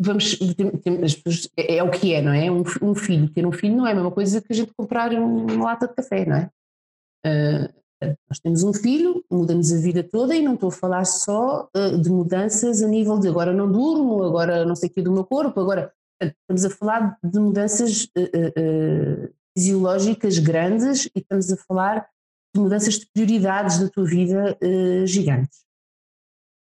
vamos, 0.00 0.38
é, 1.56 1.76
é 1.76 1.82
o 1.82 1.90
que 1.90 2.14
é, 2.14 2.22
não 2.22 2.32
é? 2.32 2.50
Um, 2.50 2.62
um, 2.82 2.94
filho, 2.94 3.28
ter 3.30 3.46
um 3.46 3.52
filho 3.52 3.76
não 3.76 3.86
é 3.86 3.92
a 3.92 3.94
mesma 3.94 4.10
coisa 4.10 4.40
que 4.40 4.52
a 4.52 4.56
gente 4.56 4.72
comprar 4.74 5.12
uma 5.12 5.64
lata 5.64 5.86
de 5.86 5.94
café, 5.94 6.24
não 6.24 6.36
é? 6.36 6.50
Uh, 7.26 7.79
nós 8.28 8.38
temos 8.40 8.62
um 8.62 8.72
filho, 8.72 9.24
muda-nos 9.30 9.72
a 9.72 9.76
vida 9.76 10.02
toda 10.02 10.34
e 10.34 10.42
não 10.42 10.54
estou 10.54 10.68
a 10.68 10.72
falar 10.72 11.04
só 11.04 11.68
uh, 11.76 11.98
de 11.98 12.10
mudanças 12.10 12.82
a 12.82 12.88
nível 12.88 13.18
de 13.18 13.28
agora 13.28 13.52
não 13.52 13.70
durmo, 13.70 14.22
agora 14.22 14.64
não 14.64 14.74
sei 14.74 14.88
o 14.88 14.92
que 14.92 15.02
do 15.02 15.12
meu 15.12 15.24
corpo, 15.24 15.60
agora 15.60 15.92
estamos 16.22 16.64
a 16.64 16.70
falar 16.70 17.18
de 17.22 17.38
mudanças 17.38 18.04
uh, 18.04 19.34
fisiológicas 19.56 20.38
grandes 20.38 21.06
e 21.06 21.18
estamos 21.18 21.52
a 21.52 21.56
falar 21.56 22.08
de 22.54 22.60
mudanças 22.60 22.94
de 22.98 23.06
prioridades 23.12 23.78
da 23.78 23.88
tua 23.88 24.04
vida 24.04 24.58
gigantes. 25.06 25.64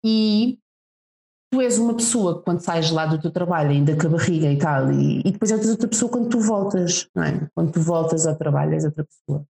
E 0.04 0.59
tu 1.52 1.61
és 1.61 1.78
uma 1.78 1.94
pessoa 1.94 2.42
quando 2.42 2.61
sais 2.61 2.90
lá 2.90 3.06
do 3.06 3.20
teu 3.20 3.30
trabalho, 3.30 3.70
ainda 3.70 3.96
com 3.96 4.06
a 4.06 4.11
barriga 4.11 4.50
e 4.50 4.59
tal, 4.59 4.90
e, 4.90 5.20
e 5.20 5.30
depois 5.30 5.50
és 5.50 5.68
outra 5.68 5.88
pessoa 5.88 6.11
quando 6.11 6.28
tu 6.28 6.40
voltas, 6.40 7.09
não 7.14 7.22
é? 7.22 7.48
Quando 7.54 7.72
tu 7.72 7.80
voltas 7.80 8.26
ao 8.26 8.37
trabalho, 8.37 8.74
és 8.74 8.85
outra 8.85 9.04
pessoa. 9.04 9.44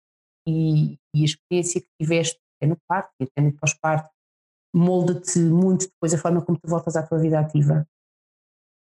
E, 0.46 0.98
e 1.14 1.22
a 1.22 1.24
experiência 1.24 1.80
que 1.80 1.88
tiveste, 2.00 2.38
é 2.60 2.66
no 2.66 2.76
parto, 2.88 3.10
até 3.20 3.40
no 3.40 3.52
pós-parto, 3.56 4.10
molda-te 4.74 5.38
muito 5.38 5.86
depois 5.86 6.14
a 6.14 6.18
forma 6.18 6.42
como 6.44 6.58
tu 6.58 6.68
voltas 6.68 6.96
à 6.96 7.06
tua 7.06 7.18
vida 7.18 7.38
ativa. 7.38 7.86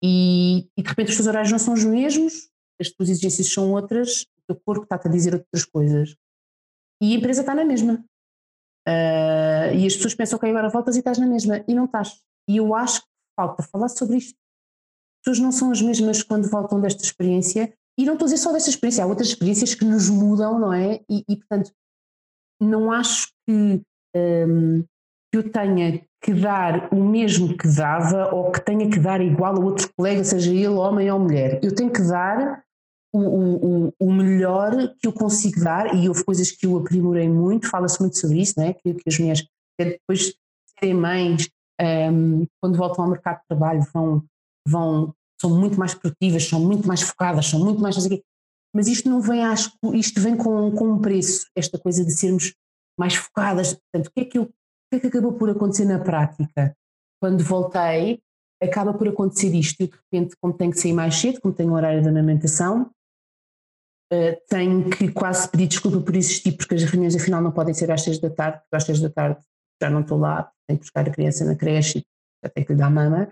E, 0.04 0.70
e, 0.78 0.82
de 0.82 0.90
repente 0.90 1.10
os 1.10 1.16
teus 1.16 1.28
horários 1.28 1.52
não 1.52 1.60
são 1.60 1.74
os 1.74 1.84
mesmos, 1.84 2.50
as 2.80 2.90
tuas 2.90 3.10
exigências 3.10 3.54
são 3.54 3.72
outras, 3.72 4.24
o 4.24 4.42
teu 4.48 4.62
corpo 4.66 4.84
está-te 4.84 5.08
a 5.08 5.12
dizer 5.12 5.34
outras 5.34 5.66
coisas. 5.66 6.16
E 7.02 7.14
a 7.14 7.18
empresa 7.18 7.42
está 7.42 7.54
na 7.54 7.64
mesma. 7.64 8.04
Uh, 8.88 9.74
e 9.76 9.86
as 9.86 9.96
pessoas 9.96 10.16
pensam, 10.16 10.38
ok, 10.38 10.50
agora 10.50 10.70
voltas 10.70 10.96
e 10.96 11.00
estás 11.00 11.18
na 11.18 11.28
mesma. 11.28 11.64
E 11.68 11.74
não 11.74 11.86
estás. 11.86 12.20
E 12.50 12.58
eu 12.58 12.74
acho 12.76 13.02
que 13.02 13.08
falta 13.36 13.64
falar 13.64 13.90
sobre 13.90 14.18
isto. 14.18 14.34
As 14.34 15.26
pessoas 15.26 15.40
não 15.40 15.52
são 15.52 15.72
as 15.72 15.82
mesmas 15.82 16.24
quando 16.24 16.50
voltam 16.50 16.82
desta 16.82 17.04
experiência, 17.04 17.74
e 17.98 18.06
não 18.06 18.14
estou 18.14 18.26
a 18.26 18.30
dizer 18.30 18.38
só 18.38 18.52
desta 18.52 18.70
experiência, 18.70 19.04
há 19.04 19.08
outras 19.08 19.30
experiências 19.30 19.76
que 19.76 19.86
nos 19.86 20.10
mudam, 20.10 20.60
não 20.60 20.74
é? 20.74 21.02
E, 21.10 21.24
e 21.28 21.38
portanto, 21.38 21.72
não 22.60 22.92
acho 22.92 23.30
que, 23.48 23.82
um, 24.16 24.84
que 25.32 25.38
eu 25.38 25.52
tenha 25.52 26.02
que 26.24 26.34
dar 26.34 26.94
o 26.94 27.04
mesmo 27.04 27.58
que 27.58 27.68
dava 27.68 28.34
ou 28.34 28.52
que 28.52 28.64
tenha 28.64 28.90
que 28.90 29.00
dar 29.00 29.22
igual 29.22 29.56
a 29.56 29.64
outro 29.64 29.92
colega, 29.98 30.24
seja 30.24 30.52
ele 30.52 30.68
homem 30.68 31.12
ou 31.12 31.20
mulher. 31.20 31.60
Eu 31.64 31.74
tenho 31.74 31.92
que 31.92 32.02
dar 32.04 32.64
o, 33.14 33.20
o, 33.20 33.94
o 34.00 34.14
melhor 34.14 34.72
que 35.00 35.08
eu 35.08 35.14
consigo 35.14 35.62
dar, 35.62 35.94
e 35.96 36.08
houve 36.08 36.24
coisas 36.24 36.52
que 36.52 36.66
eu 36.66 36.78
aprimorei 36.78 37.28
muito, 37.28 37.70
fala-se 37.70 38.00
muito 38.00 38.18
sobre 38.18 38.40
isso, 38.40 38.54
não 38.58 38.66
é? 38.66 38.74
que, 38.74 38.94
que 38.94 39.10
as 39.10 39.20
mulheres, 39.20 39.48
depois 39.78 40.20
de 40.20 40.36
serem 40.80 40.96
mães, 40.96 41.50
um, 41.82 42.46
quando 42.62 42.78
voltam 42.78 43.04
ao 43.04 43.12
mercado 43.12 43.40
de 43.40 43.48
trabalho 43.48 43.82
vão, 43.94 44.24
vão, 44.68 45.14
são 45.42 45.50
muito 45.50 45.78
mais 45.78 45.94
produtivas, 45.96 46.48
são 46.48 46.60
muito 46.60 46.88
mais 46.88 47.02
focadas, 47.02 47.48
são 47.48 47.60
muito 47.60 47.82
mais. 47.82 47.98
Mas 48.74 48.88
isto 48.88 49.10
não 49.10 49.20
vem, 49.20 49.44
acho 49.44 49.72
isto 49.94 50.22
vem 50.22 50.38
com, 50.38 50.72
com 50.72 50.94
um 50.94 51.02
preço, 51.02 51.48
esta 51.56 51.80
coisa 51.80 52.06
de 52.06 52.12
sermos 52.12 52.54
mais 52.98 53.16
focadas. 53.16 53.74
Portanto, 53.74 54.08
o 54.08 54.12
que, 54.14 54.22
é 54.22 54.26
que 54.26 54.38
eu, 54.38 54.44
o 54.44 54.48
que 54.92 54.98
é 54.98 55.00
que 55.00 55.08
acabou 55.08 55.34
por 55.34 55.50
acontecer 55.50 55.86
na 55.86 56.00
prática? 56.00 56.76
Quando 57.20 57.44
voltei, 57.44 58.22
acaba 58.62 58.94
por 58.94 59.08
acontecer 59.08 59.54
isto. 59.56 59.82
Eu, 59.82 59.88
de 59.88 59.94
repente, 59.94 60.36
como 60.40 60.54
tenho 60.54 60.72
que 60.72 60.80
sair 60.80 60.94
mais 60.94 61.16
cedo, 61.16 61.42
como 61.42 61.54
tenho 61.54 61.74
horário 61.74 62.02
de 62.02 62.08
amamentação, 62.08 62.92
uh, 64.14 64.38
tenho 64.48 64.90
que 64.90 65.12
quase 65.12 65.50
pedir 65.50 65.68
desculpa 65.68 66.00
por 66.00 66.16
existir, 66.16 66.52
porque 66.56 66.76
as 66.76 66.84
reuniões 66.84 67.16
afinal 67.16 67.42
não 67.42 67.52
podem 67.52 67.74
ser 67.74 67.92
às 67.92 68.04
seis 68.04 68.20
da 68.20 68.30
tarde, 68.30 68.60
porque 68.60 68.76
às 68.76 68.84
seis 68.84 69.02
da 69.02 69.10
tarde 69.10 69.40
já 69.82 69.90
não 69.90 70.02
estou 70.02 70.20
lá, 70.20 70.52
tenho 70.68 70.80
que 70.80 70.86
buscar 70.86 71.08
a 71.08 71.12
criança 71.12 71.44
na 71.44 71.56
creche, 71.56 72.06
já 72.44 72.50
tenho 72.52 72.68
que 72.68 72.74
lhe 72.74 72.80
dar 72.80 72.92
mama. 72.92 73.28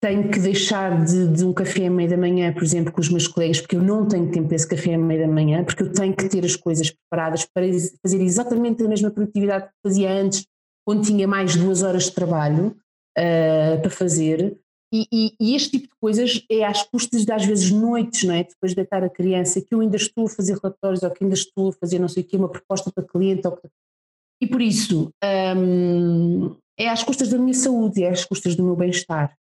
Tenho 0.00 0.30
que 0.30 0.38
deixar 0.38 1.04
de, 1.04 1.28
de, 1.28 1.44
um 1.44 1.52
café 1.52 1.86
à 1.86 1.90
meia 1.90 2.10
da 2.10 2.16
manhã, 2.16 2.52
por 2.52 2.62
exemplo, 2.62 2.92
com 2.92 3.00
os 3.00 3.08
meus 3.08 3.26
colegas, 3.26 3.60
porque 3.60 3.76
eu 3.76 3.82
não 3.82 4.06
tenho 4.06 4.30
tempo 4.30 4.48
para 4.48 4.56
esse 4.56 4.68
café 4.68 4.94
à 4.94 4.98
meia 4.98 5.26
da 5.26 5.32
manhã, 5.32 5.64
porque 5.64 5.82
eu 5.82 5.92
tenho 5.92 6.14
que 6.14 6.28
ter 6.28 6.44
as 6.44 6.54
coisas 6.54 6.90
preparadas 6.90 7.46
para 7.46 7.66
fazer 8.02 8.22
exatamente 8.22 8.82
a 8.82 8.88
mesma 8.88 9.10
produtividade 9.10 9.66
que 9.66 9.72
fazia 9.82 10.10
antes, 10.10 10.46
onde 10.86 11.06
tinha 11.08 11.26
mais 11.26 11.56
duas 11.56 11.82
horas 11.82 12.04
de 12.04 12.12
trabalho 12.12 12.76
uh, 13.18 13.80
para 13.80 13.90
fazer. 13.90 14.58
E, 14.92 15.06
e, 15.12 15.34
e, 15.40 15.56
este 15.56 15.72
tipo 15.72 15.88
de 15.88 15.94
coisas 16.00 16.44
é 16.50 16.64
às 16.64 16.82
custas 16.84 17.24
de 17.24 17.32
às 17.32 17.44
vezes 17.44 17.70
noites, 17.72 18.22
não 18.22 18.34
é? 18.34 18.44
depois 18.44 18.70
de 18.70 18.76
deitar 18.76 19.02
a 19.02 19.10
criança, 19.10 19.60
que 19.60 19.74
eu 19.74 19.80
ainda 19.80 19.96
estou 19.96 20.26
a 20.26 20.30
fazer 20.30 20.56
relatórios 20.62 21.02
ou 21.02 21.10
que 21.10 21.24
ainda 21.24 21.34
estou 21.34 21.70
a 21.70 21.72
fazer 21.72 21.98
não 21.98 22.08
sei 22.08 22.22
o 22.22 22.26
quê, 22.26 22.36
uma 22.36 22.48
proposta 22.48 22.92
para 22.92 23.04
cliente. 23.04 23.46
Ou... 23.48 23.58
E 24.40 24.46
por 24.46 24.62
isso 24.62 25.10
um, 25.56 26.54
é 26.78 26.88
às 26.88 27.02
custas 27.02 27.30
da 27.30 27.38
minha 27.38 27.54
saúde, 27.54 28.04
é 28.04 28.10
às 28.10 28.24
custas 28.24 28.54
do 28.54 28.62
meu 28.62 28.76
bem-estar. 28.76 29.34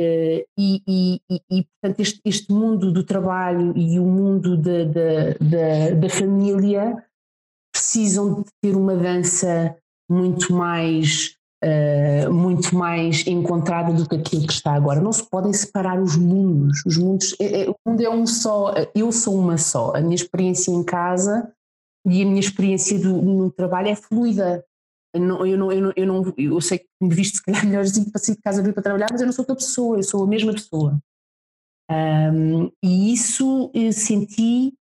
Uh, 0.00 0.42
e, 0.58 0.82
e, 0.88 1.20
e, 1.50 1.64
portanto, 1.64 2.00
este, 2.00 2.20
este, 2.24 2.52
mundo 2.52 2.92
do 2.92 3.04
trabalho 3.04 3.76
e 3.76 4.00
o 4.00 4.04
mundo 4.04 4.56
da 4.56 6.08
família 6.08 6.96
precisam 7.72 8.42
de 8.42 8.50
ter 8.60 8.76
uma 8.76 8.96
dança 8.96 9.76
muito 10.10 10.52
mais 10.52 11.36
uh, 11.64 12.32
muito 12.32 12.76
mais 12.76 13.26
encontrada 13.26 13.92
do 13.92 14.08
que 14.08 14.16
aquilo 14.16 14.46
que 14.46 14.52
está 14.52 14.74
agora. 14.74 15.00
Não 15.00 15.12
se 15.12 15.28
podem 15.28 15.52
separar 15.52 16.00
os 16.00 16.16
mundos. 16.16 16.82
Os 16.86 16.96
mundos 16.96 17.34
é, 17.40 17.62
é, 17.62 17.70
o 17.70 17.74
mundo 17.86 18.00
é 18.02 18.10
um 18.10 18.26
só. 18.26 18.74
Eu 18.94 19.10
sou 19.10 19.38
uma 19.38 19.56
só. 19.56 19.94
A 19.94 20.00
minha 20.00 20.14
experiência 20.14 20.70
em 20.70 20.82
casa 20.82 21.50
e 22.06 22.22
a 22.22 22.26
minha 22.26 22.40
experiência 22.40 22.98
do, 22.98 23.22
no 23.22 23.50
trabalho 23.50 23.88
é 23.88 23.96
fluida. 23.96 24.64
Eu, 25.14 25.20
não, 25.20 25.46
eu, 25.46 25.56
não, 25.56 25.72
eu, 25.72 25.80
não, 25.80 25.92
eu, 25.96 26.06
não, 26.06 26.34
eu 26.36 26.60
sei 26.60 26.78
que 26.78 26.88
me 27.00 27.14
visto 27.14 27.36
se 27.36 27.42
calhar 27.42 27.64
melhorzinho 27.64 28.10
para 28.10 28.20
sair 28.20 28.34
de 28.34 28.42
casa 28.42 28.72
para 28.72 28.82
trabalhar, 28.82 29.06
mas 29.12 29.20
eu 29.20 29.26
não 29.26 29.32
sou 29.32 29.44
outra 29.44 29.54
pessoa, 29.54 29.96
eu 29.96 30.02
sou 30.02 30.24
a 30.24 30.26
mesma 30.26 30.52
pessoa. 30.52 30.98
Um, 31.88 32.70
e 32.82 33.12
isso 33.12 33.70
eu 33.72 33.92
senti 33.92 34.74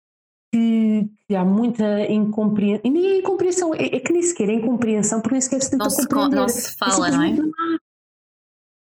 que, 0.53 1.11
que 1.29 1.35
há 1.35 1.45
muita 1.45 2.11
incompreensão, 2.11 2.81
e 2.85 2.90
nem 2.90 3.07
é 3.07 3.18
incompreensão, 3.18 3.75
é, 3.75 3.85
é, 3.85 4.01
que 4.01 4.12
nem 4.12 4.23
sequer 4.23 4.49
é 4.49 4.55
incompreensão, 4.55 5.21
porque 5.21 5.35
nem 5.35 5.40
sequer 5.40 5.62
se 5.62 5.71
tenta 5.71 5.85
não 5.85 5.90
compreender. 5.90 6.37
Não 6.37 6.49
se 6.49 6.77
fala, 6.77 7.11
não 7.11 7.23
é? 7.23 7.31
Não 7.33 7.49
há, 7.49 7.79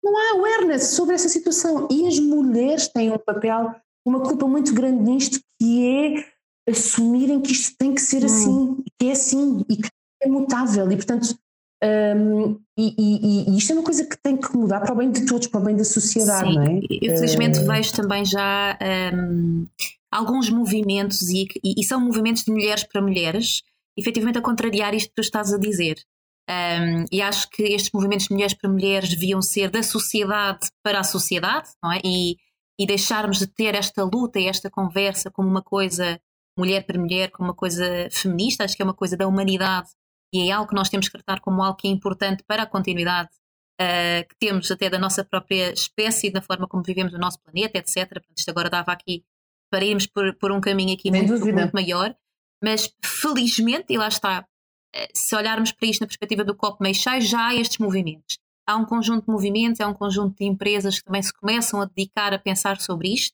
não 0.03 0.17
há 0.17 0.31
awareness 0.37 0.87
sobre 0.87 1.13
essa 1.13 1.29
situação. 1.29 1.87
E 1.91 2.07
as 2.07 2.17
mulheres 2.19 2.87
têm 2.87 3.11
um 3.11 3.17
papel, 3.19 3.75
uma 4.03 4.21
culpa 4.21 4.47
muito 4.47 4.73
grande 4.73 5.03
nisto, 5.03 5.39
que 5.59 5.85
é 5.85 6.71
assumirem 6.71 7.41
que 7.41 7.51
isto 7.51 7.75
tem 7.77 7.93
que 7.93 8.01
ser 8.01 8.23
hum. 8.23 8.25
assim, 8.25 8.83
que 8.99 9.07
é 9.07 9.11
assim, 9.11 9.65
e 9.69 9.77
que 9.77 9.89
é 10.21 10.27
mutável, 10.27 10.91
e 10.91 10.95
portanto 10.95 11.37
um, 11.83 12.59
e, 12.75 12.95
e, 12.97 13.51
e, 13.51 13.57
isto 13.57 13.71
é 13.71 13.75
uma 13.75 13.83
coisa 13.83 14.03
que 14.03 14.17
tem 14.17 14.35
que 14.35 14.55
mudar 14.57 14.79
para 14.79 14.93
o 14.93 14.97
bem 14.97 15.11
de 15.11 15.25
todos, 15.25 15.47
para 15.47 15.61
o 15.61 15.63
bem 15.63 15.75
da 15.75 15.83
sociedade, 15.83 16.49
Sim, 16.49 16.55
não 16.55 16.63
é? 16.63 16.79
Eu 17.01 17.15
felizmente 17.15 17.59
uh... 17.59 17.67
vejo 17.67 17.93
também 17.93 18.25
já 18.25 18.77
um, 19.13 19.67
alguns 20.11 20.49
movimentos, 20.49 21.21
e, 21.29 21.47
e, 21.63 21.83
são 21.83 21.99
movimentos 21.99 22.43
de 22.43 22.51
mulheres 22.51 22.83
para 22.83 23.01
mulheres, 23.01 23.61
efetivamente 23.95 24.39
a 24.39 24.41
contrariar 24.41 24.95
isto 24.95 25.09
que 25.09 25.15
tu 25.15 25.21
estás 25.21 25.53
a 25.53 25.57
dizer. 25.57 25.97
Um, 26.49 27.05
e 27.11 27.21
acho 27.21 27.47
que 27.49 27.61
estes 27.61 27.91
movimentos 27.91 28.27
de 28.27 28.33
mulheres 28.33 28.55
para 28.55 28.69
mulheres 28.69 29.09
deviam 29.09 29.41
ser 29.41 29.69
da 29.69 29.83
sociedade 29.83 30.67
para 30.81 30.99
a 30.99 31.03
sociedade, 31.03 31.69
não 31.83 31.91
é? 31.91 31.99
E, 32.03 32.37
e 32.79 32.87
deixarmos 32.87 33.37
de 33.37 33.47
ter 33.47 33.75
esta 33.75 34.03
luta 34.03 34.39
e 34.39 34.47
esta 34.47 34.69
conversa 34.69 35.29
como 35.29 35.47
uma 35.47 35.61
coisa 35.61 36.19
mulher 36.57 36.85
para 36.85 36.97
mulher, 36.97 37.29
como 37.29 37.49
uma 37.49 37.55
coisa 37.55 38.07
feminista, 38.09 38.63
acho 38.63 38.75
que 38.75 38.81
é 38.81 38.85
uma 38.85 38.93
coisa 38.93 39.15
da 39.15 39.27
humanidade 39.27 39.89
e 40.33 40.49
é 40.49 40.51
algo 40.51 40.69
que 40.69 40.75
nós 40.75 40.89
temos 40.89 41.07
que 41.07 41.13
tratar 41.13 41.39
como 41.39 41.63
algo 41.63 41.77
que 41.77 41.87
é 41.87 41.91
importante 41.91 42.43
para 42.45 42.63
a 42.63 42.65
continuidade 42.65 43.29
uh, 43.81 44.27
que 44.27 44.35
temos 44.39 44.69
até 44.69 44.89
da 44.89 44.99
nossa 44.99 45.23
própria 45.23 45.71
espécie, 45.71 46.31
da 46.31 46.41
forma 46.41 46.67
como 46.67 46.83
vivemos 46.83 47.13
o 47.13 47.17
nosso 47.17 47.39
planeta, 47.39 47.77
etc. 47.77 48.09
Portanto, 48.09 48.37
isto 48.37 48.49
agora 48.49 48.69
dava 48.69 48.91
aqui 48.91 49.23
para 49.71 49.85
irmos 49.85 50.07
por, 50.07 50.33
por 50.35 50.51
um 50.51 50.61
caminho 50.61 50.93
aqui 50.93 51.09
muito, 51.11 51.39
muito, 51.39 51.73
maior, 51.73 52.15
mas 52.63 52.93
felizmente, 53.03 53.85
e 53.89 53.97
lá 53.97 54.07
está, 54.07 54.41
uh, 54.41 55.07
se 55.13 55.35
olharmos 55.35 55.71
para 55.71 55.87
isto 55.87 56.01
na 56.01 56.07
perspectiva 56.07 56.43
do 56.43 56.55
copo 56.55 56.83
meio 56.83 56.95
cheio, 56.95 57.21
já 57.21 57.47
há 57.47 57.55
estes 57.55 57.77
movimentos. 57.77 58.37
Há 58.65 58.75
um 58.75 58.85
conjunto 58.85 59.25
de 59.25 59.31
movimentos, 59.31 59.79
há 59.79 59.87
um 59.87 59.93
conjunto 59.93 60.37
de 60.37 60.45
empresas 60.45 60.99
que 60.99 61.05
também 61.05 61.21
se 61.21 61.33
começam 61.33 61.81
a 61.81 61.85
dedicar 61.85 62.33
a 62.33 62.39
pensar 62.39 62.81
sobre 62.81 63.13
isto, 63.13 63.33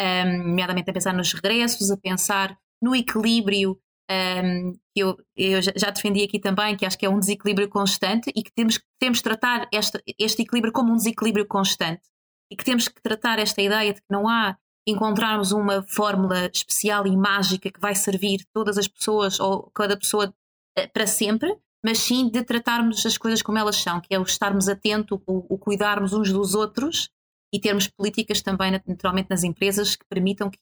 um, 0.00 0.04
ehm, 0.04 0.38
nomeadamente 0.46 0.88
a 0.88 0.92
pensar 0.92 1.12
nos 1.12 1.32
regressos, 1.32 1.90
a 1.90 1.96
pensar 1.96 2.56
no 2.80 2.94
equilíbrio 2.94 3.76
um, 4.10 4.72
que 4.92 5.00
eu, 5.00 5.16
eu, 5.36 5.62
já 5.62 5.90
defendi 5.90 6.24
aqui 6.24 6.40
também, 6.40 6.76
que 6.76 6.84
acho 6.84 6.98
que 6.98 7.06
é 7.06 7.08
um 7.08 7.20
desequilíbrio 7.20 7.68
constante 7.68 8.30
e 8.34 8.42
que 8.42 8.52
temos, 8.52 8.80
temos 8.98 9.18
que 9.18 9.24
tratar 9.24 9.68
este, 9.72 10.02
este 10.18 10.42
equilíbrio 10.42 10.72
como 10.72 10.92
um 10.92 10.96
desequilíbrio 10.96 11.46
constante. 11.46 12.02
E 12.50 12.56
que 12.56 12.64
temos 12.64 12.88
que 12.88 13.00
tratar 13.00 13.38
esta 13.38 13.62
ideia 13.62 13.94
de 13.94 14.00
que 14.00 14.06
não 14.10 14.28
há 14.28 14.56
encontrarmos 14.84 15.52
uma 15.52 15.84
fórmula 15.84 16.50
especial 16.52 17.06
e 17.06 17.16
mágica 17.16 17.70
que 17.70 17.80
vai 17.80 17.94
servir 17.94 18.44
todas 18.52 18.76
as 18.76 18.88
pessoas 18.88 19.38
ou 19.38 19.70
cada 19.70 19.96
pessoa 19.96 20.34
eh, 20.76 20.88
para 20.88 21.06
sempre, 21.06 21.56
mas 21.84 21.98
sim 21.98 22.28
de 22.28 22.42
tratarmos 22.42 23.06
as 23.06 23.16
coisas 23.16 23.42
como 23.42 23.58
elas 23.58 23.76
são, 23.76 24.00
que 24.00 24.12
é 24.12 24.18
o 24.18 24.22
estarmos 24.22 24.68
atentos, 24.68 25.20
o, 25.26 25.54
o 25.54 25.58
cuidarmos 25.58 26.12
uns 26.12 26.32
dos 26.32 26.56
outros 26.56 27.08
e 27.52 27.60
termos 27.60 27.86
políticas 27.86 28.40
também 28.42 28.72
naturalmente 28.86 29.30
nas 29.30 29.44
empresas 29.44 29.94
que 29.94 30.04
permitam 30.08 30.50
que 30.50 30.58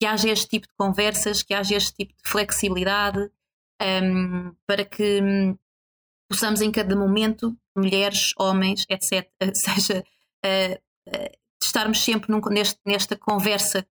que 0.00 0.06
haja 0.06 0.28
este 0.28 0.48
tipo 0.48 0.66
de 0.66 0.74
conversas, 0.76 1.42
que 1.42 1.54
haja 1.54 1.76
este 1.76 1.94
tipo 1.94 2.12
de 2.12 2.30
flexibilidade, 2.30 3.30
um, 3.80 4.54
para 4.66 4.84
que 4.84 5.20
um, 5.22 5.56
possamos 6.30 6.60
em 6.60 6.70
cada 6.70 6.96
momento, 6.96 7.56
mulheres, 7.76 8.32
homens, 8.38 8.84
etc., 8.88 9.28
seja, 9.54 10.04
uh, 10.44 10.74
uh, 11.08 11.38
estarmos 11.62 12.00
sempre 12.00 12.30
num, 12.30 12.40
neste, 12.50 12.80
nesta 12.86 13.16
conversa 13.16 13.86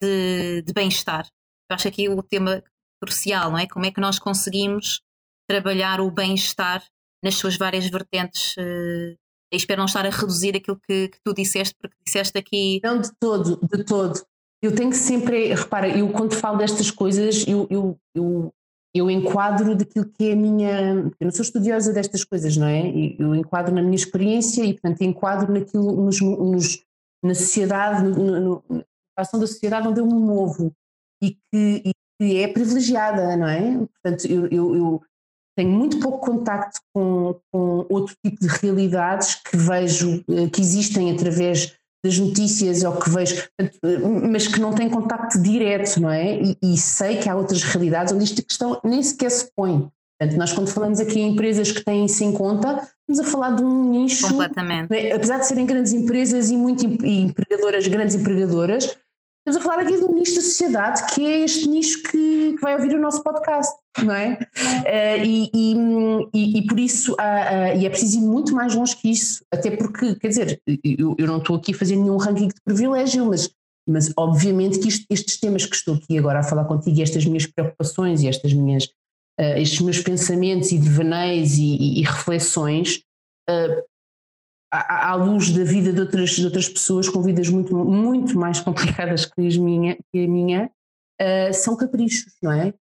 de, 0.00 0.62
de 0.62 0.72
bem-estar. 0.72 1.26
Eu 1.70 1.74
acho 1.74 1.88
aqui 1.88 2.08
o 2.08 2.22
tema 2.22 2.62
crucial, 3.00 3.50
não 3.50 3.58
é? 3.58 3.66
Como 3.66 3.86
é 3.86 3.90
que 3.90 4.00
nós 4.00 4.18
conseguimos 4.18 5.02
trabalhar 5.48 6.00
o 6.00 6.10
bem-estar 6.10 6.82
nas 7.22 7.34
suas 7.36 7.56
várias 7.56 7.88
vertentes. 7.88 8.56
Uh, 8.56 9.16
espero 9.52 9.80
não 9.80 9.86
estar 9.86 10.04
a 10.04 10.10
reduzir 10.10 10.56
aquilo 10.56 10.80
que, 10.80 11.08
que, 11.08 11.18
tu 11.22 11.34
disseste, 11.34 11.74
porque 11.80 11.96
disseste 12.04 12.38
aqui. 12.38 12.80
Não, 12.82 13.00
de 13.00 13.10
todo, 13.18 13.60
de 13.68 13.84
todo 13.84 14.20
eu 14.62 14.74
tenho 14.74 14.92
sempre, 14.92 15.52
repara, 15.52 15.88
eu 15.88 16.08
quando 16.10 16.34
falo 16.34 16.58
destas 16.58 16.90
coisas, 16.90 17.44
eu, 17.48 17.66
eu, 17.68 17.98
eu, 18.14 18.54
eu 18.94 19.10
enquadro 19.10 19.74
daquilo 19.74 20.06
que 20.06 20.28
é 20.28 20.32
a 20.34 20.36
minha. 20.36 20.90
Eu 21.18 21.24
não 21.24 21.30
sou 21.32 21.42
estudiosa 21.42 21.92
destas 21.92 22.22
coisas, 22.22 22.56
não 22.56 22.68
é? 22.68 22.82
Eu 23.18 23.34
enquadro 23.34 23.74
na 23.74 23.82
minha 23.82 23.96
experiência 23.96 24.64
e, 24.64 24.72
portanto, 24.72 25.02
enquadro 25.02 25.52
naquilo, 25.52 26.04
nos, 26.04 26.20
nos 26.20 26.84
na 27.24 27.34
sociedade, 27.34 28.08
no, 28.08 28.40
no, 28.40 28.64
na 28.68 28.84
ação 29.16 29.40
da 29.40 29.46
sociedade 29.46 29.88
onde 29.88 30.00
eu 30.00 30.06
me 30.06 30.14
movo 30.14 30.72
e 31.22 31.30
que, 31.30 31.82
e 31.84 31.92
que 32.20 32.40
é 32.40 32.48
privilegiada, 32.48 33.36
não 33.36 33.48
é? 33.48 33.78
Portanto, 33.78 34.26
eu, 34.26 34.46
eu, 34.46 34.76
eu 34.76 35.02
tenho 35.56 35.70
muito 35.70 35.98
pouco 35.98 36.24
contacto 36.24 36.80
com, 36.94 37.40
com 37.52 37.86
outro 37.88 38.14
tipo 38.24 38.40
de 38.40 38.48
realidades 38.48 39.36
que 39.36 39.56
vejo 39.56 40.24
eh, 40.28 40.48
que 40.48 40.60
existem 40.60 41.12
através 41.12 41.76
das 42.04 42.18
notícias 42.18 42.82
ou 42.82 42.96
que 42.96 43.08
vejo, 43.10 43.48
mas 44.30 44.48
que 44.48 44.60
não 44.60 44.72
têm 44.72 44.90
contacto 44.90 45.40
direto, 45.40 46.00
não 46.00 46.10
é? 46.10 46.42
E, 46.42 46.56
e, 46.62 46.76
sei 46.76 47.18
que 47.18 47.28
há 47.28 47.36
outras 47.36 47.62
realidades 47.62 48.12
onde 48.12 48.24
esta 48.24 48.42
questão 48.42 48.80
nem 48.84 49.02
sequer 49.02 49.30
se 49.30 49.48
põe. 49.54 49.88
Portanto, 50.18 50.38
nós 50.38 50.52
quando 50.52 50.68
falamos 50.68 51.00
aqui 51.00 51.20
em 51.20 51.32
empresas 51.32 51.70
que 51.70 51.84
têm 51.84 52.06
isso 52.06 52.22
em 52.24 52.32
conta, 52.32 52.88
estamos 53.08 53.20
a 53.20 53.24
falar 53.24 53.56
de 53.56 53.62
um 53.62 53.90
nicho. 53.90 54.28
Completamente. 54.28 54.92
É? 54.92 55.14
Apesar 55.14 55.38
de 55.38 55.46
serem 55.46 55.66
grandes 55.66 55.92
empresas 55.92 56.50
e 56.50 56.56
muito 56.56 56.84
e 57.04 57.20
empregadoras, 57.20 57.86
grandes 57.86 58.14
empregadoras, 58.16 58.96
Estamos 59.44 59.56
a 59.56 59.68
falar 59.68 59.82
aqui 59.82 59.96
um 59.96 60.14
nicho 60.14 60.36
da 60.36 60.40
sociedade 60.40 61.04
que 61.12 61.26
é 61.26 61.40
este 61.40 61.66
nicho 61.68 62.00
que, 62.04 62.52
que 62.52 62.60
vai 62.60 62.76
ouvir 62.76 62.94
o 62.94 63.00
nosso 63.00 63.24
podcast, 63.24 63.76
não 64.04 64.14
é? 64.14 64.38
Uh, 64.38 65.24
e, 65.24 65.50
e, 66.32 66.58
e, 66.58 66.66
por 66.68 66.78
isso, 66.78 67.12
uh, 67.14 67.16
uh, 67.16 67.76
e 67.76 67.84
é 67.84 67.90
preciso 67.90 68.18
ir 68.18 68.20
muito 68.20 68.54
mais 68.54 68.72
longe 68.72 68.94
que 68.94 69.10
isso, 69.10 69.44
até 69.52 69.72
porque, 69.72 70.14
quer 70.14 70.28
dizer, 70.28 70.62
eu, 70.84 71.16
eu 71.18 71.26
não 71.26 71.38
estou 71.38 71.56
aqui 71.56 71.74
a 71.74 71.76
fazer 71.76 71.96
nenhum 71.96 72.18
ranking 72.18 72.48
de 72.48 72.54
privilégio, 72.64 73.26
mas, 73.26 73.50
mas 73.84 74.12
obviamente 74.16 74.78
que 74.78 74.86
isto, 74.86 75.06
estes 75.10 75.40
temas 75.40 75.66
que 75.66 75.74
estou 75.74 75.96
aqui 75.96 76.16
agora 76.16 76.38
a 76.38 76.44
falar 76.44 76.64
contigo, 76.64 76.96
e 76.96 77.02
estas 77.02 77.26
minhas 77.26 77.44
preocupações 77.44 78.22
e 78.22 78.28
estas 78.28 78.52
minhas, 78.52 78.88
estes 79.56 79.80
meus 79.80 79.98
pensamentos 79.98 80.70
e 80.70 80.78
devaneios 80.78 81.54
e, 81.54 81.98
e 81.98 82.02
reflexões 82.02 83.02
à, 84.72 85.14
luz 85.14 85.50
da 85.50 85.64
vida 85.64 85.92
de 85.92 86.00
outras, 86.00 86.30
de 86.30 86.44
outras 86.44 86.68
pessoas 86.68 87.08
com 87.08 87.22
vidas 87.22 87.48
muito, 87.48 87.76
muito 87.76 88.38
mais 88.38 88.58
complicadas 88.60 89.26
que, 89.26 89.46
as 89.46 89.56
minha, 89.56 89.96
que 90.10 90.24
a 90.24 90.28
minha, 90.28 90.70
uh, 91.20 91.52
são 91.52 91.76
caprichos, 91.76 92.32
não 92.42 92.52
é? 92.52 92.72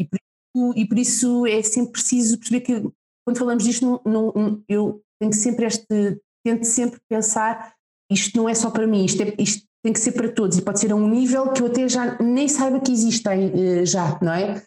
E 0.00 0.04
por, 0.04 0.16
isso, 0.16 0.74
e 0.76 0.88
por, 0.88 0.98
isso, 0.98 1.46
é 1.46 1.62
sempre 1.62 1.92
preciso 1.92 2.38
perceber 2.38 2.60
que 2.60 2.90
quando 3.26 3.38
falamos 3.38 3.64
disto, 3.64 4.00
não, 4.04 4.32
não, 4.32 4.62
eu 4.68 5.02
tenho 5.20 5.32
sempre 5.32 5.66
este, 5.66 6.20
tento 6.44 6.64
sempre 6.64 7.00
pensar 7.08 7.74
isto 8.12 8.36
não 8.36 8.48
é 8.48 8.54
só 8.54 8.70
para 8.70 8.86
mim, 8.86 9.04
isto, 9.04 9.22
é, 9.22 9.34
isto 9.38 9.66
tem 9.82 9.92
que 9.92 10.00
ser 10.00 10.12
para 10.12 10.30
todos 10.30 10.58
e 10.58 10.62
pode 10.62 10.78
ser 10.78 10.92
a 10.92 10.94
um 10.94 11.08
nível 11.08 11.50
que 11.52 11.62
eu 11.62 11.66
até 11.66 11.88
já 11.88 12.18
nem 12.20 12.46
saiba 12.46 12.78
que 12.78 12.92
existem 12.92 13.46
uh, 13.46 13.86
já, 13.86 14.18
não 14.22 14.32
é? 14.32 14.62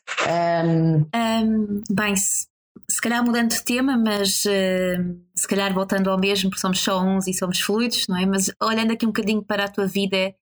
Um... 0.65 1.05
Um, 1.15 1.81
bem, 1.89 2.15
se 2.89 3.01
calhar 3.01 3.23
mudando 3.23 3.49
de 3.49 3.63
tema, 3.63 3.97
mas 3.97 4.43
uh, 4.45 5.21
se 5.35 5.47
calhar 5.47 5.73
voltando 5.73 6.09
ao 6.09 6.19
mesmo, 6.19 6.49
porque 6.49 6.61
somos 6.61 6.79
só 6.79 7.01
uns 7.01 7.27
e 7.27 7.33
somos 7.33 7.59
fluidos, 7.59 8.05
não 8.07 8.17
é? 8.17 8.25
Mas 8.25 8.51
olhando 8.61 8.91
aqui 8.91 9.05
um 9.05 9.09
bocadinho 9.09 9.43
para 9.43 9.65
a 9.65 9.67
tua 9.67 9.87
vida, 9.87 10.33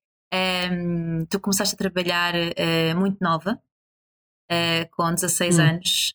um, 0.70 1.24
tu 1.26 1.40
começaste 1.40 1.74
a 1.74 1.78
trabalhar 1.78 2.34
uh, 2.34 2.98
muito 2.98 3.18
nova, 3.20 3.60
uh, 4.50 4.88
com 4.92 5.14
16 5.14 5.58
hum. 5.58 5.62
anos, 5.62 6.14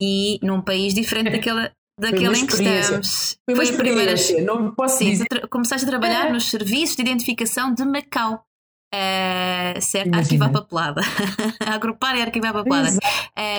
e 0.00 0.38
num 0.42 0.60
país 0.60 0.94
diferente 0.94 1.30
daquela, 1.30 1.72
daquele 1.98 2.38
em 2.38 2.46
que 2.46 2.54
estamos. 2.54 3.38
Foi, 3.44 3.56
Foi 3.56 3.74
a 3.74 3.76
primeira. 3.76 4.14
Não 4.44 4.74
posso 4.74 4.98
Sim, 4.98 5.10
dizer. 5.10 5.48
começaste 5.48 5.86
a 5.86 5.88
trabalhar 5.88 6.28
é. 6.28 6.32
nos 6.32 6.50
serviços 6.50 6.96
de 6.96 7.02
identificação 7.02 7.72
de 7.72 7.84
Macau. 7.84 8.44
Uh, 8.92 9.80
certo, 9.80 10.14
arquivar 10.14 10.50
papelada. 10.50 11.00
agrupar 11.64 12.16
e 12.16 12.22
arquivar 12.22 12.52
papelada. 12.52 12.98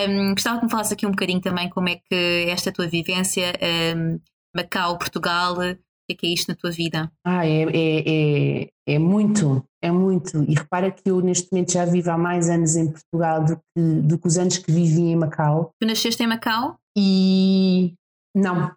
Um, 0.09 0.33
gostava 0.33 0.59
que 0.59 0.65
me 0.65 0.71
falasse 0.71 0.93
aqui 0.93 1.05
um 1.05 1.11
bocadinho 1.11 1.39
também 1.39 1.69
como 1.69 1.89
é 1.89 1.95
que 1.95 2.47
esta 2.49 2.71
tua 2.71 2.87
vivência, 2.87 3.53
um, 3.95 4.19
Macau, 4.55 4.97
Portugal, 4.97 5.53
o 5.53 5.57
que 5.57 6.11
é 6.11 6.15
que 6.15 6.27
é 6.27 6.29
isto 6.29 6.49
na 6.49 6.55
tua 6.55 6.71
vida? 6.71 7.09
Ah, 7.25 7.45
é, 7.47 7.63
é, 7.63 8.63
é, 8.63 8.69
é, 8.87 8.99
muito, 8.99 9.65
é 9.81 9.89
muito. 9.89 10.43
E 10.43 10.53
repara 10.53 10.91
que 10.91 11.09
eu 11.09 11.21
neste 11.21 11.49
momento 11.51 11.71
já 11.71 11.85
vivo 11.85 12.11
há 12.11 12.17
mais 12.17 12.49
anos 12.49 12.75
em 12.75 12.91
Portugal 12.91 13.45
do 13.45 13.55
que, 13.55 14.01
do 14.01 14.17
que 14.17 14.27
os 14.27 14.37
anos 14.37 14.57
que 14.57 14.71
vivi 14.71 15.03
em 15.03 15.15
Macau. 15.15 15.71
Tu 15.79 15.87
nasceste 15.87 16.21
em 16.21 16.27
Macau? 16.27 16.77
E 16.97 17.93
não, 18.35 18.71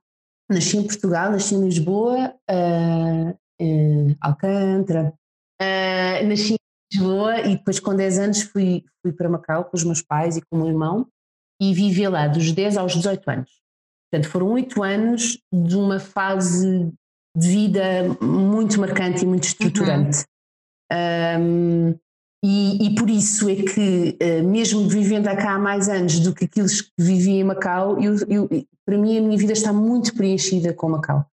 nasci 0.49 0.77
em 0.77 0.87
Portugal, 0.87 1.33
nasci 1.33 1.55
em 1.55 1.65
Lisboa, 1.65 2.35
uh, 2.51 3.31
uh, 3.61 4.17
Alcântara, 4.21 5.13
Uh, 5.61 6.27
nasci 6.27 6.55
em 6.55 6.59
Lisboa 6.93 7.41
e 7.41 7.57
depois 7.57 7.79
com 7.81 7.95
10 7.95 8.19
anos 8.19 8.43
fui, 8.43 8.85
fui 9.03 9.13
para 9.13 9.29
Macau 9.29 9.65
com 9.65 9.77
os 9.77 9.85
meus 9.85 10.03
pais 10.03 10.37
e 10.37 10.43
com 10.43 10.57
o 10.57 10.59
meu 10.61 10.69
irmão 10.69 11.07
e 11.61 11.73
vivi 11.73 12.07
lá 12.09 12.27
dos 12.27 12.53
10 12.53 12.77
aos 12.77 12.95
18 12.95 13.31
anos. 13.31 13.51
Portanto, 14.11 14.31
foram 14.31 14.53
8 14.53 14.83
anos 14.83 15.39
de 15.53 15.77
uma 15.77 15.99
fase 15.99 16.93
de 17.37 17.49
vida 17.49 17.83
muito 18.21 18.81
marcante 18.81 19.25
e 19.25 19.27
muito 19.27 19.45
estruturante. 19.45 20.25
Uhum. 20.93 21.91
Um, 21.91 21.99
e, 22.45 22.89
e, 22.89 22.95
por 22.95 23.09
isso 23.09 23.49
é 23.49 23.57
que, 23.57 24.19
uh, 24.21 24.47
mesmo 24.47 24.87
vivendo 24.87 25.25
cá 25.25 25.55
há 25.55 25.59
mais 25.59 25.89
anos 25.89 26.21
do 26.21 26.35
que 26.35 26.45
aqueles 26.45 26.83
que 26.83 26.91
vivi 26.99 27.33
em 27.33 27.45
Macau, 27.45 27.99
eu, 28.03 28.17
eu, 28.29 28.49
para 28.87 28.99
mim 28.99 29.17
a 29.17 29.21
minha 29.23 29.39
vida 29.39 29.55
está 29.55 29.73
muito 29.73 30.15
preenchida 30.15 30.75
com 30.75 30.91
Macau. 30.91 31.27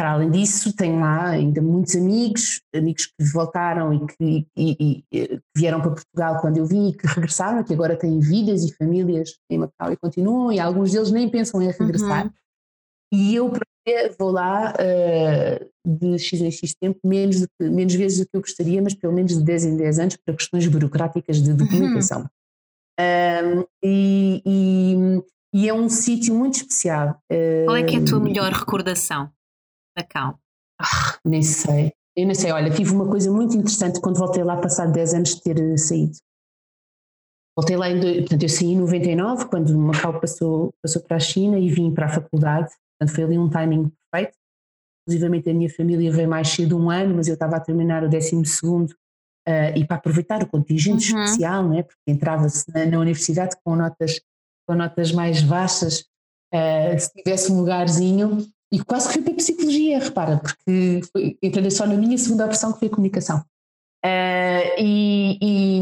Para 0.00 0.12
além 0.12 0.30
disso, 0.30 0.74
tenho 0.74 0.98
lá 0.98 1.28
ainda 1.28 1.60
muitos 1.60 1.94
amigos, 1.94 2.62
amigos 2.74 3.04
que 3.04 3.22
voltaram 3.34 3.92
e 3.92 4.06
que, 4.06 4.46
e, 4.56 4.76
e, 4.80 5.04
que, 5.12 5.40
vieram 5.54 5.78
para 5.82 5.90
Portugal 5.90 6.40
quando 6.40 6.56
eu 6.56 6.64
vim 6.64 6.88
e 6.88 6.96
que 6.96 7.06
regressaram, 7.06 7.62
que 7.62 7.74
agora 7.74 7.94
têm 7.94 8.18
vidas 8.18 8.64
e 8.64 8.74
famílias 8.76 9.36
em 9.50 9.58
Macau 9.58 9.92
e 9.92 9.98
continuam, 9.98 10.50
e 10.50 10.58
alguns 10.58 10.92
deles 10.92 11.10
nem 11.10 11.28
pensam 11.28 11.60
em 11.60 11.70
regressar. 11.70 12.24
Uhum. 12.24 12.32
E 13.12 13.34
eu 13.34 13.52
vou 14.18 14.30
lá 14.30 14.72
uh, 14.72 15.70
de 15.86 16.18
X 16.18 16.40
em 16.40 16.50
X 16.50 16.74
tempo, 16.80 16.98
menos, 17.04 17.46
que, 17.58 17.68
menos 17.68 17.92
vezes 17.92 18.20
do 18.20 18.24
que 18.24 18.36
eu 18.38 18.40
gostaria, 18.40 18.80
mas 18.80 18.94
pelo 18.94 19.12
menos 19.12 19.36
de 19.36 19.44
10 19.44 19.64
em 19.66 19.76
10 19.76 19.98
anos 19.98 20.16
para 20.16 20.34
questões 20.34 20.66
burocráticas 20.66 21.42
de 21.42 21.52
documentação. 21.52 22.22
Uhum. 22.98 23.60
Um, 23.60 23.64
e, 23.84 24.42
e, 24.46 25.22
e, 25.56 25.68
é 25.68 25.74
um 25.74 25.90
sítio 25.90 26.34
muito 26.34 26.54
especial. 26.54 27.20
Qual 27.66 27.76
é 27.76 27.82
que 27.82 27.96
é 27.96 27.98
a 27.98 28.04
tua 28.06 28.18
melhor 28.18 28.50
recordação? 28.50 29.30
Macau? 30.00 30.38
Ah, 30.80 31.18
nem 31.24 31.42
sei. 31.42 31.92
Eu 32.16 32.26
nem 32.26 32.34
sei. 32.34 32.52
Olha, 32.52 32.70
tive 32.70 32.92
uma 32.92 33.08
coisa 33.08 33.30
muito 33.30 33.56
interessante 33.56 34.00
quando 34.00 34.18
voltei 34.18 34.42
lá, 34.42 34.56
passado 34.56 34.92
10 34.92 35.14
anos 35.14 35.34
de 35.34 35.42
ter 35.42 35.58
eh, 35.58 35.76
saído. 35.76 36.16
Voltei 37.56 37.76
lá 37.76 37.90
em. 37.90 38.00
Portanto, 38.20 38.42
eu 38.42 38.48
saí 38.48 38.68
em 38.68 38.78
99, 38.78 39.46
quando 39.46 39.76
Macau 39.78 40.20
passou, 40.20 40.72
passou 40.82 41.02
para 41.02 41.16
a 41.16 41.20
China 41.20 41.58
e 41.58 41.68
vim 41.68 41.92
para 41.92 42.06
a 42.06 42.08
faculdade. 42.08 42.70
Portanto, 42.98 43.14
foi 43.14 43.24
ali 43.24 43.38
um 43.38 43.48
timing 43.48 43.92
perfeito. 44.10 44.36
Inclusive, 45.06 45.50
a 45.50 45.54
minha 45.54 45.70
família 45.70 46.12
veio 46.12 46.28
mais 46.28 46.48
cedo 46.48 46.78
um 46.78 46.90
ano, 46.90 47.16
mas 47.16 47.28
eu 47.28 47.34
estava 47.34 47.56
a 47.56 47.60
terminar 47.60 48.04
o 48.04 48.08
12 48.08 48.44
segundo 48.44 48.90
uh, 49.48 49.76
e 49.76 49.84
para 49.86 49.96
aproveitar 49.96 50.42
o 50.42 50.46
contingente 50.46 51.12
uhum. 51.12 51.24
especial, 51.24 51.68
né? 51.68 51.82
porque 51.82 51.98
entrava-se 52.06 52.64
na, 52.72 52.86
na, 52.86 52.98
universidade 52.98 53.56
com 53.64 53.74
notas, 53.74 54.20
com 54.66 54.74
notas 54.74 55.12
mais 55.12 55.42
baixas. 55.42 56.04
Uh, 56.52 56.98
se 56.98 57.12
tivesse 57.14 57.50
um 57.50 57.58
lugarzinho, 57.58 58.38
e 58.72 58.82
quase 58.84 59.08
que 59.08 59.14
fui 59.14 59.22
para 59.22 59.32
a 59.32 59.36
psicologia, 59.36 59.98
repara, 59.98 60.38
porque 60.38 61.00
foi, 61.12 61.36
entrei 61.42 61.70
só 61.70 61.86
na 61.86 61.96
minha 61.96 62.16
segunda 62.16 62.46
opção 62.46 62.72
que 62.72 62.78
foi 62.78 62.88
a 62.88 62.90
comunicação. 62.90 63.44
Uh, 64.04 64.78
e, 64.78 65.38
e, 65.42 65.80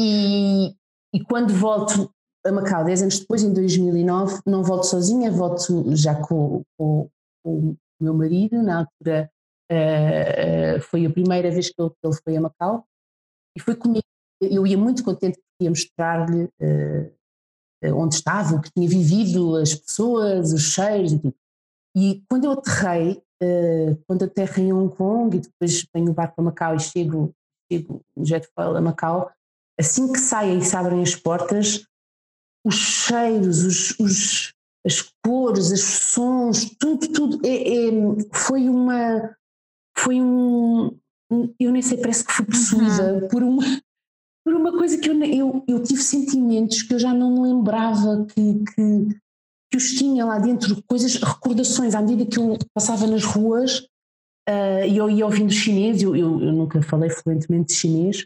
e, 0.00 0.74
e, 1.14 1.24
quando 1.24 1.52
volto 1.52 2.10
a 2.44 2.50
Macau, 2.50 2.84
10 2.84 3.02
anos 3.02 3.20
depois, 3.20 3.42
em 3.42 3.52
2009, 3.52 4.40
não 4.46 4.62
volto 4.62 4.84
sozinha, 4.84 5.30
volto 5.30 5.94
já 5.94 6.14
com, 6.20 6.62
com, 6.76 7.08
com 7.44 7.70
o 7.70 7.76
meu 8.00 8.14
marido, 8.14 8.62
na 8.62 8.78
altura 8.80 9.30
uh, 9.70 10.78
uh, 10.78 10.80
foi 10.80 11.04
a 11.06 11.10
primeira 11.10 11.50
vez 11.50 11.68
que 11.68 11.80
ele, 11.80 11.92
foi 12.24 12.36
a 12.36 12.40
Macau, 12.40 12.84
e 13.56 13.60
foi 13.60 13.76
comigo. 13.76 14.04
Eu 14.40 14.66
ia 14.66 14.78
muito 14.78 15.04
contente 15.04 15.36
porque 15.36 15.64
ia 15.64 15.70
mostrar-lhe 15.70 16.48
eh, 16.60 17.10
onde 17.84 18.16
estava, 18.16 18.56
o 18.56 18.60
que 18.60 18.70
tinha 18.72 18.88
vivido, 18.88 19.56
as 19.56 19.74
pessoas, 19.74 20.52
os 20.52 20.62
cheiros 20.62 21.12
e 21.12 21.18
tudo. 21.18 21.34
E 21.96 22.22
quando 22.28 22.44
eu 22.44 22.52
aterrei, 22.52 23.22
uh, 23.42 24.02
quando 24.06 24.24
aterrei 24.24 24.66
em 24.66 24.72
Hong 24.72 24.94
Kong 24.94 25.36
e 25.36 25.40
depois 25.40 25.86
venho 25.94 26.10
o 26.10 26.14
barco 26.14 26.36
para 26.36 26.44
Macau 26.44 26.76
e 26.76 26.80
chego, 26.80 27.34
chego 27.70 28.02
no 28.16 28.24
jet 28.24 28.48
foil 28.54 28.76
a 28.76 28.80
Macau, 28.80 29.30
assim 29.78 30.12
que 30.12 30.18
saem 30.18 30.58
e 30.58 30.64
se 30.64 30.76
abrem 30.76 31.02
as 31.02 31.14
portas, 31.14 31.84
os 32.64 32.74
cheiros, 32.74 33.64
os, 33.64 33.98
os, 33.98 34.54
as 34.84 35.02
cores, 35.24 35.70
os 35.70 35.82
sons, 35.82 36.70
tudo, 36.78 37.08
tudo, 37.08 37.46
é, 37.46 37.88
é, 37.88 37.90
foi 38.32 38.68
uma, 38.68 39.36
foi 39.96 40.20
um, 40.20 40.96
eu 41.58 41.70
nem 41.72 41.82
sei, 41.82 41.98
parece 41.98 42.24
que 42.24 42.32
fui 42.32 42.46
possuída 42.46 43.14
uhum. 43.14 43.28
por 43.28 43.42
uma, 43.42 43.64
por 44.48 44.54
uma 44.54 44.72
coisa 44.72 44.96
que 44.96 45.10
eu, 45.10 45.24
eu, 45.24 45.64
eu 45.68 45.82
tive 45.82 46.00
sentimentos 46.00 46.80
que 46.82 46.94
eu 46.94 46.98
já 46.98 47.12
não 47.12 47.34
me 47.34 47.52
lembrava 47.52 48.24
que, 48.24 48.64
que, 48.64 49.18
que 49.70 49.76
os 49.76 49.92
tinha 49.92 50.24
lá 50.24 50.38
dentro, 50.38 50.82
coisas, 50.84 51.16
recordações, 51.16 51.94
à 51.94 52.00
medida 52.00 52.24
que 52.24 52.38
eu 52.38 52.56
passava 52.72 53.06
nas 53.06 53.24
ruas 53.24 53.80
uh, 54.48 54.86
e 54.88 54.96
eu 54.96 55.10
ia 55.10 55.26
ouvindo 55.26 55.52
chinês, 55.52 56.00
eu, 56.00 56.16
eu, 56.16 56.40
eu, 56.40 56.52
nunca 56.52 56.80
falei 56.80 57.10
fluentemente 57.10 57.74
chinês, 57.74 58.24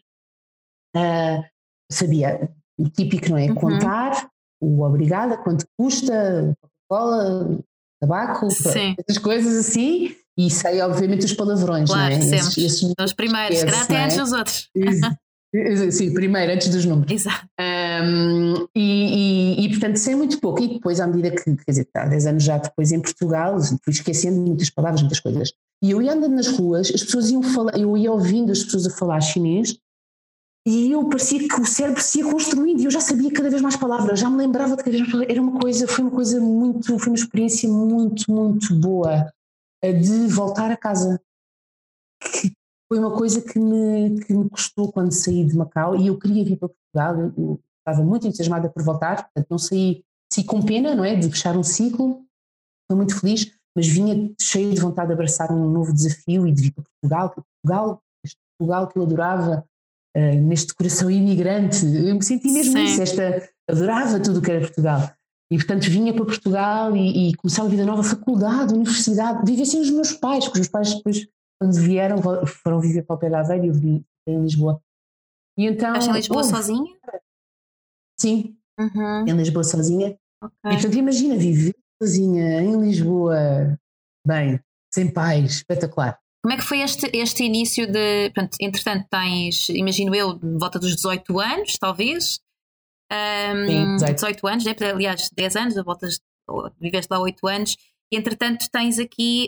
uh, 0.97 1.45
sabia 1.91 2.49
o 2.79 2.89
típico, 2.89 3.31
não 3.31 3.39
é? 3.39 3.47
Uhum. 3.47 3.57
Contar, 3.57 4.31
o 4.61 4.83
obrigada, 4.83 5.37
quanto 5.37 5.67
custa, 5.77 6.57
Coca-Cola, 6.89 7.59
tabaco, 8.01 8.47
essas 8.47 9.19
coisas 9.21 9.67
assim. 9.67 10.15
E 10.39 10.49
sei, 10.49 10.81
obviamente, 10.81 11.27
os 11.27 11.33
palavrões, 11.33 11.91
claro, 11.91 12.15
não 12.15 12.21
é? 12.21 12.23
Sempre. 12.23 12.37
Esses, 12.37 12.59
esses 12.59 12.95
Os 12.99 13.13
primeiros, 13.13 13.59
se 13.59 13.67
calhar 13.67 13.83
até 13.83 14.05
antes 14.05 14.17
dos 14.17 14.33
outros. 14.33 14.71
Sim, 15.91 16.15
primeiro, 16.15 16.53
antes 16.53 16.69
dos 16.69 16.87
números. 16.87 17.13
Exato. 17.13 17.47
Um, 17.61 18.67
e, 18.75 19.59
e, 19.61 19.67
e, 19.67 19.69
portanto, 19.69 19.97
sei 19.97 20.15
muito 20.15 20.41
pouco. 20.41 20.63
E 20.63 20.69
depois, 20.69 20.99
à 20.99 21.07
medida 21.07 21.31
que, 21.31 21.57
quer 21.57 21.71
dizer, 21.71 21.89
há 21.95 22.07
10 22.07 22.27
anos 22.27 22.43
já 22.43 22.57
depois 22.57 22.91
em 22.91 23.01
Portugal, 23.01 23.59
fui 23.61 23.93
esquecendo 23.93 24.41
muitas 24.41 24.71
palavras, 24.71 25.03
muitas 25.03 25.21
coisas. 25.21 25.53
E 25.83 25.91
eu 25.91 26.01
ia 26.01 26.15
andando 26.15 26.37
nas 26.37 26.47
ruas, 26.47 26.91
as 26.95 27.03
pessoas 27.03 27.31
iam 27.31 27.43
falar, 27.43 27.79
eu 27.79 27.95
ia 27.97 28.11
ouvindo 28.11 28.51
as 28.51 28.63
pessoas 28.65 28.87
a 28.87 28.91
falar 28.91 29.21
chinês, 29.21 29.77
e 30.67 30.93
eu 30.93 31.07
parecia 31.09 31.47
que 31.47 31.61
o 31.61 31.67
cérebro 31.67 32.01
se 32.01 32.21
ia 32.21 32.25
construindo, 32.25 32.81
e 32.81 32.85
eu 32.85 32.91
já 32.91 33.01
sabia 33.01 33.31
cada 33.31 33.51
vez 33.51 33.61
mais 33.61 33.77
palavras, 33.77 34.21
já 34.21 34.31
me 34.31 34.39
lembrava 34.39 34.77
de 34.77 34.85
cada 34.85 34.91
vez 34.91 35.01
mais 35.01 35.13
palavras. 35.13 35.37
Era 35.37 35.43
uma 35.43 35.61
coisa, 35.61 35.87
foi 35.87 36.05
uma 36.05 36.13
coisa 36.13 36.41
muito, 36.41 36.99
foi 36.99 37.09
uma 37.09 37.17
experiência 37.17 37.69
muito, 37.69 38.31
muito 38.33 38.75
boa 38.75 39.31
de 39.83 40.29
voltar 40.29 40.71
a 40.71 40.77
casa. 40.77 41.21
Que 42.23 42.53
foi 42.93 42.99
uma 42.99 43.17
coisa 43.17 43.41
que 43.41 43.59
me, 43.59 44.21
que 44.21 44.35
me 44.35 44.51
custou 44.51 44.93
quando 44.93 45.13
saí 45.13 45.47
de 45.47 45.57
Macau 45.57 45.97
e 45.97 46.09
eu 46.09 46.19
queria 46.19 46.45
vir 46.45 46.59
para 46.59 46.69
Portugal, 46.69 47.19
eu, 47.19 47.33
eu 47.39 47.61
estava 47.79 48.07
muito 48.07 48.27
entusiasmada 48.27 48.69
por 48.69 48.83
voltar, 48.83 49.23
portanto 49.23 49.47
não 49.49 49.59
saí, 49.59 50.05
saí 50.31 50.45
com 50.45 50.61
pena, 50.61 50.95
não 50.95 51.03
é, 51.03 51.17
de 51.17 51.27
fechar 51.31 51.57
um 51.57 51.63
ciclo, 51.63 52.23
estou 52.83 52.95
muito 52.99 53.19
feliz, 53.19 53.51
mas 53.75 53.89
vinha 53.89 54.31
cheio 54.39 54.75
de 54.75 54.81
vontade 54.83 55.07
de 55.07 55.15
abraçar 55.15 55.51
um 55.51 55.71
novo 55.71 55.91
desafio 55.91 56.47
e 56.47 56.53
de 56.53 56.65
vir 56.65 56.73
para 56.73 56.85
Portugal, 56.85 57.31
Portugal, 57.31 58.03
este 58.23 58.37
Portugal 58.59 58.87
que 58.87 58.99
eu 58.99 59.03
adorava, 59.05 59.65
uh, 60.15 60.41
neste 60.43 60.75
coração 60.75 61.11
imigrante, 61.11 61.87
eu 61.87 62.15
me 62.15 62.23
senti 62.23 62.51
mesmo 62.51 62.75
Sim. 62.75 62.85
isso, 62.85 63.01
esta, 63.01 63.49
adorava 63.71 64.21
tudo 64.21 64.41
o 64.41 64.43
que 64.43 64.51
era 64.51 64.61
Portugal. 64.61 65.11
E 65.51 65.57
portanto 65.57 65.85
vinha 65.85 66.13
para 66.13 66.27
Portugal 66.27 66.95
e, 66.95 67.31
e 67.31 67.35
começar 67.37 67.63
uma 67.63 67.71
vida 67.71 67.87
nova, 67.87 68.03
faculdade, 68.03 68.75
universidade, 68.75 69.47
vivia 69.47 69.63
assim 69.63 69.81
os 69.81 69.91
meus 69.91 70.13
pais, 70.13 70.45
porque 70.45 70.61
os 70.61 70.69
meus 70.69 70.69
pais 70.69 70.95
depois 70.95 71.27
quando 71.63 71.81
vieram, 71.81 72.17
foram 72.47 72.81
viver 72.81 73.03
para 73.03 73.15
o 73.15 73.19
pé 73.19 73.29
e 73.29 73.69
eu 73.69 73.73
vim 73.73 74.05
em 74.27 74.43
Lisboa. 74.43 74.83
E 75.57 75.67
então, 75.67 75.91
Estás 75.91 76.09
em 76.09 76.13
Lisboa 76.13 76.43
houve, 76.43 76.51
sozinha? 76.51 76.97
Sim, 78.21 78.57
uhum. 78.81 79.29
em 79.29 79.37
Lisboa 79.37 79.63
sozinha. 79.63 80.19
Okay. 80.43 80.73
E 80.73 80.75
portanto, 80.75 80.95
imagina 80.97 81.37
viver 81.37 81.75
sozinha 82.03 82.63
em 82.63 82.81
Lisboa, 82.81 83.79
bem, 84.27 84.61
sem 84.93 85.13
pais, 85.13 85.53
espetacular. 85.53 86.19
Como 86.43 86.53
é 86.53 86.57
que 86.57 86.65
foi 86.65 86.81
este, 86.81 87.09
este 87.17 87.45
início 87.45 87.87
de. 87.87 88.31
Pronto, 88.31 88.57
entretanto, 88.61 89.07
tens, 89.09 89.69
imagino 89.69 90.13
eu, 90.17 90.37
volta 90.59 90.81
dos 90.81 90.97
18 90.97 91.39
anos, 91.39 91.79
talvez. 91.79 92.41
um, 93.13 93.67
Sim, 93.67 93.95
18. 93.95 94.15
18 94.15 94.47
anos, 94.49 94.65
né? 94.65 94.75
aliás, 94.93 95.31
10 95.33 95.57
anos, 95.57 95.75
voltas, 95.85 96.19
viveste 96.81 97.09
lá 97.09 97.21
8 97.21 97.47
anos, 97.47 97.77
e 98.13 98.17
entretanto 98.17 98.67
tens 98.73 98.99
aqui, 98.99 99.47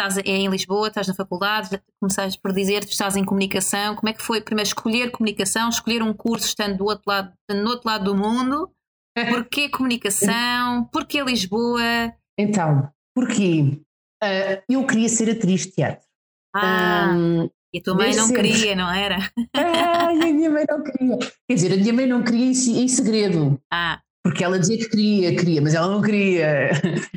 estás 0.00 0.16
em 0.24 0.48
Lisboa, 0.48 0.88
estás 0.88 1.06
na 1.08 1.14
faculdade, 1.14 1.80
começaste 2.00 2.40
por 2.40 2.52
dizer 2.54 2.86
que 2.86 2.92
estás 2.92 3.16
em 3.16 3.24
comunicação. 3.24 3.94
Como 3.94 4.08
é 4.08 4.14
que 4.14 4.22
foi 4.22 4.40
primeiro 4.40 4.68
escolher 4.68 5.10
comunicação, 5.10 5.68
escolher 5.68 6.02
um 6.02 6.14
curso 6.14 6.46
estando 6.46 6.78
do 6.78 6.84
outro 6.84 7.04
lado, 7.06 7.32
no 7.50 7.68
outro 7.68 7.88
lado 7.88 8.04
do 8.04 8.16
mundo? 8.16 8.70
Porquê 9.28 9.68
comunicação? 9.68 10.84
Porquê 10.90 11.22
Lisboa? 11.22 12.14
Então, 12.38 12.90
porquê? 13.14 13.78
Uh, 14.22 14.62
eu 14.68 14.86
queria 14.86 15.08
ser 15.08 15.30
atriz 15.30 15.66
de 15.66 15.72
teatro. 15.72 16.06
Ah, 16.54 17.12
um, 17.14 17.50
e 17.72 17.78
a 17.78 17.82
tua 17.82 17.94
mãe 17.94 18.14
não 18.14 18.26
sempre. 18.26 18.50
queria, 18.50 18.74
não 18.74 18.90
era? 18.90 19.18
Ai, 19.54 20.30
a 20.30 20.32
minha 20.32 20.50
mãe 20.50 20.64
não 20.68 20.82
queria. 20.82 21.18
Quer 21.46 21.54
dizer, 21.54 21.72
a 21.72 21.76
minha 21.76 21.92
mãe 21.92 22.06
não 22.06 22.22
queria 22.22 22.46
em, 22.46 22.82
em 22.82 22.88
segredo. 22.88 23.60
Ah. 23.72 24.00
Porque 24.22 24.44
ela 24.44 24.58
dizia 24.58 24.76
que 24.76 24.90
queria, 24.90 25.34
queria, 25.34 25.62
mas 25.62 25.74
ela 25.74 25.88
não 25.88 26.02
queria. 26.02 26.70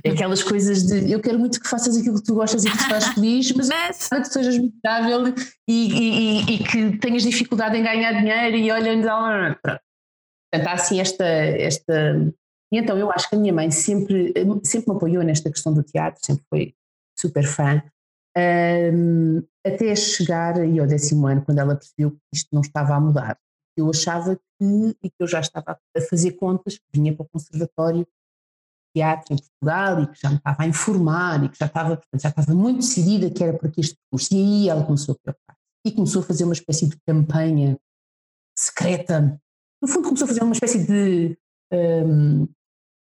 Aquelas 0.09 0.41
coisas 0.41 0.83
de 0.85 1.11
eu 1.11 1.19
quero 1.19 1.37
muito 1.37 1.59
que 1.59 1.67
faças 1.67 1.97
aquilo 1.97 2.15
que 2.15 2.23
tu 2.23 2.35
gostas 2.35 2.63
e 2.63 2.71
que 2.71 2.77
estás 2.77 3.07
feliz, 3.09 3.51
mas, 3.51 3.67
mas... 3.67 4.09
que 4.09 4.25
sejas 4.25 4.57
miserável 4.57 5.33
e, 5.67 5.73
e, 5.73 6.09
e, 6.09 6.55
e, 6.55 6.63
que 6.63 6.97
tenhas 6.99 7.23
dificuldade 7.23 7.77
em 7.77 7.83
ganhar 7.83 8.13
dinheiro 8.13 8.55
e 8.55 8.71
olha, 8.71 9.57
pronto. 9.61 9.81
Portanto, 10.51 10.67
há 10.67 10.73
assim 10.73 11.01
esta, 11.01 11.25
esta. 11.25 12.31
E 12.71 12.77
então 12.77 12.97
eu 12.97 13.11
acho 13.11 13.29
que 13.29 13.35
a 13.35 13.39
minha 13.39 13.53
mãe 13.53 13.69
sempre, 13.69 14.33
sempre 14.63 14.91
me 14.91 14.95
apoiou 14.95 15.23
nesta 15.23 15.51
questão 15.51 15.73
do 15.73 15.83
teatro, 15.83 16.25
sempre 16.25 16.43
foi 16.49 16.73
super 17.19 17.43
fã. 17.43 17.83
Um, 18.35 19.43
até 19.65 19.95
chegar 19.95 20.59
aí 20.59 20.79
ao 20.79 20.87
décimo 20.87 21.27
ano, 21.27 21.43
quando 21.43 21.59
ela 21.59 21.75
percebeu 21.75 22.11
que 22.11 22.17
isto 22.33 22.49
não 22.53 22.61
estava 22.61 22.95
a 22.95 22.99
mudar. 22.99 23.37
Eu 23.77 23.89
achava 23.89 24.35
que, 24.35 24.97
e 25.03 25.09
que 25.09 25.15
eu 25.19 25.27
já 25.27 25.39
estava 25.39 25.79
a 25.95 26.01
fazer 26.01 26.33
contas, 26.33 26.77
que 26.77 26.83
vinha 26.93 27.15
para 27.15 27.23
o 27.23 27.29
Conservatório 27.29 28.01
de 28.01 28.07
Teatro 28.95 29.33
em 29.33 29.37
Portugal 29.37 30.03
e 30.03 30.07
que 30.07 30.19
já 30.21 30.29
me 30.29 30.37
estava 30.37 30.63
a 30.63 30.67
informar 30.67 31.43
e 31.43 31.49
que 31.49 31.57
já 31.57 31.65
estava, 31.65 31.97
portanto, 31.97 32.21
já 32.21 32.29
estava 32.29 32.53
muito 32.53 32.79
decidida 32.79 33.29
que 33.31 33.43
era 33.43 33.57
por 33.57 33.71
este 33.77 33.97
curso. 34.11 34.33
E 34.33 34.37
aí 34.37 34.69
ela 34.69 34.85
começou 34.85 35.13
a 35.13 35.17
preocupar 35.21 35.57
e 35.85 35.91
começou 35.91 36.21
a 36.21 36.25
fazer 36.25 36.43
uma 36.43 36.53
espécie 36.53 36.87
de 36.87 36.97
campanha 37.05 37.77
secreta. 38.57 39.39
No 39.81 39.87
fundo, 39.87 40.03
começou 40.03 40.25
a 40.25 40.27
fazer 40.27 40.43
uma 40.43 40.53
espécie 40.53 40.85
de. 40.85 41.37
Um, 41.73 42.47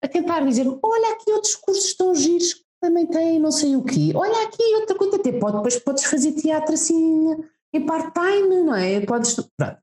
a 0.02 0.08
tentar 0.08 0.40
dizer: 0.46 0.66
olha, 0.66 1.12
aqui 1.12 1.30
outros 1.32 1.56
cursos 1.56 1.84
estão 1.84 2.14
giros 2.14 2.64
também 2.80 3.06
tem 3.06 3.38
não 3.38 3.52
sei 3.52 3.76
o 3.76 3.84
quê. 3.84 4.12
Olha 4.14 4.46
aqui 4.46 4.62
outra 4.76 4.96
coisa, 4.96 5.16
até 5.16 5.32
pode, 5.32 5.56
depois 5.56 5.78
podes 5.78 6.04
fazer 6.04 6.32
teatro 6.32 6.72
assim 6.74 7.36
em 7.72 7.86
part-time, 7.86 8.62
não 8.62 8.74
é? 8.74 9.04
Podes. 9.04 9.34
Pronto. 9.34 9.78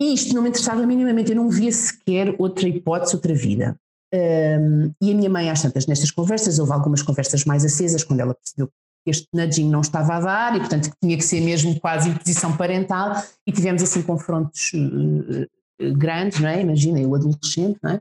E 0.00 0.12
isto 0.12 0.34
não 0.34 0.42
me 0.42 0.48
interessava 0.50 0.86
minimamente, 0.86 1.30
eu 1.30 1.36
não 1.36 1.48
via 1.48 1.72
sequer 1.72 2.34
outra 2.38 2.68
hipótese, 2.68 3.14
outra 3.14 3.34
vida. 3.34 3.76
Um, 4.14 4.92
e 5.02 5.10
a 5.10 5.14
minha 5.14 5.30
mãe, 5.30 5.50
às 5.50 5.62
tantas, 5.62 5.86
nestas 5.86 6.10
conversas, 6.10 6.58
houve 6.58 6.72
algumas 6.72 7.02
conversas 7.02 7.44
mais 7.44 7.64
acesas, 7.64 8.04
quando 8.04 8.20
ela 8.20 8.34
percebeu 8.34 8.68
que 9.04 9.10
este 9.10 9.28
nudging 9.32 9.70
não 9.70 9.80
estava 9.80 10.14
a 10.14 10.20
dar 10.20 10.56
e, 10.56 10.60
portanto, 10.60 10.90
que 10.90 10.96
tinha 11.00 11.16
que 11.16 11.24
ser 11.24 11.40
mesmo 11.40 11.78
quase 11.80 12.10
imposição 12.10 12.56
parental, 12.56 13.22
e 13.46 13.52
tivemos 13.52 13.82
assim 13.82 14.02
confrontos 14.02 14.72
uh, 14.74 15.92
grandes, 15.96 16.40
não 16.40 16.48
é? 16.48 16.60
Imagina, 16.60 17.00
eu 17.00 17.14
adolescente, 17.14 17.78
não 17.82 17.92
é? 17.92 18.00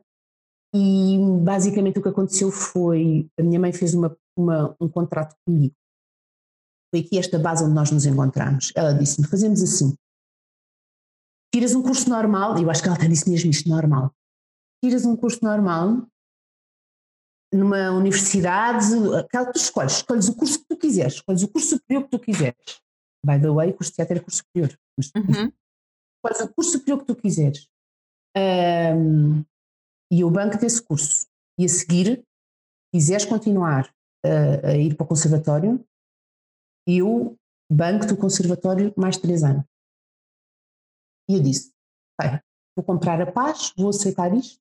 E 0.73 1.17
basicamente 1.41 1.99
o 1.99 2.01
que 2.01 2.09
aconteceu 2.09 2.51
foi, 2.51 3.27
a 3.39 3.43
minha 3.43 3.59
mãe 3.59 3.71
fez 3.71 3.93
uma, 3.93 4.15
uma, 4.37 4.75
um 4.81 4.89
contrato 4.89 5.33
comigo. 5.45 5.73
Foi 6.93 6.99
aqui 6.99 7.17
esta 7.17 7.39
base 7.39 7.63
onde 7.63 7.73
nós 7.73 7.91
nos 7.91 8.05
encontramos. 8.05 8.73
Ela 8.75 8.91
disse-me, 8.91 9.27
fazemos 9.27 9.63
assim, 9.63 9.95
tiras 11.55 11.73
um 11.73 11.81
curso 11.81 12.09
normal, 12.09 12.57
e 12.59 12.63
eu 12.63 12.69
acho 12.69 12.83
que 12.83 12.89
ela 12.89 12.97
disse 12.97 13.29
mesmo 13.29 13.49
isto, 13.49 13.69
normal. 13.69 14.13
Tiras 14.83 15.05
um 15.05 15.15
curso 15.15 15.39
normal 15.41 16.05
numa 17.53 17.91
universidade, 17.91 18.93
aquela 19.17 19.49
tu 19.53 19.57
escolhes, 19.57 19.93
escolhes 19.93 20.27
o 20.27 20.35
curso 20.35 20.59
que 20.59 20.65
tu 20.65 20.75
quiseres, 20.75 21.13
escolhes 21.13 21.43
o 21.43 21.47
curso 21.47 21.69
superior 21.69 22.03
que 22.03 22.09
tu 22.09 22.19
quiseres. 22.19 22.81
By 23.25 23.39
the 23.39 23.49
way, 23.49 23.69
o 23.69 23.73
curso 23.73 23.91
de 23.91 23.95
teatro 23.95 24.17
é 24.17 24.19
curso 24.19 24.39
superior. 24.39 24.77
Mas, 24.97 25.11
uhum. 25.15 25.49
Escolhes 26.17 26.41
o 26.41 26.53
curso 26.53 26.71
superior 26.71 26.99
que 26.99 27.05
tu 27.05 27.15
quiseres. 27.15 27.69
Um, 28.37 29.45
e 30.11 30.25
o 30.25 30.29
banco 30.29 30.57
desse 30.57 30.81
curso. 30.81 31.25
E 31.57 31.63
a 31.63 31.69
seguir, 31.69 32.21
quiseres 32.93 33.23
continuar 33.23 33.89
a, 34.25 34.71
a 34.71 34.75
ir 34.75 34.93
para 34.95 35.05
o 35.05 35.07
conservatório, 35.07 35.81
eu 36.85 37.37
banco 37.71 38.05
do 38.05 38.17
conservatório 38.17 38.93
mais 38.97 39.15
três 39.17 39.41
anos. 39.41 39.63
E 41.29 41.35
eu 41.35 41.41
disse, 41.41 41.71
okay, 42.19 42.39
vou 42.75 42.85
comprar 42.85 43.21
a 43.21 43.31
paz, 43.31 43.73
vou 43.77 43.89
aceitar 43.89 44.33
isto, 44.33 44.59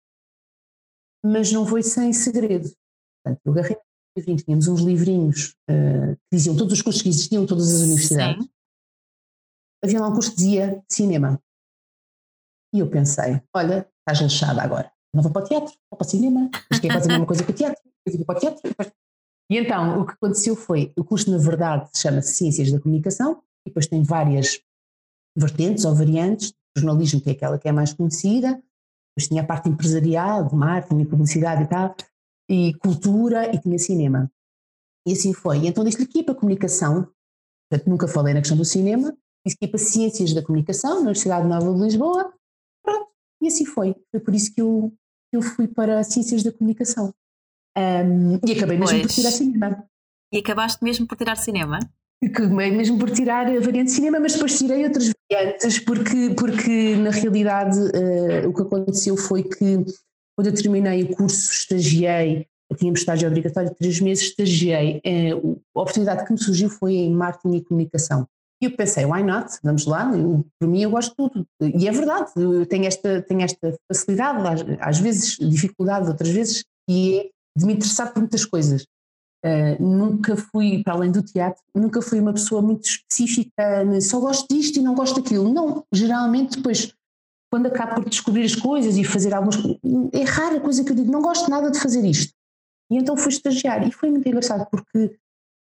mas 1.25 1.53
não 1.53 1.65
vou 1.65 1.83
sem 1.83 2.12
segredo. 2.12 2.71
Portanto, 3.23 3.41
eu 3.45 3.53
agarrei 3.53 3.77
livrinho, 4.17 4.39
tínhamos 4.39 4.69
uns 4.69 4.81
livrinhos 4.81 5.57
uh, 5.71 6.17
que 6.17 6.37
diziam 6.37 6.57
todos 6.57 6.73
os 6.73 6.83
cursos 6.83 7.03
que 7.03 7.09
existiam 7.09 7.43
em 7.43 7.47
todas 7.47 7.73
as 7.73 7.83
universidades. 7.83 8.45
Sim. 8.45 8.51
Havia 9.85 10.01
lá 10.01 10.09
um 10.09 10.12
curso 10.12 10.31
que 10.31 10.37
dizia 10.37 10.83
cinema. 10.89 11.43
E 12.73 12.79
eu 12.79 12.91
pensei, 12.91 13.43
olha, 13.55 13.89
estás 14.01 14.21
lixada 14.21 14.62
agora 14.62 14.95
não 15.15 15.23
vou 15.23 15.33
para 15.33 15.45
o 15.45 15.49
teatro, 15.49 15.73
vou 15.91 15.97
para 15.97 16.07
o 16.07 16.11
cinema, 16.11 16.51
mas 16.69 16.81
quer 16.81 16.93
fazer 16.93 17.09
a 17.09 17.12
mesma 17.12 17.27
coisa 17.27 17.45
que 17.45 17.51
o 17.53 17.55
teatro, 17.55 17.81
eu 18.05 18.17
vou 18.17 18.27
para 18.27 18.37
o 18.37 18.41
teatro. 18.41 18.73
E 19.49 19.57
então 19.57 20.01
o 20.01 20.07
que 20.07 20.12
aconteceu 20.12 20.57
foi, 20.57 20.93
o 20.99 21.05
curso 21.05 21.31
na 21.31 21.39
verdade 21.39 21.89
chama-se 21.95 22.35
Ciências 22.35 22.73
da 22.73 22.81
Comunicação, 22.81 23.43
e 23.65 23.71
depois 23.71 23.87
tem 23.87 24.03
várias 24.03 24.61
vertentes 25.37 25.85
ou 25.85 25.95
variantes, 25.95 26.53
jornalismo 26.76 27.20
que 27.20 27.30
é 27.30 27.32
aquela 27.32 27.59
que 27.59 27.68
é 27.68 27.72
mais 27.72 27.93
conhecida, 27.93 28.51
depois 28.51 29.28
tinha 29.28 29.43
a 29.43 29.47
parte 29.47 29.68
empresarial, 29.68 30.49
de 30.49 30.55
marketing 30.55 31.01
e 31.01 31.07
publicidade 31.07 31.62
e 31.62 31.66
tal, 31.66 31.95
e 32.51 32.74
cultura 32.74 33.55
e 33.55 33.61
tinha 33.61 33.78
cinema. 33.78 34.30
E 35.07 35.12
assim 35.12 35.32
foi. 35.32 35.61
E 35.61 35.66
então 35.68 35.85
disse-lhe 35.85 36.07
que 36.07 36.18
ia 36.18 36.24
para 36.24 36.35
a 36.35 36.37
comunicação, 36.37 37.09
portanto 37.70 37.89
nunca 37.89 38.09
falei 38.09 38.35
na 38.35 38.41
questão 38.41 38.57
do 38.57 38.64
cinema, 38.64 39.16
disse 39.45 39.57
que 39.57 39.66
ia 39.66 39.70
para 39.70 39.78
Ciências 39.78 40.32
da 40.32 40.43
Comunicação, 40.43 40.95
na 40.95 41.01
Universidade 41.01 41.47
Nova 41.47 41.72
de 41.74 41.80
Lisboa, 41.80 42.32
pronto, 42.82 43.11
e 43.43 43.47
assim 43.47 43.64
foi. 43.64 43.95
Foi 44.11 44.20
por 44.20 44.35
isso 44.35 44.53
que 44.53 44.61
eu 44.61 44.93
eu 45.35 45.43
fui 45.43 45.66
para 45.66 46.03
Ciências 46.05 46.43
da 46.43 46.53
Comunicação. 46.53 47.12
Um, 47.76 48.35
e 48.47 48.53
acabei 48.53 48.78
mesmo 48.78 48.99
pois. 48.99 49.03
por 49.03 49.12
tirar 49.12 49.30
cinema. 49.32 49.89
E 50.32 50.39
acabaste 50.39 50.85
mesmo 50.85 51.07
por 51.07 51.16
tirar 51.16 51.37
cinema? 51.37 51.78
Acabei 52.27 52.70
mesmo 52.70 52.99
por 52.99 53.11
tirar 53.11 53.47
a 53.47 53.61
variante 53.61 53.89
de 53.89 53.93
cinema, 53.93 54.20
mas 54.20 54.35
depois 54.35 54.59
tirei 54.59 54.85
outras 54.85 55.11
variantes, 55.31 55.79
porque, 55.81 56.35
porque 56.37 56.97
na 56.97 57.11
realidade 57.11 57.79
uh, 57.79 58.49
o 58.49 58.55
que 58.55 58.62
aconteceu 58.62 59.16
foi 59.16 59.43
que 59.43 59.85
quando 60.37 60.49
eu 60.49 60.55
terminei 60.55 61.03
o 61.03 61.14
curso, 61.14 61.53
estagiei, 61.53 62.47
tínhamos 62.77 63.01
estágio 63.01 63.29
obrigatório, 63.29 63.75
três 63.75 64.01
meses, 64.01 64.25
estagiei. 64.25 65.01
Uh, 65.07 65.61
a 65.77 65.81
oportunidade 65.81 66.25
que 66.25 66.33
me 66.33 66.39
surgiu 66.39 66.68
foi 66.68 66.95
em 66.95 67.12
marketing 67.12 67.57
e 67.57 67.64
comunicação. 67.64 68.27
E 68.62 68.66
eu 68.66 68.77
pensei, 68.77 69.05
why 69.05 69.22
not? 69.22 69.59
Vamos 69.62 69.87
lá, 69.87 70.11
eu, 70.16 70.45
por 70.59 70.68
mim 70.68 70.83
eu 70.83 70.91
gosto 70.91 71.11
de 71.11 71.16
tudo. 71.16 71.47
E 71.61 71.87
é 71.87 71.93
verdade, 71.93 72.31
eu 72.37 72.64
tenho 72.66 72.87
esta, 72.87 73.22
tenho 73.22 73.43
esta 73.43 73.77
facilidade, 73.93 74.49
às, 74.49 74.89
às 74.89 74.99
vezes 74.99 75.37
dificuldade, 75.37 76.09
outras 76.09 76.31
vezes, 76.31 76.64
e 76.89 77.18
é 77.18 77.31
de 77.57 77.66
me 77.66 77.75
interessar 77.75 78.12
por 78.12 78.20
muitas 78.20 78.45
coisas. 78.45 78.87
Uh, 79.45 79.82
nunca 79.82 80.36
fui, 80.36 80.82
para 80.82 80.95
além 80.95 81.12
do 81.12 81.22
teatro, 81.22 81.62
nunca 81.74 82.01
fui 82.01 82.18
uma 82.18 82.32
pessoa 82.32 82.62
muito 82.62 82.84
específica, 82.84 83.84
só 84.01 84.18
gosto 84.18 84.49
disto 84.49 84.78
e 84.78 84.82
não 84.82 84.95
gosto 84.95 85.20
daquilo. 85.20 85.53
Não, 85.53 85.84
geralmente 85.92 86.57
depois, 86.57 86.95
quando 87.53 87.66
acabo 87.66 87.97
por 87.97 88.09
descobrir 88.09 88.45
as 88.45 88.55
coisas 88.55 88.97
e 88.97 89.05
fazer 89.05 89.34
algumas 89.34 89.57
é 90.14 90.22
rara 90.24 90.61
coisa 90.61 90.82
que 90.82 90.92
eu 90.92 90.97
digo, 90.97 91.12
não 91.12 91.20
gosto 91.20 91.51
nada 91.51 91.70
de 91.70 91.78
fazer 91.78 92.05
isto. 92.07 92.32
E 92.90 92.97
então 92.97 93.16
fui 93.18 93.30
estagiar 93.30 93.86
e 93.86 93.92
foi 93.92 94.11
muito 94.11 94.26
engraçado 94.26 94.66
porque 94.70 95.14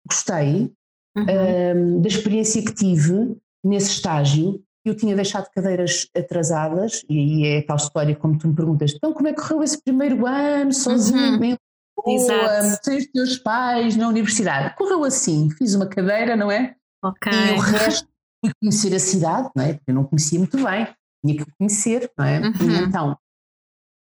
gostei, 0.09 0.73
uhum. 1.17 2.01
da 2.01 2.09
experiência 2.09 2.65
que 2.65 2.73
tive 2.73 3.37
nesse 3.65 3.91
estágio. 3.91 4.63
Eu 4.85 4.95
tinha 4.95 5.17
deixado 5.17 5.51
cadeiras 5.51 6.07
atrasadas, 6.15 7.03
e 7.09 7.19
aí 7.19 7.47
é 7.57 7.63
tal 7.63 7.77
história 7.77 8.15
como 8.15 8.39
tu 8.39 8.47
me 8.47 8.55
perguntas, 8.55 8.93
então 8.95 9.15
como 9.15 9.27
é 9.27 9.33
que 9.33 9.41
correu 9.41 9.63
esse 9.63 9.83
primeiro 9.83 10.27
ano, 10.27 10.75
sozinho, 10.75 11.41
uhum. 11.41 11.57
Boa, 11.97 12.63
sem 12.83 12.99
os 12.99 13.07
teus 13.07 13.39
pais 13.39 13.97
na 13.97 14.09
universidade? 14.09 14.75
Correu 14.77 15.05
assim, 15.05 15.51
fiz 15.51 15.75
uma 15.75 15.87
cadeira, 15.87 16.37
não 16.37 16.51
é? 16.51 16.75
Ok. 17.03 17.33
E 17.33 17.53
o 17.53 17.61
resto 17.61 18.09
fui 18.45 18.53
conhecer 18.61 18.95
a 18.95 18.99
cidade, 18.99 19.51
não 19.55 19.65
é? 19.65 19.75
Porque 19.75 19.91
eu 19.91 19.95
não 19.95 20.05
conhecia 20.05 20.39
muito 20.39 20.57
bem, 20.63 20.89
tinha 21.25 21.45
que 21.45 21.51
conhecer, 21.59 22.11
não 22.19 22.25
é? 22.25 22.41
Uhum. 22.41 22.71
E 22.71 22.85
então, 22.85 23.19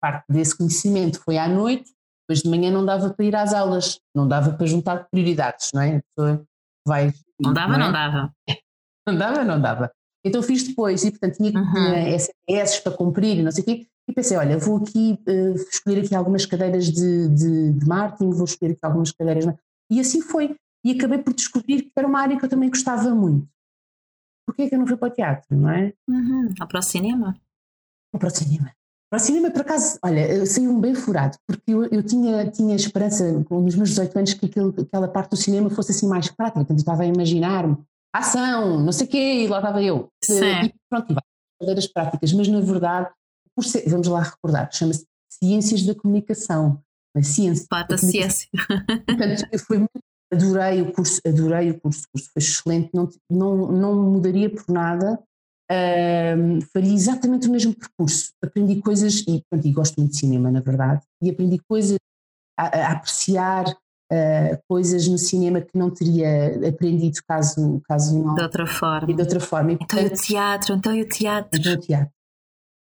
parte 0.01 0.25
desse 0.29 0.57
conhecimento 0.57 1.21
foi 1.23 1.37
à 1.37 1.47
noite, 1.47 1.91
depois 2.27 2.43
de 2.43 2.49
manhã 2.49 2.71
não 2.71 2.85
dava 2.85 3.13
para 3.13 3.25
ir 3.25 3.35
às 3.35 3.53
aulas, 3.53 3.99
não 4.15 4.27
dava 4.27 4.51
para 4.53 4.65
juntar 4.65 5.07
prioridades, 5.09 5.71
não 5.73 5.81
é? 5.81 6.01
Pessoa 6.15 6.45
vai. 6.85 7.13
Não 7.39 7.53
dava, 7.53 7.77
não, 7.77 7.85
é? 7.85 7.85
não 7.85 7.91
dava. 7.91 8.33
não 9.07 9.17
dava, 9.17 9.43
não 9.43 9.61
dava. 9.61 9.91
Então 10.25 10.43
fiz 10.43 10.63
depois 10.63 11.03
e, 11.05 11.11
portanto, 11.11 11.37
tinha, 11.37 11.51
uhum. 11.51 12.17
tinha 12.47 12.81
para 12.83 12.91
cumprir 12.97 13.37
e 13.37 13.43
não 13.43 13.51
sei 13.51 13.63
o 13.63 13.65
quê. 13.65 13.87
E 14.07 14.13
pensei, 14.13 14.37
olha, 14.37 14.57
vou 14.57 14.77
aqui 14.77 15.19
uh, 15.27 15.55
escolher 15.55 16.03
aqui 16.03 16.15
algumas 16.15 16.45
cadeiras 16.45 16.85
de, 16.85 17.27
de, 17.27 17.73
de, 17.73 17.85
marketing, 17.85 18.29
vou 18.31 18.45
escolher 18.45 18.71
aqui 18.71 18.85
algumas 18.85 19.11
cadeiras. 19.11 19.45
E 19.91 19.99
assim 19.99 20.21
foi. 20.21 20.55
E 20.85 20.91
acabei 20.91 21.17
por 21.19 21.33
descobrir 21.33 21.83
que 21.83 21.91
era 21.95 22.07
uma 22.07 22.21
área 22.21 22.37
que 22.37 22.45
eu 22.45 22.49
também 22.49 22.69
gostava 22.69 23.13
muito. 23.13 23.47
Porquê 24.45 24.63
é 24.63 24.69
que 24.69 24.75
eu 24.75 24.79
não 24.79 24.87
fui 24.87 24.95
para 24.95 25.09
o 25.09 25.11
teatro, 25.11 25.57
não 25.57 25.69
é? 25.69 25.93
Uhum. 26.07 26.53
Ou 26.61 26.67
para 26.67 26.79
o 26.79 26.81
cinema? 26.81 27.35
Ou 28.13 28.19
para 28.19 28.27
o 28.27 28.31
cinema. 28.31 28.71
Para 29.09 29.17
o 29.17 29.19
cinema, 29.19 29.51
por 29.51 29.61
acaso, 29.61 29.99
olha, 30.03 30.45
saiu-me 30.45 30.81
bem 30.81 30.95
furado, 30.95 31.37
porque 31.47 31.73
eu, 31.73 31.85
eu, 31.85 32.03
tinha, 32.03 32.49
tinha 32.49 32.75
esperança, 32.75 33.29
nos 33.49 33.75
meus 33.75 33.89
18 33.89 34.17
anos, 34.17 34.33
que 34.33 34.45
aquele, 34.45 34.73
aquela 34.81 35.07
parte 35.07 35.31
do 35.31 35.37
cinema 35.37 35.69
fosse 35.69 35.91
assim 35.91 36.07
mais 36.07 36.29
prática. 36.29 36.59
Portanto, 36.59 36.77
eu 36.77 36.81
estava 36.81 37.03
a 37.03 37.05
imaginar-me 37.05 37.77
ação, 38.13 38.79
não 38.79 38.91
sei 38.91 39.07
o 39.07 39.09
quê, 39.09 39.43
e 39.43 39.47
lá 39.47 39.57
estava 39.57 39.81
eu. 39.81 40.09
Sim. 40.23 40.65
E 40.65 40.73
pronto, 40.89 41.13
e 41.13 41.15
cadeiras 41.59 41.87
práticas, 41.87 42.33
mas 42.33 42.47
na 42.47 42.59
verdade, 42.59 43.09
ser, 43.63 43.87
vamos 43.89 44.07
lá 44.07 44.21
recordar, 44.21 44.69
chama-se 44.71 45.05
Ciências 45.31 45.83
da 45.83 45.95
Comunicação. 45.95 46.81
A 47.15 47.23
ciência. 47.23 47.65
Pata 47.69 47.97
ciência. 47.97 48.47
Portanto, 49.07 49.59
foi 49.65 49.77
muito, 49.79 49.91
adorei 50.31 50.81
o 50.81 50.91
curso, 50.91 51.19
adorei 51.25 51.71
o 51.71 51.79
curso, 51.79 52.01
o 52.01 52.11
curso 52.11 52.29
foi 52.31 52.41
excelente, 52.41 52.89
não, 52.93 53.09
não, 53.29 53.71
não 53.71 54.11
mudaria 54.11 54.49
por 54.49 54.65
nada 54.67 55.19
faria 56.73 56.93
exatamente 56.93 57.47
o 57.47 57.51
mesmo 57.51 57.73
percurso. 57.73 58.31
Aprendi 58.43 58.81
coisas, 58.81 59.23
e, 59.27 59.43
pronto, 59.49 59.67
e 59.67 59.71
gosto 59.71 59.95
muito 59.97 60.11
de 60.11 60.19
cinema, 60.19 60.51
na 60.51 60.61
verdade, 60.61 61.01
e 61.21 61.29
aprendi 61.29 61.59
coisas 61.67 61.97
a, 62.57 62.65
a 62.65 62.91
apreciar 62.93 63.65
uh, 63.69 64.59
coisas 64.67 65.07
no 65.07 65.17
cinema 65.17 65.61
que 65.61 65.77
não 65.77 65.89
teria 65.89 66.69
aprendido 66.69 67.19
caso, 67.27 67.81
caso 67.87 68.17
não. 68.17 68.35
De 68.35 68.41
outra 68.41 68.65
forma. 68.65 69.11
E 69.11 69.13
de 69.13 69.21
outra 69.21 69.39
forma. 69.39 69.71
E, 69.71 69.75
então 69.75 69.87
portanto, 69.87 70.19
o 70.19 70.23
teatro, 70.23 70.75
então 70.75 70.95
e 70.95 71.01
o 71.01 71.09
teatro. 71.09 71.59
Então 71.59 71.73
o 71.73 71.77
teatro. 71.77 72.16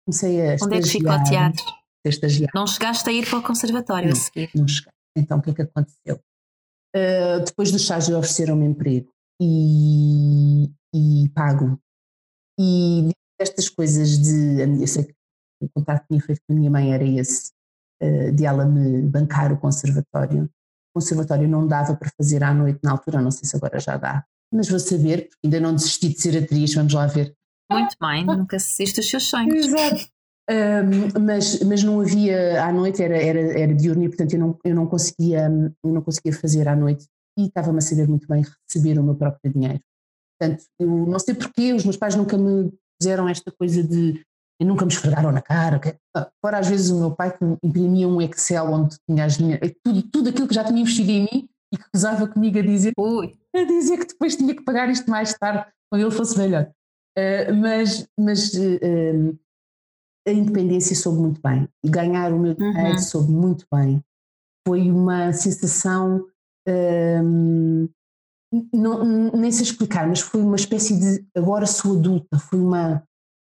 Comecei 0.10 0.41
a 0.41 0.57
Onde 0.64 0.78
é 0.78 0.82
que 0.82 0.89
fica 0.89 1.16
o 1.16 1.24
teatro? 1.24 1.64
Estagiar. 2.03 2.49
Não 2.55 2.66
chegaste 2.66 3.07
a 3.07 3.14
ir 3.14 3.30
para 3.30 3.38
o 3.38 3.43
conservatório 3.43 4.07
não, 4.07 4.14
a 4.14 4.20
seguir? 4.20 4.49
Não 4.55 4.68
cheguei. 4.68 4.91
Então 5.16 5.38
o 5.38 5.41
que 5.41 5.51
é 5.51 5.53
que 5.53 5.62
aconteceu? 5.62 6.20
Uh, 6.95 7.45
depois 7.45 7.70
do 7.70 7.78
estágio 7.78 8.18
ofereceram-me 8.18 8.66
emprego 8.66 9.07
e, 9.39 10.72
e 10.95 11.30
pago 11.36 11.80
e 12.60 13.12
estas 13.39 13.70
coisas 13.70 14.18
de. 14.18 14.82
Eu 14.82 14.88
sei 14.88 15.03
que 15.03 15.14
o 15.62 15.70
contato 15.70 16.01
que 16.01 16.07
tinha 16.07 16.22
feito 16.22 16.41
com 16.47 16.53
a 16.53 16.55
minha 16.55 16.72
mãe 16.72 16.91
era 16.91 17.03
esse, 17.03 17.51
eh, 18.01 18.32
de 18.32 18.45
ela 18.45 18.66
me 18.66 19.03
bancar 19.03 19.53
o 19.53 19.60
conservatório. 19.60 20.45
O 20.45 20.99
conservatório 20.99 21.47
não 21.47 21.68
dava 21.68 21.95
para 21.95 22.12
fazer 22.18 22.43
à 22.43 22.53
noite 22.53 22.80
na 22.84 22.91
altura, 22.91 23.22
não 23.22 23.30
sei 23.30 23.47
se 23.47 23.55
agora 23.55 23.80
já 23.80 23.95
dá, 23.97 24.26
mas 24.51 24.68
vou 24.68 24.80
saber, 24.80 25.30
porque 25.30 25.39
ainda 25.45 25.60
não 25.60 25.76
desisti 25.76 26.10
de 26.10 26.20
ser 26.20 26.43
atriz, 26.43 26.74
vamos 26.74 26.93
lá 26.93 27.05
ver. 27.05 27.36
Muito 27.72 27.95
bem, 28.01 28.26
nunca 28.26 28.57
desiste 28.57 28.99
dos 28.99 29.09
seus 29.09 29.30
sonhos. 29.30 29.67
Exato. 29.67 30.07
Um, 30.49 31.22
mas, 31.22 31.59
mas 31.61 31.84
não 31.84 32.01
havia 32.01 32.63
à 32.63 32.72
noite, 32.72 33.03
era, 33.03 33.15
era, 33.15 33.39
era 33.39 33.76
diurno 33.76 34.03
e 34.03 34.07
portanto 34.07 34.34
eu 34.34 34.39
não, 34.39 34.59
eu, 34.63 34.74
não 34.74 34.88
conseguia, 34.88 35.47
eu 35.84 35.93
não 35.93 36.01
conseguia 36.01 36.34
fazer 36.34 36.67
à 36.67 36.76
noite 36.76 37.05
e 37.38 37.45
estava-me 37.45 37.78
a 37.78 37.82
saber 37.82 38.07
muito 38.07 38.28
bem 38.28 38.43
receber 38.67 38.99
o 38.99 39.03
meu 39.03 39.13
próprio 39.13 39.53
dinheiro. 39.53 39.80
Portanto, 40.39 40.63
eu 40.80 40.88
não 40.88 41.20
sei 41.20 41.36
porquê, 41.36 41.74
os 41.74 41.84
meus 41.84 41.97
pais 41.97 42.15
nunca 42.15 42.36
me 42.36 42.72
fizeram 42.99 43.30
esta 43.30 43.51
coisa 43.51 43.84
de. 43.84 44.24
nunca 44.59 44.86
me 44.86 44.91
esfregaram 44.91 45.32
na 45.32 45.41
cara. 45.41 45.80
Ah, 46.15 46.30
fora 46.43 46.57
às 46.57 46.67
vezes 46.67 46.89
o 46.89 46.99
meu 46.99 47.11
pai 47.11 47.38
que 47.38 47.45
imprimia 47.63 48.07
um 48.07 48.20
Excel 48.20 48.72
onde 48.72 48.97
tinha 49.07 49.26
as 49.26 49.36
linhas, 49.36 49.59
tudo, 49.84 50.01
tudo 50.01 50.30
aquilo 50.30 50.47
que 50.47 50.55
já 50.55 50.63
tinha 50.63 50.82
investido 50.82 51.11
em 51.11 51.22
mim 51.32 51.49
e 51.72 51.78
que 51.78 51.86
usava 51.93 52.28
comigo 52.28 52.57
a 52.57 52.61
dizer, 52.63 52.93
Ui. 52.97 53.38
a 53.55 53.63
dizer 53.63 53.99
que 53.99 54.07
depois 54.07 54.36
tinha 54.36 54.55
que 54.55 54.63
pagar 54.63 54.89
isto 54.89 55.09
mais 55.11 55.34
tarde, 55.34 55.67
quando 55.91 56.01
ele 56.01 56.11
fosse 56.11 56.38
melhor. 56.38 56.72
Uh, 57.20 57.53
mas 57.55 58.07
mas 58.17 58.53
uh, 58.53 59.39
a 60.28 60.32
independência 60.32 60.95
soube 60.95 61.20
muito 61.20 61.41
bem. 61.41 61.67
E 61.84 61.89
ganhar 61.89 62.32
o 62.32 62.39
meu 62.39 62.53
dinheiro 62.53 62.91
uhum. 62.91 62.97
soube 62.99 63.32
muito 63.32 63.65
bem. 63.72 64.03
Foi 64.67 64.89
uma 64.89 65.34
sensação. 65.34 66.26
Uh, 66.67 67.89
não, 68.74 69.32
nem 69.32 69.51
sei 69.51 69.63
explicar, 69.63 70.07
mas 70.07 70.22
foi 70.22 70.41
uma 70.41 70.55
espécie 70.55 70.99
de 70.99 71.26
agora 71.36 71.67
sou 71.67 71.97
adulta, 71.97 72.39
foi 72.39 72.59
uma, 72.59 73.03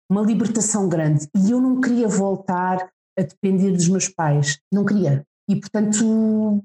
uma 0.08 0.22
libertação 0.22 0.88
grande 0.88 1.28
e 1.36 1.50
eu 1.50 1.60
não 1.60 1.80
queria 1.80 2.06
voltar 2.06 2.88
a 3.18 3.22
depender 3.22 3.72
dos 3.72 3.88
meus 3.88 4.08
pais, 4.08 4.60
não 4.72 4.84
queria. 4.84 5.26
E 5.48 5.56
portanto 5.56 6.62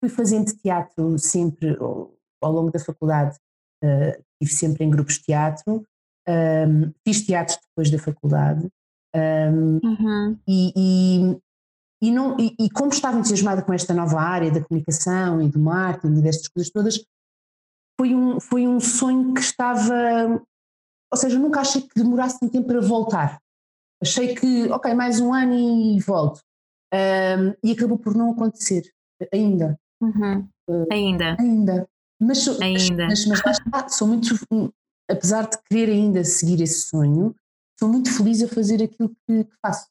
fui 0.00 0.08
fazendo 0.08 0.56
teatro 0.56 1.18
sempre 1.18 1.76
ao 2.40 2.52
longo 2.52 2.70
da 2.70 2.78
faculdade, 2.78 3.36
uh, 3.82 4.24
estive 4.40 4.58
sempre 4.58 4.84
em 4.84 4.90
grupos 4.90 5.14
de 5.14 5.24
teatro, 5.24 5.84
um, 6.28 6.92
fiz 7.06 7.24
teatro 7.24 7.56
depois 7.68 7.90
da 7.90 7.98
faculdade 7.98 8.68
um, 9.16 9.80
uhum. 9.82 10.38
e, 10.46 10.72
e, 10.76 11.40
e, 12.02 12.10
não, 12.10 12.36
e, 12.38 12.54
e, 12.60 12.70
como 12.70 12.90
estava 12.90 13.18
entusiasmada 13.18 13.62
com 13.62 13.72
esta 13.72 13.94
nova 13.94 14.20
área 14.20 14.50
da 14.50 14.62
comunicação 14.62 15.40
e 15.40 15.48
do 15.48 15.58
marketing 15.58 16.18
e 16.18 16.22
destas 16.22 16.48
coisas 16.48 16.70
todas, 16.70 17.04
foi 17.98 18.14
um, 18.14 18.38
foi 18.38 18.66
um 18.68 18.78
sonho 18.78 19.32
que 19.32 19.40
estava. 19.40 20.44
Ou 21.10 21.16
seja, 21.16 21.38
nunca 21.38 21.60
achei 21.60 21.80
que 21.80 21.94
demorasse 21.94 22.38
um 22.42 22.48
tempo 22.48 22.66
para 22.66 22.80
voltar. 22.80 23.40
Achei 24.02 24.34
que, 24.34 24.70
ok, 24.70 24.92
mais 24.92 25.20
um 25.20 25.32
ano 25.32 25.54
e 25.54 25.98
volto. 26.00 26.40
Um, 26.92 27.54
e 27.64 27.72
acabou 27.72 27.98
por 27.98 28.14
não 28.14 28.32
acontecer, 28.32 28.82
ainda. 29.32 29.78
Uhum. 30.00 30.46
Uh, 30.68 30.86
ainda. 30.92 31.36
Ainda. 31.40 31.88
Mas, 32.20 32.46
ainda. 32.60 33.06
Mas, 33.06 33.26
mas, 33.26 33.40
mas 33.72 33.94
sou 33.96 34.08
muito, 34.08 34.34
apesar 35.10 35.48
de 35.48 35.58
querer 35.68 35.90
ainda 35.92 36.24
seguir 36.24 36.62
esse 36.62 36.88
sonho, 36.88 37.34
sou 37.78 37.88
muito 37.88 38.12
feliz 38.12 38.42
a 38.42 38.48
fazer 38.48 38.82
aquilo 38.82 39.10
que, 39.26 39.44
que 39.44 39.52
faço. 39.64 39.86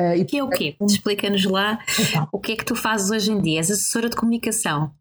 Uh, 0.00 0.14
e 0.16 0.24
que 0.24 0.38
é 0.38 0.42
o 0.42 0.48
quê? 0.48 0.76
Explica-nos 0.80 1.44
lá 1.44 1.78
então. 1.98 2.28
o 2.32 2.40
que 2.40 2.52
é 2.52 2.56
que 2.56 2.64
tu 2.64 2.74
fazes 2.74 3.10
hoje 3.10 3.30
em 3.30 3.40
dia. 3.40 3.58
És 3.60 3.70
assessora 3.70 4.08
de 4.08 4.16
comunicação. 4.16 4.92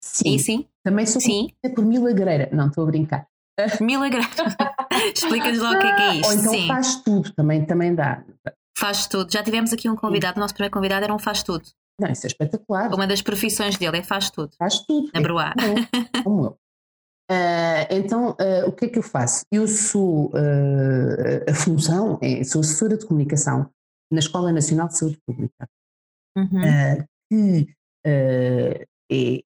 Sim. 0.00 0.38
Sim? 0.38 0.66
Também 0.84 1.04
sou 1.04 1.20
sim. 1.20 1.52
por 1.74 1.84
milagreira. 1.84 2.48
Não, 2.52 2.68
estou 2.68 2.84
a 2.84 2.86
brincar. 2.86 3.26
Milagreira. 3.80 4.28
Explica-nos 5.14 5.58
lá 5.58 5.72
o 5.72 5.78
que 5.80 5.86
é 5.86 5.96
que 5.96 6.02
é 6.02 6.14
isto. 6.16 6.28
Ou 6.28 6.38
então 6.38 6.52
sim. 6.52 6.68
faz 6.68 7.02
tudo, 7.02 7.32
também, 7.32 7.64
também 7.64 7.94
dá. 7.94 8.22
Faz 8.78 9.06
tudo. 9.06 9.32
Já 9.32 9.42
tivemos 9.42 9.72
aqui 9.72 9.88
um 9.88 9.96
convidado, 9.96 10.36
o 10.36 10.40
nosso 10.40 10.54
primeiro 10.54 10.72
convidado 10.72 11.04
era 11.04 11.14
um 11.14 11.18
faz 11.18 11.42
tudo. 11.42 11.64
Não, 11.98 12.10
isso 12.10 12.26
é 12.26 12.28
espetacular. 12.28 12.94
Uma 12.94 13.06
das 13.06 13.22
profissões 13.22 13.76
dele 13.78 13.98
é 13.98 14.02
faz 14.02 14.30
tudo. 14.30 14.54
Faz 14.58 14.80
tudo. 14.80 15.10
Na. 15.14 15.20
É 15.20 15.22
como 16.22 16.44
eu. 16.44 16.58
Uh, 17.30 17.82
então, 17.90 18.30
uh, 18.30 18.68
o 18.68 18.72
que 18.72 18.84
é 18.84 18.88
que 18.88 18.98
eu 18.98 19.02
faço? 19.02 19.44
Eu 19.50 19.66
sou, 19.66 20.28
uh, 20.28 21.50
a 21.50 21.54
função 21.54 22.18
é, 22.22 22.44
sou 22.44 22.60
assessora 22.60 22.96
de 22.96 23.04
comunicação 23.04 23.68
na 24.12 24.20
Escola 24.20 24.52
Nacional 24.52 24.86
de 24.86 24.96
Saúde 24.96 25.18
Pública, 25.26 25.68
uhum. 26.36 26.60
que 27.28 27.74
é, 28.06 28.86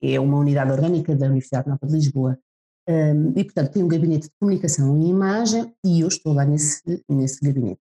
é 0.03 0.21
uma 0.21 0.39
unidade 0.39 0.71
orgânica 0.71 1.17
da 1.17 1.27
Universidade 1.27 1.69
Nova 1.69 1.87
de 1.87 1.95
Lisboa. 1.95 2.39
Um, 2.87 3.33
e, 3.37 3.45
portanto, 3.45 3.73
tem 3.73 3.83
um 3.83 3.89
gabinete 3.89 4.25
de 4.25 4.33
comunicação 4.39 5.01
e 5.01 5.09
imagem 5.09 5.73
e 5.85 6.01
eu 6.01 6.09
estou 6.09 6.35
lá 6.35 6.45
nesse, 6.45 6.83
nesse 7.09 7.41
gabinete. 7.41 7.81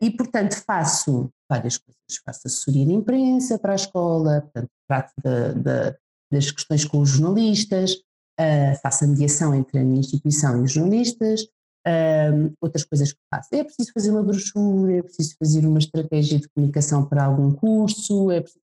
E, 0.00 0.10
portanto, 0.12 0.54
faço 0.54 1.28
várias 1.50 1.76
coisas. 1.76 2.00
Faço 2.24 2.46
assessoria 2.46 2.86
de 2.86 2.92
imprensa 2.92 3.58
para 3.58 3.72
a 3.72 3.76
escola, 3.76 4.40
portanto, 4.42 4.70
trato 4.88 5.12
de, 5.22 5.54
de, 5.62 5.98
das 6.32 6.50
questões 6.50 6.84
com 6.86 7.00
os 7.00 7.10
jornalistas, 7.10 8.00
uh, 8.40 8.80
faço 8.82 9.04
a 9.04 9.06
mediação 9.06 9.54
entre 9.54 9.78
a 9.78 9.84
minha 9.84 10.00
instituição 10.00 10.58
e 10.58 10.62
os 10.62 10.72
jornalistas. 10.72 11.42
Uh, 11.86 12.52
outras 12.60 12.84
coisas 12.84 13.12
que 13.12 13.18
faço. 13.32 13.48
É 13.54 13.64
preciso 13.64 13.90
fazer 13.92 14.10
uma 14.10 14.22
brochura, 14.22 14.98
é 14.98 15.02
preciso 15.02 15.34
fazer 15.38 15.66
uma 15.66 15.78
estratégia 15.78 16.38
de 16.38 16.48
comunicação 16.50 17.06
para 17.06 17.24
algum 17.24 17.52
curso, 17.52 18.30
é 18.30 18.42
preciso, 18.42 18.60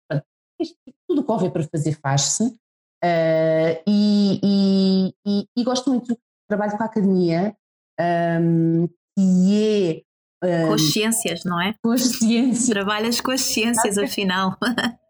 isto, 0.60 0.76
tudo 1.08 1.22
o 1.22 1.24
que 1.24 1.32
houver 1.32 1.50
para 1.50 1.64
fazer 1.64 1.98
faz-se. 2.00 2.44
Uh, 2.44 3.82
e, 3.86 4.40
e, 4.42 5.14
e, 5.26 5.46
e, 5.56 5.64
gosto 5.64 5.90
muito. 5.90 6.16
Trabalho 6.48 6.76
com 6.76 6.82
a 6.82 6.86
academia, 6.86 7.56
um, 8.40 8.88
que 9.16 10.04
é. 10.42 10.64
Um, 10.64 10.68
com 10.68 10.74
as 10.74 10.92
ciências, 10.92 11.40
não 11.44 11.60
é? 11.60 11.74
Com 11.82 11.92
as 11.92 12.02
ciências. 12.02 12.68
Trabalhas 12.68 13.20
com 13.20 13.30
as 13.30 13.40
ciências, 13.40 13.98
afinal. 13.98 14.56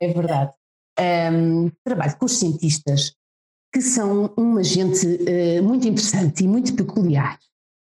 É 0.00 0.12
verdade. 0.12 0.52
Um, 0.98 1.70
trabalho 1.84 2.16
com 2.18 2.26
os 2.26 2.38
cientistas, 2.38 3.14
que 3.72 3.80
são 3.80 4.32
uma 4.36 4.62
gente 4.62 5.06
uh, 5.06 5.62
muito 5.62 5.86
interessante 5.86 6.44
e 6.44 6.48
muito 6.48 6.74
peculiar. 6.74 7.38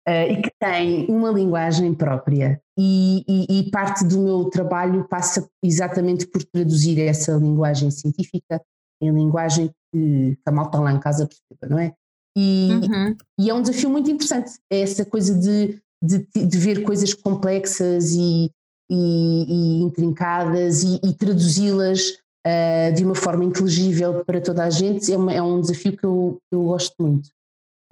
Uh, 0.07 0.33
e 0.33 0.43
que 0.43 0.51
tem 0.61 1.07
uma 1.07 1.31
linguagem 1.31 1.95
própria. 1.95 2.61
E, 2.79 3.25
e, 3.27 3.59
e, 3.61 3.71
parte 3.71 4.05
do 4.05 4.21
meu 4.21 4.45
trabalho 4.47 5.07
passa 5.09 5.49
exatamente 5.63 6.27
por 6.27 6.43
traduzir 6.45 7.01
essa 7.01 7.33
linguagem 7.33 7.91
científica 7.91 8.61
em 9.01 9.11
linguagem 9.11 9.71
que, 9.93 10.37
que 10.37 10.43
a 10.45 10.53
malta 10.53 10.79
lá 10.79 10.93
em 10.93 10.99
casa 10.99 11.27
perceba, 11.27 11.75
não 11.75 11.79
é? 11.79 11.95
E, 12.37 12.69
uhum. 12.73 13.17
e, 13.39 13.49
é 13.49 13.55
um 13.55 13.63
desafio 13.63 13.89
muito 13.89 14.11
interessante, 14.11 14.53
é 14.71 14.81
essa 14.81 15.05
coisa 15.05 15.35
de, 15.35 15.81
de, 16.03 16.47
de 16.47 16.59
ver 16.59 16.83
coisas 16.83 17.15
complexas 17.15 18.13
e, 18.13 18.51
e 18.91 19.83
intrincadas 19.83 20.83
e, 20.83 21.13
traduzi-las 21.15 22.19
uh, 22.47 22.95
de 22.95 23.05
uma 23.05 23.15
forma 23.15 23.45
inteligível 23.45 24.25
para 24.25 24.41
toda 24.41 24.65
a 24.65 24.71
gente, 24.71 25.13
é, 25.13 25.17
uma, 25.17 25.33
é 25.33 25.43
um 25.43 25.61
desafio 25.61 25.97
que 25.97 26.05
eu, 26.05 26.39
eu 26.53 26.65
gosto 26.65 26.95
muito. 27.01 27.29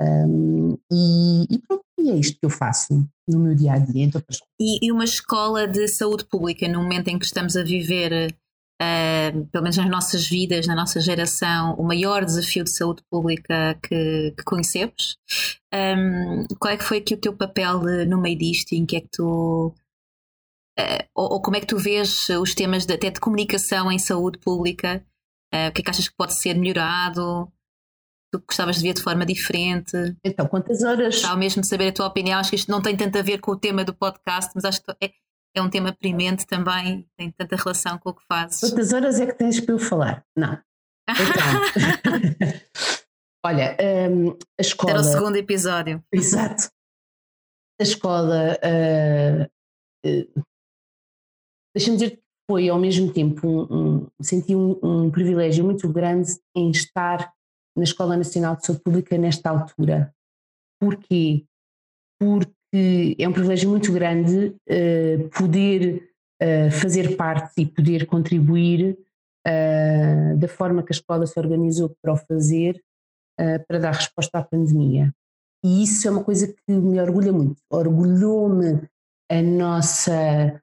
Um, 0.01 0.77
e, 0.91 1.47
e, 1.51 1.59
pronto, 1.59 1.85
e 1.99 2.11
é 2.11 2.17
isto 2.17 2.39
que 2.39 2.47
eu 2.47 2.51
faço 2.51 3.07
no 3.29 3.39
meu 3.39 3.55
dia 3.55 3.75
a 3.75 3.79
dia. 3.79 4.11
E, 4.61 4.87
e, 4.87 4.93
uma 4.93 5.05
escola 5.05 5.67
de 5.67 5.87
saúde 5.89 6.25
pública, 6.25 6.67
no 6.69 6.83
momento 6.83 7.09
em 7.09 7.19
que 7.19 7.25
estamos 7.25 7.57
a 7.57 7.63
viver, 7.63 8.35
uh, 8.83 9.47
pelo 9.47 9.63
menos 9.63 9.77
nas 9.77 9.89
nossas 9.89 10.27
vidas, 10.27 10.67
na 10.67 10.75
nossa 10.75 11.01
geração, 11.01 11.75
o 11.75 11.85
maior 11.85 12.25
desafio 12.25 12.65
de 12.65 12.71
saúde 12.71 13.03
pública 13.11 13.79
que, 13.83 14.35
que 14.37 14.45
conhecemos, 14.45 15.17
um, 15.73 16.45
qual 16.59 16.75
é 16.75 16.77
que 16.77 16.85
foi 16.85 16.99
aqui 16.99 17.15
o 17.15 17.21
teu 17.21 17.33
papel 17.33 17.81
no 18.07 18.21
meio 18.21 18.39
disto 18.39 18.73
e 18.73 18.79
em 18.79 18.87
que 18.87 18.97
é 18.97 19.01
que 19.01 19.09
tu 19.13 19.73
ou, 21.15 21.35
ou, 21.35 21.43
como 21.43 21.57
é 21.57 21.61
que 21.61 21.67
tu 21.67 21.79
vês 21.79 22.29
os 22.31 22.55
temas 22.55 22.87
de, 22.87 22.95
até 22.95 23.11
de 23.11 23.21
comunicação 23.21 23.91
em 23.91 23.99
saúde 23.99 24.39
pública? 24.39 25.05
Uh, 25.53 25.69
o 25.69 25.73
que 25.73 25.83
é 25.83 25.85
que 25.85 25.91
achas 25.91 26.09
que 26.09 26.17
pode 26.17 26.35
ser 26.35 26.55
melhorado? 26.55 27.53
Tu 28.33 28.43
gostavas 28.47 28.77
de 28.77 28.83
ver 28.83 28.95
de 28.95 29.03
forma 29.03 29.27
diferente? 29.27 30.17
Então, 30.25 30.47
quantas 30.47 30.83
horas? 30.83 31.17
Gostava 31.17 31.37
mesmo 31.37 31.61
de 31.61 31.69
saber 31.69 31.89
a 31.89 31.93
tua 31.93 32.07
opinião. 32.07 32.41
Acho 32.41 32.51
que 32.51 32.57
isto 32.57 32.71
não 32.71 32.81
tem 32.81 32.97
tanto 32.97 33.19
a 33.19 33.23
ver 33.23 33.39
com 33.39 33.53
o 33.53 33.59
tema 33.59 33.85
do 33.85 33.93
podcast, 33.93 34.51
mas 34.55 34.65
acho 34.65 34.83
que 34.83 34.91
é, 35.03 35.13
é 35.55 35.61
um 35.61 35.69
tema 35.69 35.93
premente 35.93 36.47
também, 36.47 37.07
tem 37.19 37.31
tanta 37.31 37.57
relação 37.57 37.99
com 37.99 38.09
o 38.09 38.15
que 38.15 38.25
fazes. 38.27 38.61
Quantas 38.61 38.95
horas 38.95 39.21
é 39.21 39.27
que 39.27 39.35
tens 39.35 39.61
para 39.61 39.75
eu 39.75 39.79
falar? 39.79 40.25
Não. 40.35 40.59
Então. 41.11 42.63
Olha, 43.45 43.77
um, 44.11 44.31
a 44.31 44.61
escola. 44.61 44.93
Era 44.93 45.01
o 45.01 45.05
segundo 45.05 45.37
episódio. 45.37 46.03
Exato. 46.11 46.71
A 47.79 47.83
escola. 47.83 48.57
Uh, 48.65 49.45
uh, 50.09 50.43
Deixa-me 51.75 51.97
dizer 51.97 52.11
que 52.17 52.23
foi 52.51 52.69
ao 52.69 52.79
mesmo 52.79 53.13
tempo 53.13 53.47
um, 53.47 53.97
um 53.97 54.09
senti 54.21 54.55
um, 54.55 54.79
um, 54.83 55.11
privilégio 55.11 55.65
muito 55.65 55.89
grande 55.89 56.31
em 56.55 56.71
estar 56.71 57.33
na 57.77 57.85
Escola 57.85 58.17
Nacional 58.17 58.57
de 58.57 58.67
Saúde 58.67 58.83
Pública 58.83 59.17
nesta 59.17 59.51
altura. 59.51 60.15
Porquê? 60.81 61.45
Porque 62.21 63.17
é 63.19 63.29
um 63.29 63.33
privilégio 63.33 63.71
muito 63.71 63.93
grande 63.93 64.49
uh, 64.49 65.29
poder 65.31 66.11
uh, 66.43 66.71
fazer 66.71 67.17
parte 67.17 67.63
e 67.63 67.67
poder 67.67 68.07
contribuir 68.07 68.99
uh, 69.47 70.37
da 70.37 70.49
forma 70.49 70.83
que 70.83 70.93
a 70.93 70.97
escola 70.97 71.27
se 71.27 71.39
organizou 71.39 71.95
para 72.03 72.13
o 72.13 72.17
fazer 72.17 72.83
para 73.67 73.79
dar 73.79 73.93
resposta 73.93 74.39
à 74.39 74.43
pandemia. 74.43 75.13
E 75.65 75.83
isso 75.83 76.07
é 76.07 76.11
uma 76.11 76.23
coisa 76.23 76.47
que 76.47 76.73
me 76.73 77.01
orgulha 77.01 77.33
muito. 77.33 77.61
Orgulhou-me 77.73 78.87
a 79.29 79.43
nossa 79.43 80.62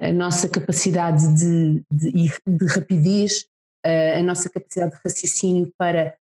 a 0.00 0.12
nossa 0.12 0.48
capacidade 0.48 1.26
de, 1.34 1.84
de, 1.92 2.32
de 2.46 2.66
rapidez, 2.66 3.46
a 3.84 4.22
nossa 4.22 4.48
capacidade 4.48 4.92
de 4.92 5.00
raciocínio 5.04 5.70
para, 5.78 6.16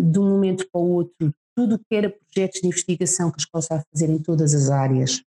de 0.00 0.18
um 0.18 0.30
momento 0.30 0.68
para 0.70 0.80
o 0.80 0.88
outro, 0.88 1.34
tudo 1.56 1.74
o 1.74 1.78
que 1.78 1.96
era 1.96 2.08
projetos 2.08 2.60
de 2.60 2.68
investigação 2.68 3.30
que 3.32 3.36
a 3.36 3.42
escola 3.42 3.62
está 3.62 3.76
a 3.76 3.84
fazer 3.92 4.08
em 4.08 4.18
todas 4.18 4.54
as 4.54 4.70
áreas, 4.70 5.20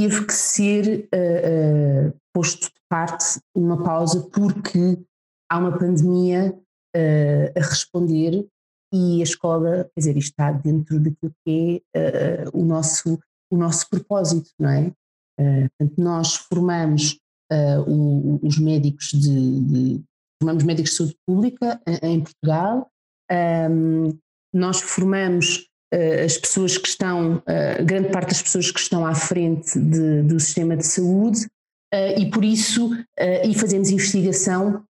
teve 0.00 0.24
que 0.26 0.32
ser 0.32 1.08
uh, 1.14 2.08
uh, 2.08 2.20
posto 2.34 2.68
de 2.68 2.80
parte 2.88 3.38
uma 3.54 3.82
pausa 3.82 4.28
porque 4.30 4.98
há 5.50 5.58
uma 5.58 5.78
pandemia 5.78 6.54
uh, 6.96 7.58
a 7.58 7.60
responder 7.60 8.46
e 8.92 9.20
a 9.20 9.22
escola, 9.22 9.84
quer 9.94 10.00
dizer, 10.00 10.16
está 10.16 10.52
dentro 10.52 10.98
daquilo 10.98 11.32
que 11.46 11.82
é 11.94 12.44
o, 12.52 12.64
nosso, 12.64 13.18
o 13.50 13.56
nosso 13.56 13.88
propósito, 13.88 14.50
não 14.58 14.70
é? 14.70 14.92
Eh, 15.40 15.68
nós 15.96 16.36
formamos 16.36 17.18
uh, 17.50 18.46
os 18.46 18.58
médicos 18.58 19.10
de, 19.12 19.60
de, 19.60 20.02
formamos 20.40 20.64
médicos 20.64 20.90
de 20.90 20.96
saúde 20.98 21.16
pública 21.26 21.80
em, 22.02 22.20
Portugal, 22.20 22.90
nós 24.52 24.80
formamos 24.80 25.68
uh, 25.94 26.24
as 26.24 26.36
pessoas 26.36 26.76
que 26.76 26.88
estão, 26.88 27.42
grande 27.86 28.10
parte 28.10 28.30
das 28.30 28.42
pessoas 28.42 28.70
que 28.70 28.80
estão 28.80 29.06
à 29.06 29.14
frente 29.14 29.78
de, 29.78 30.22
do 30.22 30.38
sistema 30.38 30.76
de 30.76 30.86
saúde 30.86 31.46
e 32.16 32.30
por 32.30 32.44
isso, 32.44 32.90
e 33.18 33.52
fazemos 33.54 33.90
investigação 33.90 34.84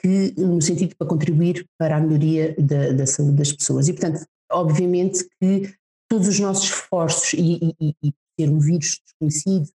que, 0.00 0.34
no 0.36 0.60
sentido 0.60 0.94
para 0.96 1.06
contribuir 1.06 1.66
para 1.78 1.96
a 1.96 2.00
melhoria 2.00 2.54
da, 2.58 2.92
da 2.92 3.06
saúde 3.06 3.36
das 3.36 3.52
pessoas. 3.52 3.88
E 3.88 3.94
portanto, 3.94 4.26
obviamente 4.52 5.26
que 5.40 5.74
todos 6.10 6.28
os 6.28 6.38
nossos 6.38 6.64
esforços 6.64 7.32
e, 7.32 7.74
e, 7.80 7.94
e 8.02 8.12
ter 8.36 8.50
um 8.50 8.58
vírus 8.58 9.00
desconhecido 9.02 9.70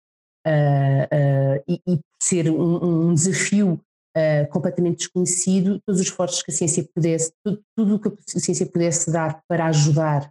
e, 1.68 1.80
e 1.86 2.00
ser 2.20 2.50
um, 2.50 3.08
um 3.08 3.14
desafio 3.14 3.80
uh, 4.16 4.50
completamente 4.50 4.98
desconhecido, 4.98 5.80
todos 5.86 6.00
os 6.00 6.06
esforços 6.06 6.42
que 6.42 6.50
a 6.50 6.54
ciência 6.54 6.88
pudesse, 6.94 7.32
tudo, 7.76 7.96
o 7.96 7.98
que 7.98 8.08
a 8.08 8.40
ciência 8.40 8.66
pudesse 8.66 9.10
dar 9.10 9.40
para 9.48 9.66
ajudar 9.66 10.30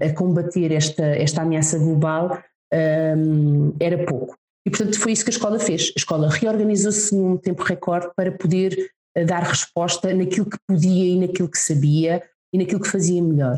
a 0.00 0.12
combater 0.14 0.70
esta, 0.70 1.04
esta 1.04 1.42
ameaça 1.42 1.76
global 1.76 2.40
um, 2.72 3.74
era 3.80 4.04
pouco. 4.06 4.36
E, 4.64 4.70
portanto, 4.70 4.96
foi 5.00 5.10
isso 5.10 5.24
que 5.24 5.30
a 5.30 5.32
escola 5.32 5.58
fez. 5.58 5.92
A 5.96 5.98
escola 5.98 6.30
reorganizou-se 6.30 7.12
num 7.14 7.36
tempo 7.36 7.64
recorde 7.64 8.10
para 8.14 8.30
poder 8.30 8.92
dar 9.26 9.42
resposta 9.42 10.12
naquilo 10.14 10.48
que 10.48 10.58
podia 10.68 11.14
e 11.14 11.18
naquilo 11.18 11.48
que 11.48 11.58
sabia 11.58 12.22
e 12.52 12.58
naquilo 12.58 12.80
que 12.80 12.88
fazia 12.88 13.22
melhor. 13.22 13.56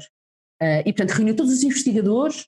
Uh, 0.63 0.81
e, 0.85 0.93
portanto, 0.93 1.17
reuniu 1.17 1.35
todos 1.35 1.53
os 1.53 1.63
investigadores, 1.63 2.47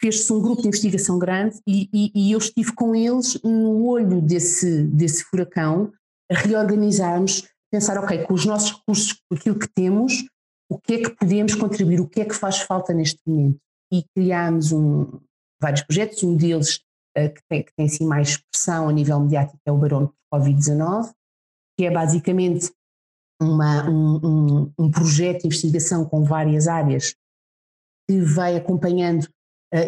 fez-se 0.00 0.32
um 0.32 0.40
grupo 0.40 0.62
de 0.62 0.68
investigação 0.68 1.18
grande 1.18 1.58
e, 1.66 1.88
e, 1.92 2.12
e, 2.14 2.32
eu 2.32 2.38
estive 2.38 2.72
com 2.74 2.94
eles 2.94 3.40
no 3.42 3.86
olho 3.86 4.20
desse, 4.20 4.84
desse 4.84 5.24
furacão, 5.24 5.92
a 6.30 6.34
reorganizarmos, 6.34 7.48
pensar, 7.72 8.02
ok, 8.02 8.24
com 8.24 8.34
os 8.34 8.44
nossos 8.44 8.72
recursos, 8.72 9.12
com 9.12 9.36
aquilo 9.36 9.58
que 9.58 9.68
temos, 9.68 10.24
o 10.70 10.78
que 10.78 10.94
é 10.94 11.02
que 11.02 11.10
podemos 11.10 11.54
contribuir, 11.54 12.00
o 12.00 12.08
que 12.08 12.20
é 12.20 12.24
que 12.24 12.34
faz 12.34 12.58
falta 12.60 12.92
neste 12.92 13.20
momento. 13.26 13.58
E 13.92 14.04
criámos 14.14 14.72
um, 14.72 15.20
vários 15.60 15.82
projetos, 15.82 16.22
um 16.22 16.36
deles 16.36 16.76
uh, 17.16 17.32
que, 17.32 17.40
tem, 17.48 17.62
que 17.62 17.72
tem 17.76 17.86
assim 17.86 18.06
mais 18.06 18.30
expressão 18.30 18.88
a 18.88 18.92
nível 18.92 19.20
mediático 19.20 19.58
é 19.66 19.72
o 19.72 19.78
Barão 19.78 20.06
de 20.06 20.12
Covid-19, 20.32 21.12
que 21.78 21.86
é 21.86 21.90
basicamente 21.90 22.72
uma, 23.40 23.88
um, 23.88 24.16
um, 24.24 24.72
um 24.78 24.90
projeto 24.90 25.42
de 25.42 25.46
investigação 25.46 26.04
com 26.04 26.24
várias 26.24 26.66
áreas 26.66 27.14
que 28.08 28.20
vai 28.20 28.56
acompanhando 28.56 29.28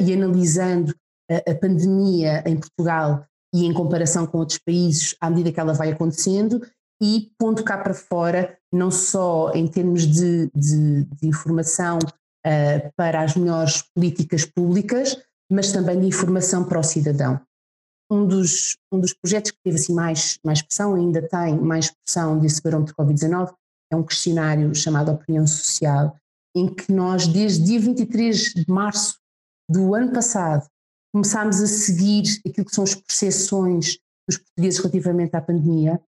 e 0.01 0.13
analisando 0.13 0.95
a, 1.31 1.51
a 1.51 1.55
pandemia 1.55 2.43
em 2.47 2.57
Portugal 2.57 3.27
e 3.55 3.65
em 3.65 3.73
comparação 3.73 4.27
com 4.27 4.39
outros 4.39 4.59
países 4.59 5.17
à 5.21 5.31
medida 5.31 5.53
que 5.53 5.61
ela 5.61 5.73
vai 5.73 5.91
acontecendo 5.91 6.61
e 7.01 7.31
pondo 7.39 7.63
cá 7.63 7.79
para 7.79 7.95
fora, 7.95 8.57
não 8.73 8.91
só 8.91 9.53
em 9.53 9.67
termos 9.67 10.07
de, 10.07 10.51
de, 10.55 11.05
de 11.05 11.29
informação 11.29 11.99
uh, 11.99 12.93
para 12.97 13.23
as 13.23 13.37
melhores 13.37 13.83
políticas 13.95 14.45
públicas, 14.45 15.17
mas 15.51 15.73
também 15.73 16.01
de 16.01 16.07
informação 16.07 16.65
para 16.65 16.81
o 16.81 16.83
cidadão. 16.83 17.41
Um 18.11 18.27
dos, 18.27 18.77
um 18.93 19.01
dos 19.01 19.13
projetos 19.13 19.51
que 19.51 19.59
teve 19.65 19.77
assim 19.77 19.95
mais, 19.95 20.39
mais 20.45 20.63
pressão, 20.63 20.95
ainda 20.95 21.21
tem 21.21 21.59
mais 21.59 21.91
pressão 21.91 22.39
desse 22.39 22.63
barômetro 22.63 22.95
Covid-19, 22.95 23.53
é 23.93 23.97
um 23.97 24.03
questionário 24.03 24.75
chamado 24.75 25.11
Opinião 25.11 25.47
Social, 25.47 26.17
em 26.57 26.73
que 26.73 26.91
nós, 26.91 27.27
desde 27.27 27.65
dia 27.65 27.81
23 27.81 28.55
de 28.55 28.65
março 28.69 29.17
do 29.69 29.95
ano 29.95 30.13
passado, 30.13 30.67
começámos 31.13 31.61
a 31.61 31.67
seguir 31.67 32.25
aquilo 32.47 32.67
que 32.67 32.75
são 32.75 32.85
as 32.85 32.95
percepções 32.95 33.99
dos 34.29 34.39
portugueses 34.39 34.79
relativamente 34.79 35.37
à 35.37 35.41
pandemia, 35.41 36.01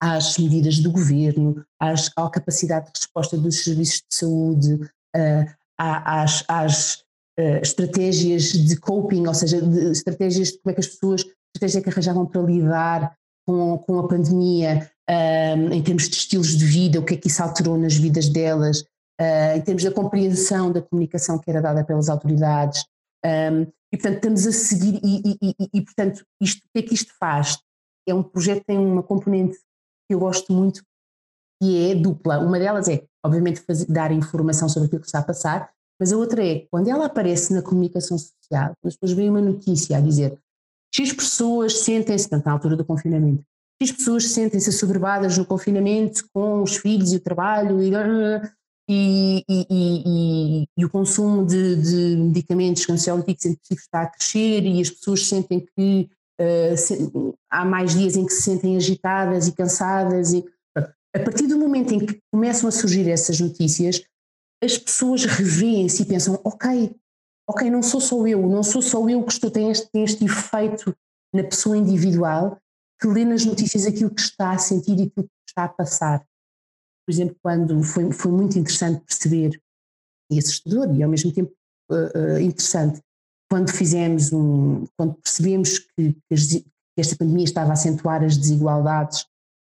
às 0.00 0.38
medidas 0.38 0.78
do 0.78 0.90
governo, 0.90 1.64
às, 1.78 2.10
à 2.16 2.28
capacidade 2.30 2.86
de 2.86 2.92
resposta 2.98 3.36
dos 3.36 3.62
serviços 3.62 4.02
de 4.10 4.16
saúde, 4.16 4.74
uh, 5.16 5.54
às, 5.78 6.44
às 6.48 6.94
uh, 7.38 7.60
estratégias 7.62 8.52
de 8.52 8.76
coping, 8.76 9.26
ou 9.26 9.34
seja, 9.34 9.60
de, 9.60 9.90
estratégias 9.90 10.48
de 10.48 10.58
como 10.58 10.70
é 10.70 10.74
que 10.74 10.80
as 10.80 10.88
pessoas, 10.88 11.24
estratégias 11.54 11.84
que 11.84 11.90
arranjavam 11.90 12.26
para 12.26 12.42
lidar 12.42 13.14
com, 13.46 13.78
com 13.78 13.98
a 13.98 14.08
pandemia, 14.08 14.90
uh, 15.08 15.72
em 15.72 15.82
termos 15.82 16.08
de 16.08 16.16
estilos 16.16 16.56
de 16.56 16.64
vida, 16.64 16.98
o 16.98 17.04
que 17.04 17.14
é 17.14 17.16
que 17.16 17.28
isso 17.28 17.42
alterou 17.42 17.76
nas 17.76 17.94
vidas 17.94 18.28
delas, 18.28 18.84
uh, 19.20 19.56
em 19.56 19.60
termos 19.60 19.84
da 19.84 19.92
compreensão 19.92 20.72
da 20.72 20.80
comunicação 20.80 21.38
que 21.38 21.50
era 21.50 21.60
dada 21.60 21.84
pelas 21.84 22.08
autoridades. 22.08 22.84
Um, 23.24 23.66
e, 23.92 23.96
portanto, 23.96 24.16
estamos 24.16 24.46
a 24.46 24.52
seguir, 24.52 25.00
e, 25.02 25.36
e, 25.42 25.54
e, 25.58 25.68
e, 25.74 25.82
portanto, 25.82 26.24
isto, 26.40 26.60
o 26.60 26.68
que 26.72 26.78
é 26.78 26.82
que 26.82 26.94
isto 26.94 27.12
faz? 27.18 27.58
É 28.08 28.14
um 28.14 28.22
projeto 28.22 28.60
que 28.60 28.66
tem 28.66 28.78
uma 28.78 29.02
componente 29.02 29.58
que 30.08 30.14
eu 30.14 30.20
gosto 30.20 30.52
muito, 30.52 30.82
que 31.60 31.90
é 31.90 31.94
dupla. 31.94 32.38
Uma 32.38 32.58
delas 32.58 32.88
é, 32.88 33.04
obviamente, 33.24 33.60
fazer, 33.60 33.86
dar 33.86 34.12
informação 34.12 34.68
sobre 34.68 34.86
aquilo 34.86 35.00
que 35.00 35.06
está 35.06 35.18
a 35.18 35.24
passar, 35.24 35.70
mas 36.00 36.12
a 36.12 36.16
outra 36.16 36.44
é, 36.44 36.66
quando 36.70 36.88
ela 36.88 37.06
aparece 37.06 37.52
na 37.52 37.60
comunicação 37.60 38.16
social, 38.16 38.72
as 38.84 38.96
pessoas 38.96 39.12
veem 39.12 39.28
uma 39.28 39.42
notícia 39.42 39.98
a 39.98 40.00
dizer 40.00 40.38
X 40.94 41.12
pessoas 41.12 41.80
sentem-se, 41.80 42.28
na 42.30 42.52
altura 42.52 42.74
do 42.74 42.84
confinamento, 42.84 43.44
X 43.82 43.92
pessoas 43.92 44.28
sentem-se 44.28 44.70
assoberbadas 44.70 45.36
no 45.36 45.44
confinamento 45.44 46.24
com 46.32 46.62
os 46.62 46.76
filhos 46.76 47.12
e 47.12 47.16
o 47.16 47.20
trabalho 47.20 47.82
e, 47.82 47.90
e, 48.92 49.44
e, 49.48 49.66
e, 49.70 50.68
e, 50.76 50.84
o 50.84 50.90
consumo 50.90 51.46
de, 51.46 51.76
de 51.76 52.16
medicamentos 52.16 52.90
ansiolíticos 52.90 53.46
antidepressivos 53.46 53.84
está 53.84 54.02
a 54.02 54.06
crescer 54.08 54.64
e 54.64 54.80
as 54.80 54.90
pessoas 54.90 55.28
sentem 55.28 55.60
que 55.60 56.10
uh, 56.40 56.76
se, 56.76 57.12
há 57.48 57.64
mais 57.64 57.94
dias 57.94 58.16
em 58.16 58.26
que 58.26 58.32
se 58.32 58.42
sentem 58.42 58.76
agitadas 58.76 59.46
e 59.46 59.52
cansadas 59.52 60.32
e 60.32 60.44
a 60.76 61.20
partir 61.20 61.46
do 61.46 61.56
momento 61.56 61.94
em 61.94 62.04
que 62.04 62.20
começam 62.32 62.68
a 62.68 62.72
surgir 62.72 63.08
essas 63.08 63.38
notícias 63.38 64.02
as 64.62 64.76
pessoas 64.76 65.24
revêem-se 65.24 66.02
e 66.02 66.06
pensam 66.06 66.40
ok, 66.42 66.92
ok, 67.48 67.70
não 67.70 67.84
sou 67.84 68.00
só 68.00 68.26
eu, 68.26 68.44
não 68.48 68.64
sou 68.64 68.82
só 68.82 69.08
eu 69.08 69.22
que 69.22 69.32
estou, 69.32 69.52
tem 69.52 69.70
este, 69.70 69.88
tem 69.92 70.02
este 70.02 70.24
efeito 70.24 70.96
na 71.32 71.44
pessoa 71.44 71.76
individual 71.76 72.58
que 73.00 73.06
lê 73.06 73.24
nas 73.24 73.44
notícias 73.44 73.86
aquilo 73.86 74.10
que 74.10 74.20
está 74.20 74.50
a 74.50 74.58
sentir 74.58 74.98
e 74.98 75.02
aquilo 75.04 75.26
que 75.26 75.48
está 75.48 75.64
a 75.64 75.68
passar 75.68 76.26
por 77.10 77.14
exemplo, 77.14 77.36
quando 77.42 77.82
foi, 77.82 78.12
foi 78.12 78.30
muito 78.30 78.56
interessante 78.56 79.02
perceber 79.04 79.60
e 80.30 80.38
assustador 80.38 80.94
e 80.94 81.02
ao 81.02 81.10
mesmo 81.10 81.32
tempo 81.32 81.52
uh, 81.90 82.36
uh, 82.36 82.38
interessante 82.38 83.00
quando 83.50 83.72
fizemos 83.72 84.32
um, 84.32 84.84
quando 84.96 85.14
percebemos 85.14 85.80
que, 85.80 86.12
que, 86.12 86.64
esta 86.96 87.16
pandemia 87.16 87.44
estava 87.44 87.70
a 87.70 87.72
acentuar 87.72 88.22
as 88.22 88.36
desigualdades 88.36 89.26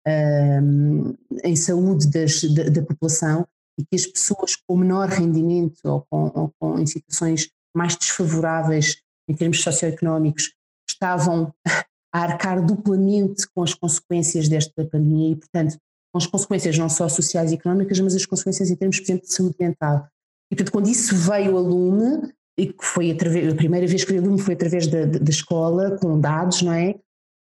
um, 0.06 1.14
em 1.42 1.56
saúde 1.56 2.10
das, 2.10 2.42
da, 2.42 2.64
da, 2.64 2.82
população 2.82 3.46
e 3.78 3.84
que 3.86 3.96
as 3.96 4.06
pessoas 4.06 4.56
com 4.66 4.76
menor 4.76 5.08
rendimento 5.08 5.78
ou 5.84 6.04
com, 6.10 6.32
ou 6.34 6.52
com 6.58 6.78
em 6.78 6.84
situações 6.84 7.48
mais 7.74 7.96
desfavoráveis 7.96 9.00
em 9.26 9.34
termos 9.34 9.62
socioeconómicos 9.62 10.52
estavam 10.90 11.54
a 12.12 12.22
arcar 12.22 12.62
duplamente 12.64 13.48
com 13.54 13.62
as 13.62 13.72
consequências 13.72 14.46
desta 14.46 14.84
pandemia 14.84 15.30
e, 15.30 15.36
portanto, 15.36 15.78
as 16.18 16.26
consequências 16.26 16.76
não 16.76 16.88
só 16.88 17.08
sociais 17.08 17.52
e 17.52 17.54
económicas, 17.54 18.00
mas 18.00 18.14
as 18.14 18.26
consequências 18.26 18.70
em 18.70 18.76
termos, 18.76 18.98
por 18.98 19.04
exemplo, 19.04 19.26
de 19.26 19.32
saúde 19.32 19.56
mental. 19.60 20.08
E, 20.50 20.56
portanto, 20.56 20.72
quando 20.72 20.88
isso 20.88 21.14
veio 21.14 21.56
a 21.56 21.60
lume, 21.60 22.32
e 22.58 22.66
que 22.66 22.84
foi 22.84 23.10
através, 23.10 23.52
a 23.52 23.56
primeira 23.56 23.86
vez 23.86 24.04
que 24.04 24.10
veio 24.12 24.22
a 24.22 24.26
lume 24.26 24.40
foi 24.40 24.54
através 24.54 24.86
da, 24.86 25.04
da 25.06 25.30
escola, 25.30 25.96
com 25.98 26.20
dados, 26.20 26.62
não 26.62 26.72
é? 26.72 26.96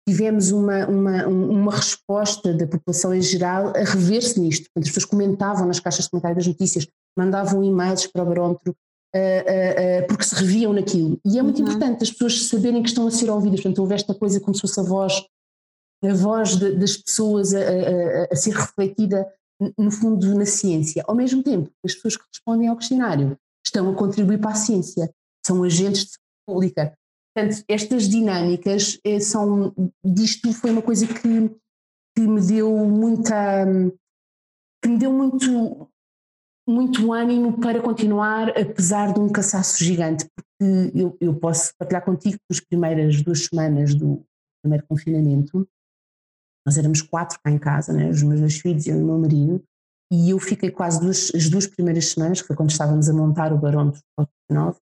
Tivemos 0.09 0.51
uma, 0.51 0.87
uma, 0.87 1.27
uma 1.27 1.73
resposta 1.73 2.53
da 2.53 2.67
população 2.67 3.15
em 3.15 3.23
geral 3.23 3.69
a 3.77 3.85
rever-se 3.85 4.41
nisto. 4.41 4.65
Portanto, 4.65 4.85
as 4.85 4.89
pessoas 4.91 5.05
comentavam 5.05 5.67
nas 5.67 5.79
caixas 5.79 6.07
de 6.07 6.11
comentário 6.11 6.37
das 6.37 6.47
notícias, 6.47 6.87
mandavam 7.17 7.63
e-mails 7.63 8.07
para 8.07 8.23
o 8.23 8.27
barómetro, 8.27 8.75
Uh, 9.13 9.19
uh, 9.19 10.05
uh, 10.05 10.07
porque 10.07 10.23
se 10.23 10.37
reviam 10.37 10.73
naquilo. 10.73 11.19
E 11.27 11.37
é 11.37 11.43
muito 11.43 11.61
uhum. 11.61 11.67
importante 11.67 12.05
as 12.05 12.13
pessoas 12.13 12.47
saberem 12.47 12.81
que 12.81 12.91
estão 12.91 13.09
a 13.09 13.11
ser 13.11 13.29
ouvidas. 13.29 13.61
Portanto, 13.61 13.81
houve 13.81 13.97
esta 13.97 14.15
coisa 14.15 14.39
como 14.39 14.55
se 14.55 14.61
fosse 14.61 14.79
a 14.79 14.85
voz, 14.85 15.21
a 16.03 16.15
voz 16.15 16.57
de, 16.57 16.75
das 16.77 16.97
pessoas 16.97 17.55
a, 17.55 17.59
a, 17.59 18.25
a, 18.33 18.37
ser 18.37 18.55
refletida, 18.55 19.27
no 19.77 19.91
fundo, 19.91 20.35
na 20.35 20.47
ciência. 20.47 21.05
Ao 21.07 21.15
mesmo 21.15 21.43
tempo, 21.43 21.71
as 21.85 21.95
pessoas 21.95 22.17
que 22.17 22.25
respondem 22.33 22.69
ao 22.69 22.77
questionário 22.77 23.37
estão 23.65 23.91
a 23.91 23.95
contribuir 23.95 24.39
para 24.41 24.53
a 24.53 24.55
ciência, 24.55 25.13
são 25.45 25.63
agentes 25.63 26.05
de 26.05 26.11
saúde 26.11 26.21
pública. 26.47 26.95
Portanto, 27.35 27.65
estas 27.69 28.09
dinâmicas 28.09 28.99
eh, 29.05 29.21
são. 29.21 29.75
Disto 30.05 30.53
foi 30.53 30.71
uma 30.71 30.83
coisa 30.83 31.07
que, 31.07 31.51
que 32.17 32.27
me 32.27 32.41
deu 32.41 32.75
muita. 32.87 33.67
que 34.83 34.89
me 34.89 34.99
deu 34.99 35.13
muito 35.13 35.91
muito 36.69 37.13
ânimo 37.13 37.59
para 37.59 37.83
continuar, 37.83 38.51
apesar 38.51 39.13
de 39.13 39.19
um 39.19 39.29
cansaço 39.29 39.83
gigante, 39.83 40.25
porque 40.35 40.93
eu, 40.95 41.17
eu 41.21 41.35
posso 41.35 41.73
partilhar 41.77 42.05
contigo 42.05 42.37
que 42.37 42.53
as 42.53 42.61
primeiras 42.61 43.21
duas 43.23 43.47
semanas 43.47 43.93
do 43.95 44.25
primeiro 44.63 44.87
confinamento, 44.87 45.69
nós 46.67 46.77
éramos 46.79 47.03
quatro 47.03 47.39
cá 47.43 47.51
em 47.51 47.59
casa, 47.59 47.93
né, 47.93 48.09
os 48.09 48.23
meus 48.23 48.41
dois 48.41 48.59
filhos 48.59 48.87
e 48.87 48.93
o 48.93 49.05
meu 49.05 49.19
marido, 49.19 49.63
e 50.13 50.31
eu 50.31 50.39
fiquei 50.39 50.71
quase 50.71 51.01
duas, 51.01 51.31
as 51.35 51.49
duas 51.49 51.67
primeiras 51.67 52.11
semanas, 52.11 52.41
que 52.41 52.49
foi 52.49 52.57
quando 52.57 52.71
estávamos 52.71 53.09
a 53.09 53.13
montar 53.13 53.53
o 53.53 53.59
Barão 53.59 53.91
dos 53.91 54.03
9, 54.51 54.77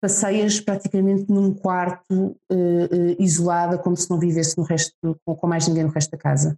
passei-as 0.00 0.60
praticamente 0.60 1.30
num 1.30 1.52
quarto 1.52 2.12
uh, 2.12 2.54
uh, 2.54 3.16
isolada, 3.18 3.78
como 3.78 3.96
se 3.96 4.08
não 4.10 4.18
vivesse 4.18 4.56
no 4.56 4.62
resto, 4.62 4.94
com, 5.24 5.34
com 5.34 5.46
mais 5.46 5.66
ninguém 5.66 5.84
no 5.84 5.90
resto 5.90 6.10
da 6.10 6.18
casa. 6.18 6.56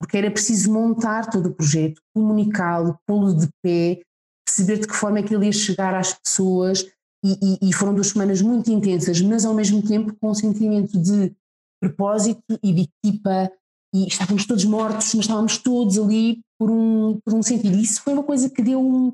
Porque 0.00 0.16
era 0.16 0.30
preciso 0.30 0.72
montar 0.72 1.28
todo 1.28 1.46
o 1.46 1.54
projeto, 1.54 2.00
comunicá-lo, 2.14 2.98
pô-lo 3.06 3.34
de 3.34 3.48
pé, 3.62 4.00
perceber 4.46 4.78
de 4.78 4.86
que 4.86 4.94
forma 4.94 5.18
é 5.18 5.22
que 5.22 5.34
ele 5.34 5.46
ia 5.46 5.52
chegar 5.52 5.94
às 5.94 6.14
pessoas 6.14 6.86
e, 7.24 7.58
e, 7.64 7.70
e, 7.70 7.72
foram 7.72 7.94
duas 7.94 8.08
semanas 8.08 8.40
muito 8.40 8.70
intensas, 8.70 9.20
mas 9.20 9.44
ao 9.44 9.52
mesmo 9.52 9.82
tempo 9.82 10.14
com 10.20 10.30
um 10.30 10.34
sentimento 10.34 10.96
de 10.96 11.34
propósito 11.82 12.58
e 12.62 12.72
de 12.72 12.88
equipa 13.04 13.50
e 13.94 14.06
estávamos 14.06 14.46
todos 14.46 14.64
mortos, 14.64 15.14
mas 15.14 15.24
estávamos 15.24 15.58
todos 15.58 15.98
ali 15.98 16.40
por 16.58 16.70
um, 16.70 17.18
por 17.24 17.34
um 17.34 17.42
sentido. 17.42 17.76
E 17.76 17.82
isso 17.82 18.02
foi 18.02 18.12
uma 18.12 18.22
coisa 18.22 18.50
que 18.50 18.62
deu, 18.62 18.80
um, 18.80 19.12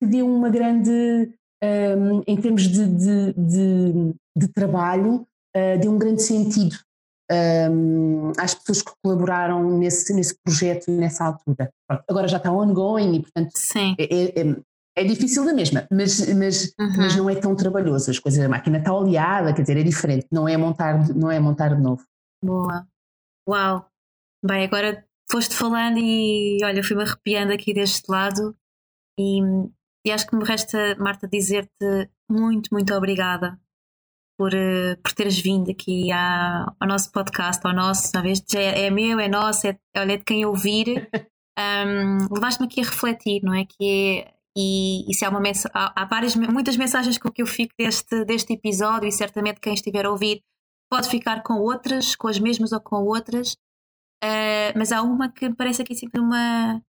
que 0.00 0.08
deu 0.08 0.26
uma 0.28 0.48
grande, 0.48 1.30
um, 1.62 2.22
em 2.26 2.36
termos 2.36 2.62
de, 2.62 2.86
de, 2.86 3.32
de, 3.32 4.14
de 4.36 4.48
trabalho, 4.48 5.26
uh, 5.56 5.80
deu 5.80 5.92
um 5.92 5.98
grande 5.98 6.22
sentido 6.22 6.76
um, 7.70 8.32
às 8.38 8.54
pessoas 8.54 8.82
que 8.82 8.92
colaboraram 9.02 9.78
nesse, 9.78 10.12
nesse 10.12 10.36
projeto 10.42 10.90
nessa 10.90 11.24
altura. 11.24 11.70
Agora 12.08 12.28
já 12.28 12.36
está 12.36 12.52
ongoing 12.52 13.16
e, 13.16 13.20
portanto, 13.20 13.52
Sim. 13.54 13.94
É, 13.98 14.04
é, 14.04 14.40
é, 14.40 14.56
é 14.96 15.04
difícil 15.04 15.44
da 15.44 15.52
mesma, 15.52 15.86
mas, 15.90 16.20
mas, 16.34 16.74
uhum. 16.78 16.96
mas 16.96 17.16
não 17.16 17.30
é 17.30 17.34
tão 17.34 17.54
trabalhoso. 17.56 18.10
As 18.10 18.18
coisas, 18.18 18.44
a 18.44 18.48
máquina 18.48 18.78
está 18.78 18.92
oleada, 18.92 19.52
quer 19.52 19.62
dizer, 19.62 19.76
é 19.76 19.82
diferente, 19.82 20.26
não 20.30 20.48
é 20.48 20.56
montar, 20.56 21.08
não 21.14 21.30
é 21.30 21.40
montar 21.40 21.74
de 21.74 21.82
novo. 21.82 22.02
Boa. 22.42 22.86
Uau. 23.48 23.86
Bem, 24.46 24.64
agora 24.64 25.02
foste 25.30 25.54
falando 25.54 25.96
e 25.98 26.58
olha, 26.62 26.84
fui-me 26.84 27.02
arrepiando 27.02 27.50
aqui 27.50 27.72
deste 27.72 28.10
lado 28.10 28.54
e, 29.18 29.40
e 30.06 30.12
acho 30.12 30.26
que 30.26 30.36
me 30.36 30.44
resta, 30.44 30.94
Marta, 30.96 31.26
dizer-te 31.26 32.10
muito, 32.30 32.68
muito 32.70 32.92
obrigada 32.92 33.58
por, 34.38 34.52
uh, 34.52 35.00
por 35.02 35.12
teres 35.14 35.38
vindo 35.38 35.70
aqui 35.70 36.12
à, 36.12 36.66
ao 36.78 36.86
nosso 36.86 37.10
podcast, 37.10 37.66
ao 37.66 37.72
nosso, 37.72 38.12
talvez 38.12 38.44
é, 38.54 38.86
é 38.86 38.90
meu, 38.90 39.18
é 39.18 39.28
nosso, 39.28 39.66
é, 39.66 39.78
olha, 39.96 40.12
é 40.12 40.16
de 40.18 40.24
quem 40.24 40.44
ouvir. 40.44 41.08
Um, 41.56 42.34
Levaste-me 42.34 42.66
aqui 42.66 42.80
a 42.80 42.84
refletir, 42.84 43.40
não 43.44 43.54
é? 43.54 43.64
Que 43.64 44.26
é, 44.26 44.34
e, 44.58 45.08
e 45.08 45.14
se 45.14 45.24
há, 45.24 45.28
uma 45.28 45.40
há, 45.72 46.02
há 46.02 46.04
várias, 46.04 46.34
muitas 46.34 46.76
mensagens 46.76 47.16
com 47.16 47.30
que 47.30 47.42
eu 47.42 47.46
fico 47.46 47.72
deste, 47.78 48.24
deste 48.24 48.54
episódio, 48.54 49.08
e 49.08 49.12
certamente 49.12 49.60
quem 49.60 49.72
estiver 49.72 50.04
a 50.04 50.10
ouvir 50.10 50.42
pode 50.90 51.08
ficar 51.08 51.44
com 51.44 51.54
outras, 51.60 52.16
com 52.16 52.26
as 52.26 52.40
mesmas 52.40 52.72
ou 52.72 52.80
com 52.80 53.04
outras, 53.04 53.56
uh, 54.22 54.76
mas 54.76 54.92
há 54.92 55.02
uma 55.02 55.30
que 55.30 55.52
parece 55.54 55.82
aqui 55.82 55.94
sempre 55.94 56.20
uma, 56.20 56.82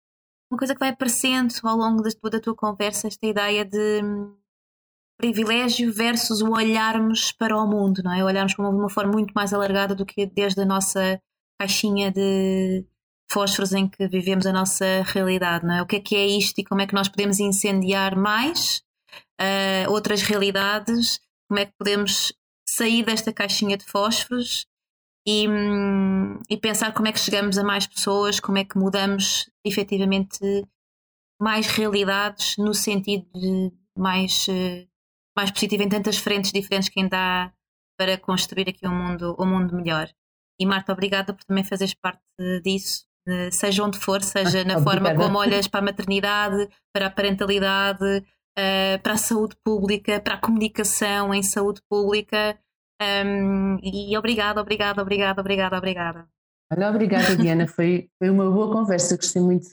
uma 0.52 0.58
coisa 0.58 0.74
que 0.74 0.80
vai 0.80 0.90
aparecendo 0.90 1.54
ao 1.64 1.78
longo 1.78 2.02
da, 2.02 2.10
da 2.30 2.40
tua 2.40 2.56
conversa, 2.56 3.08
esta 3.08 3.26
ideia 3.26 3.64
de 3.64 4.02
privilégio 5.18 5.94
versus 5.94 6.42
o 6.42 6.52
olharmos 6.52 7.32
para 7.32 7.58
o 7.58 7.68
mundo, 7.68 8.02
não 8.04 8.14
é? 8.14 8.24
Olharmos 8.24 8.54
de 8.54 8.62
uma 8.62 8.90
forma 8.90 9.14
muito 9.14 9.32
mais 9.34 9.54
alargada 9.54 9.96
do 9.96 10.06
que 10.06 10.26
desde 10.26 10.62
a 10.62 10.66
nossa 10.66 11.22
caixinha 11.60 12.12
de 12.12 12.86
fósforos 13.32 13.74
em 13.74 13.88
que 13.88 14.08
vivemos 14.08 14.46
a 14.46 14.54
nossa 14.54 14.86
realidade, 15.06 15.66
não 15.66 15.76
é? 15.76 15.82
O 15.82 15.86
que 15.86 15.96
é 15.96 16.00
que 16.00 16.16
é 16.16 16.26
isto 16.26 16.60
e 16.60 16.64
como 16.64 16.82
é 16.82 16.88
que 16.88 16.94
nós 16.94 17.08
podemos 17.08 17.40
incendiar 17.40 18.16
mais 18.16 18.84
uh, 19.42 19.92
outras 19.92 20.22
realidades? 20.22 21.20
Como 21.48 21.60
é 21.60 21.66
que 21.66 21.74
podemos 21.78 22.34
sair 22.68 23.04
desta 23.04 23.32
caixinha 23.32 23.78
de 23.78 23.86
fósforos 23.86 24.68
e, 25.26 25.48
hum, 25.48 26.40
e 26.50 26.58
pensar 26.58 26.94
como 26.94 27.08
é 27.08 27.12
que 27.12 27.20
chegamos 27.20 27.58
a 27.58 27.64
mais 27.64 27.88
pessoas, 27.88 28.40
como 28.40 28.58
é 28.58 28.64
que 28.64 28.78
mudamos 28.78 29.50
efetivamente 29.66 30.40
mais 31.42 31.68
realidades 31.68 32.56
no 32.58 32.74
sentido 32.74 33.28
de 33.34 33.72
mais 33.98 34.48
uh, 34.48 34.88
mais 35.38 35.52
positivo 35.52 35.84
em 35.84 35.90
tantas 35.90 36.18
frentes 36.18 36.52
diferentes 36.52 36.90
que 36.90 37.00
ainda 37.00 37.18
há 37.18 37.52
para 37.98 38.18
construir 38.18 38.70
aqui 38.70 38.88
um 38.88 38.96
mundo, 38.96 39.36
um 39.40 39.46
mundo 39.46 39.76
melhor. 39.76 40.10
E 40.60 40.66
Marta, 40.66 40.94
obrigada 40.94 41.34
por 41.34 41.44
também 41.44 41.64
fazeres 41.64 41.94
parte 41.94 42.22
disso, 42.64 43.06
seja 43.52 43.84
onde 43.84 43.98
for, 43.98 44.22
seja 44.22 44.64
na 44.66 44.82
forma 44.82 45.14
como 45.16 45.38
olhas 45.38 45.68
para 45.68 45.82
a 45.82 45.84
maternidade, 45.84 46.70
para 46.94 47.08
a 47.08 47.10
parentalidade, 47.10 48.24
uh, 48.58 49.02
para 49.02 49.14
a 49.14 49.18
saúde 49.18 49.56
pública, 49.64 50.20
para 50.20 50.36
a 50.36 50.40
comunicação 50.40 51.34
em 51.34 51.44
saúde 51.44 51.82
pública. 51.90 52.58
Um, 53.02 53.78
e 53.84 54.18
obrigada, 54.18 54.62
obrigada, 54.62 55.02
obrigada, 55.02 55.42
obrigada, 55.42 55.78
obrigada. 55.78 56.28
Olha, 56.72 56.90
obrigada, 56.90 57.36
Diana. 57.36 57.68
Foi, 57.68 58.10
foi 58.18 58.30
uma 58.30 58.50
boa 58.50 58.72
conversa. 58.72 59.18
Gostei 59.18 59.42
muito, 59.42 59.68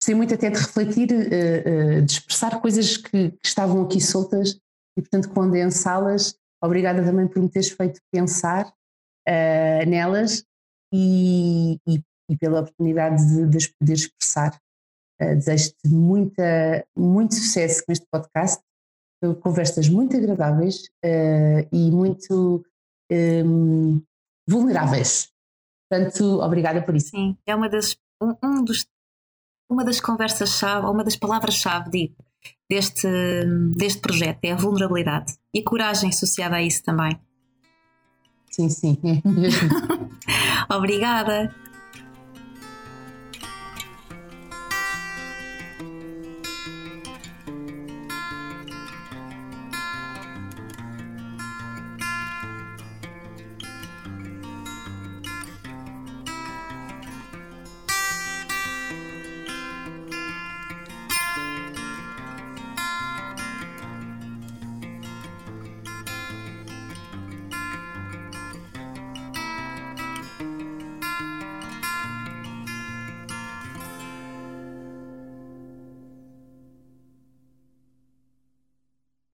gostei 0.00 0.14
muito 0.14 0.34
até 0.34 0.50
de 0.50 0.58
refletir, 0.58 1.10
uh, 1.10 1.98
uh, 1.98 2.02
de 2.02 2.12
expressar 2.12 2.60
coisas 2.60 2.96
que, 2.96 3.30
que 3.30 3.46
estavam 3.46 3.82
aqui 3.84 4.00
soltas 4.00 4.58
e, 4.96 5.00
portanto, 5.02 5.30
condensá-las. 5.30 6.36
Obrigada 6.62 7.02
também 7.04 7.26
por 7.28 7.42
me 7.42 7.48
teres 7.48 7.70
feito 7.70 8.00
pensar 8.12 8.66
uh, 8.66 9.88
nelas 9.88 10.44
e, 10.92 11.78
e, 11.86 12.02
e, 12.30 12.36
pela 12.36 12.60
oportunidade 12.60 13.24
de, 13.26 13.46
de 13.46 13.56
as 13.56 13.66
poder 13.66 13.94
expressar. 13.94 14.58
Desejo-te 15.16 15.88
muita, 15.88 16.84
muito 16.94 17.34
sucesso 17.36 17.84
com 17.86 17.92
este 17.92 18.04
podcast, 18.10 18.60
conversas 19.36 19.88
muito 19.88 20.16
agradáveis 20.16 20.84
uh, 21.04 21.68
e 21.72 21.90
muito 21.90 22.64
um, 23.10 24.02
vulneráveis. 24.46 25.28
Portanto, 25.88 26.40
obrigada 26.40 26.82
por 26.82 26.96
isso. 26.96 27.10
Sim, 27.10 27.36
é 27.46 27.54
uma 27.54 27.68
das, 27.68 27.96
um, 28.20 28.34
um 28.42 28.64
dos, 28.64 28.86
uma 29.68 29.84
das 29.84 30.00
conversas-chave, 30.00 30.86
uma 30.86 31.04
das 31.04 31.16
palavras-chave, 31.16 31.90
digo, 31.90 32.14
deste, 32.68 33.08
deste 33.74 34.00
projeto, 34.00 34.44
é 34.44 34.52
a 34.52 34.56
vulnerabilidade 34.56 35.34
e 35.52 35.60
a 35.60 35.64
coragem 35.64 36.10
associada 36.10 36.56
a 36.56 36.62
isso 36.62 36.82
também. 36.82 37.18
Sim, 38.50 38.68
sim, 38.68 38.98
é 39.04 39.20
Obrigada. 40.74 41.54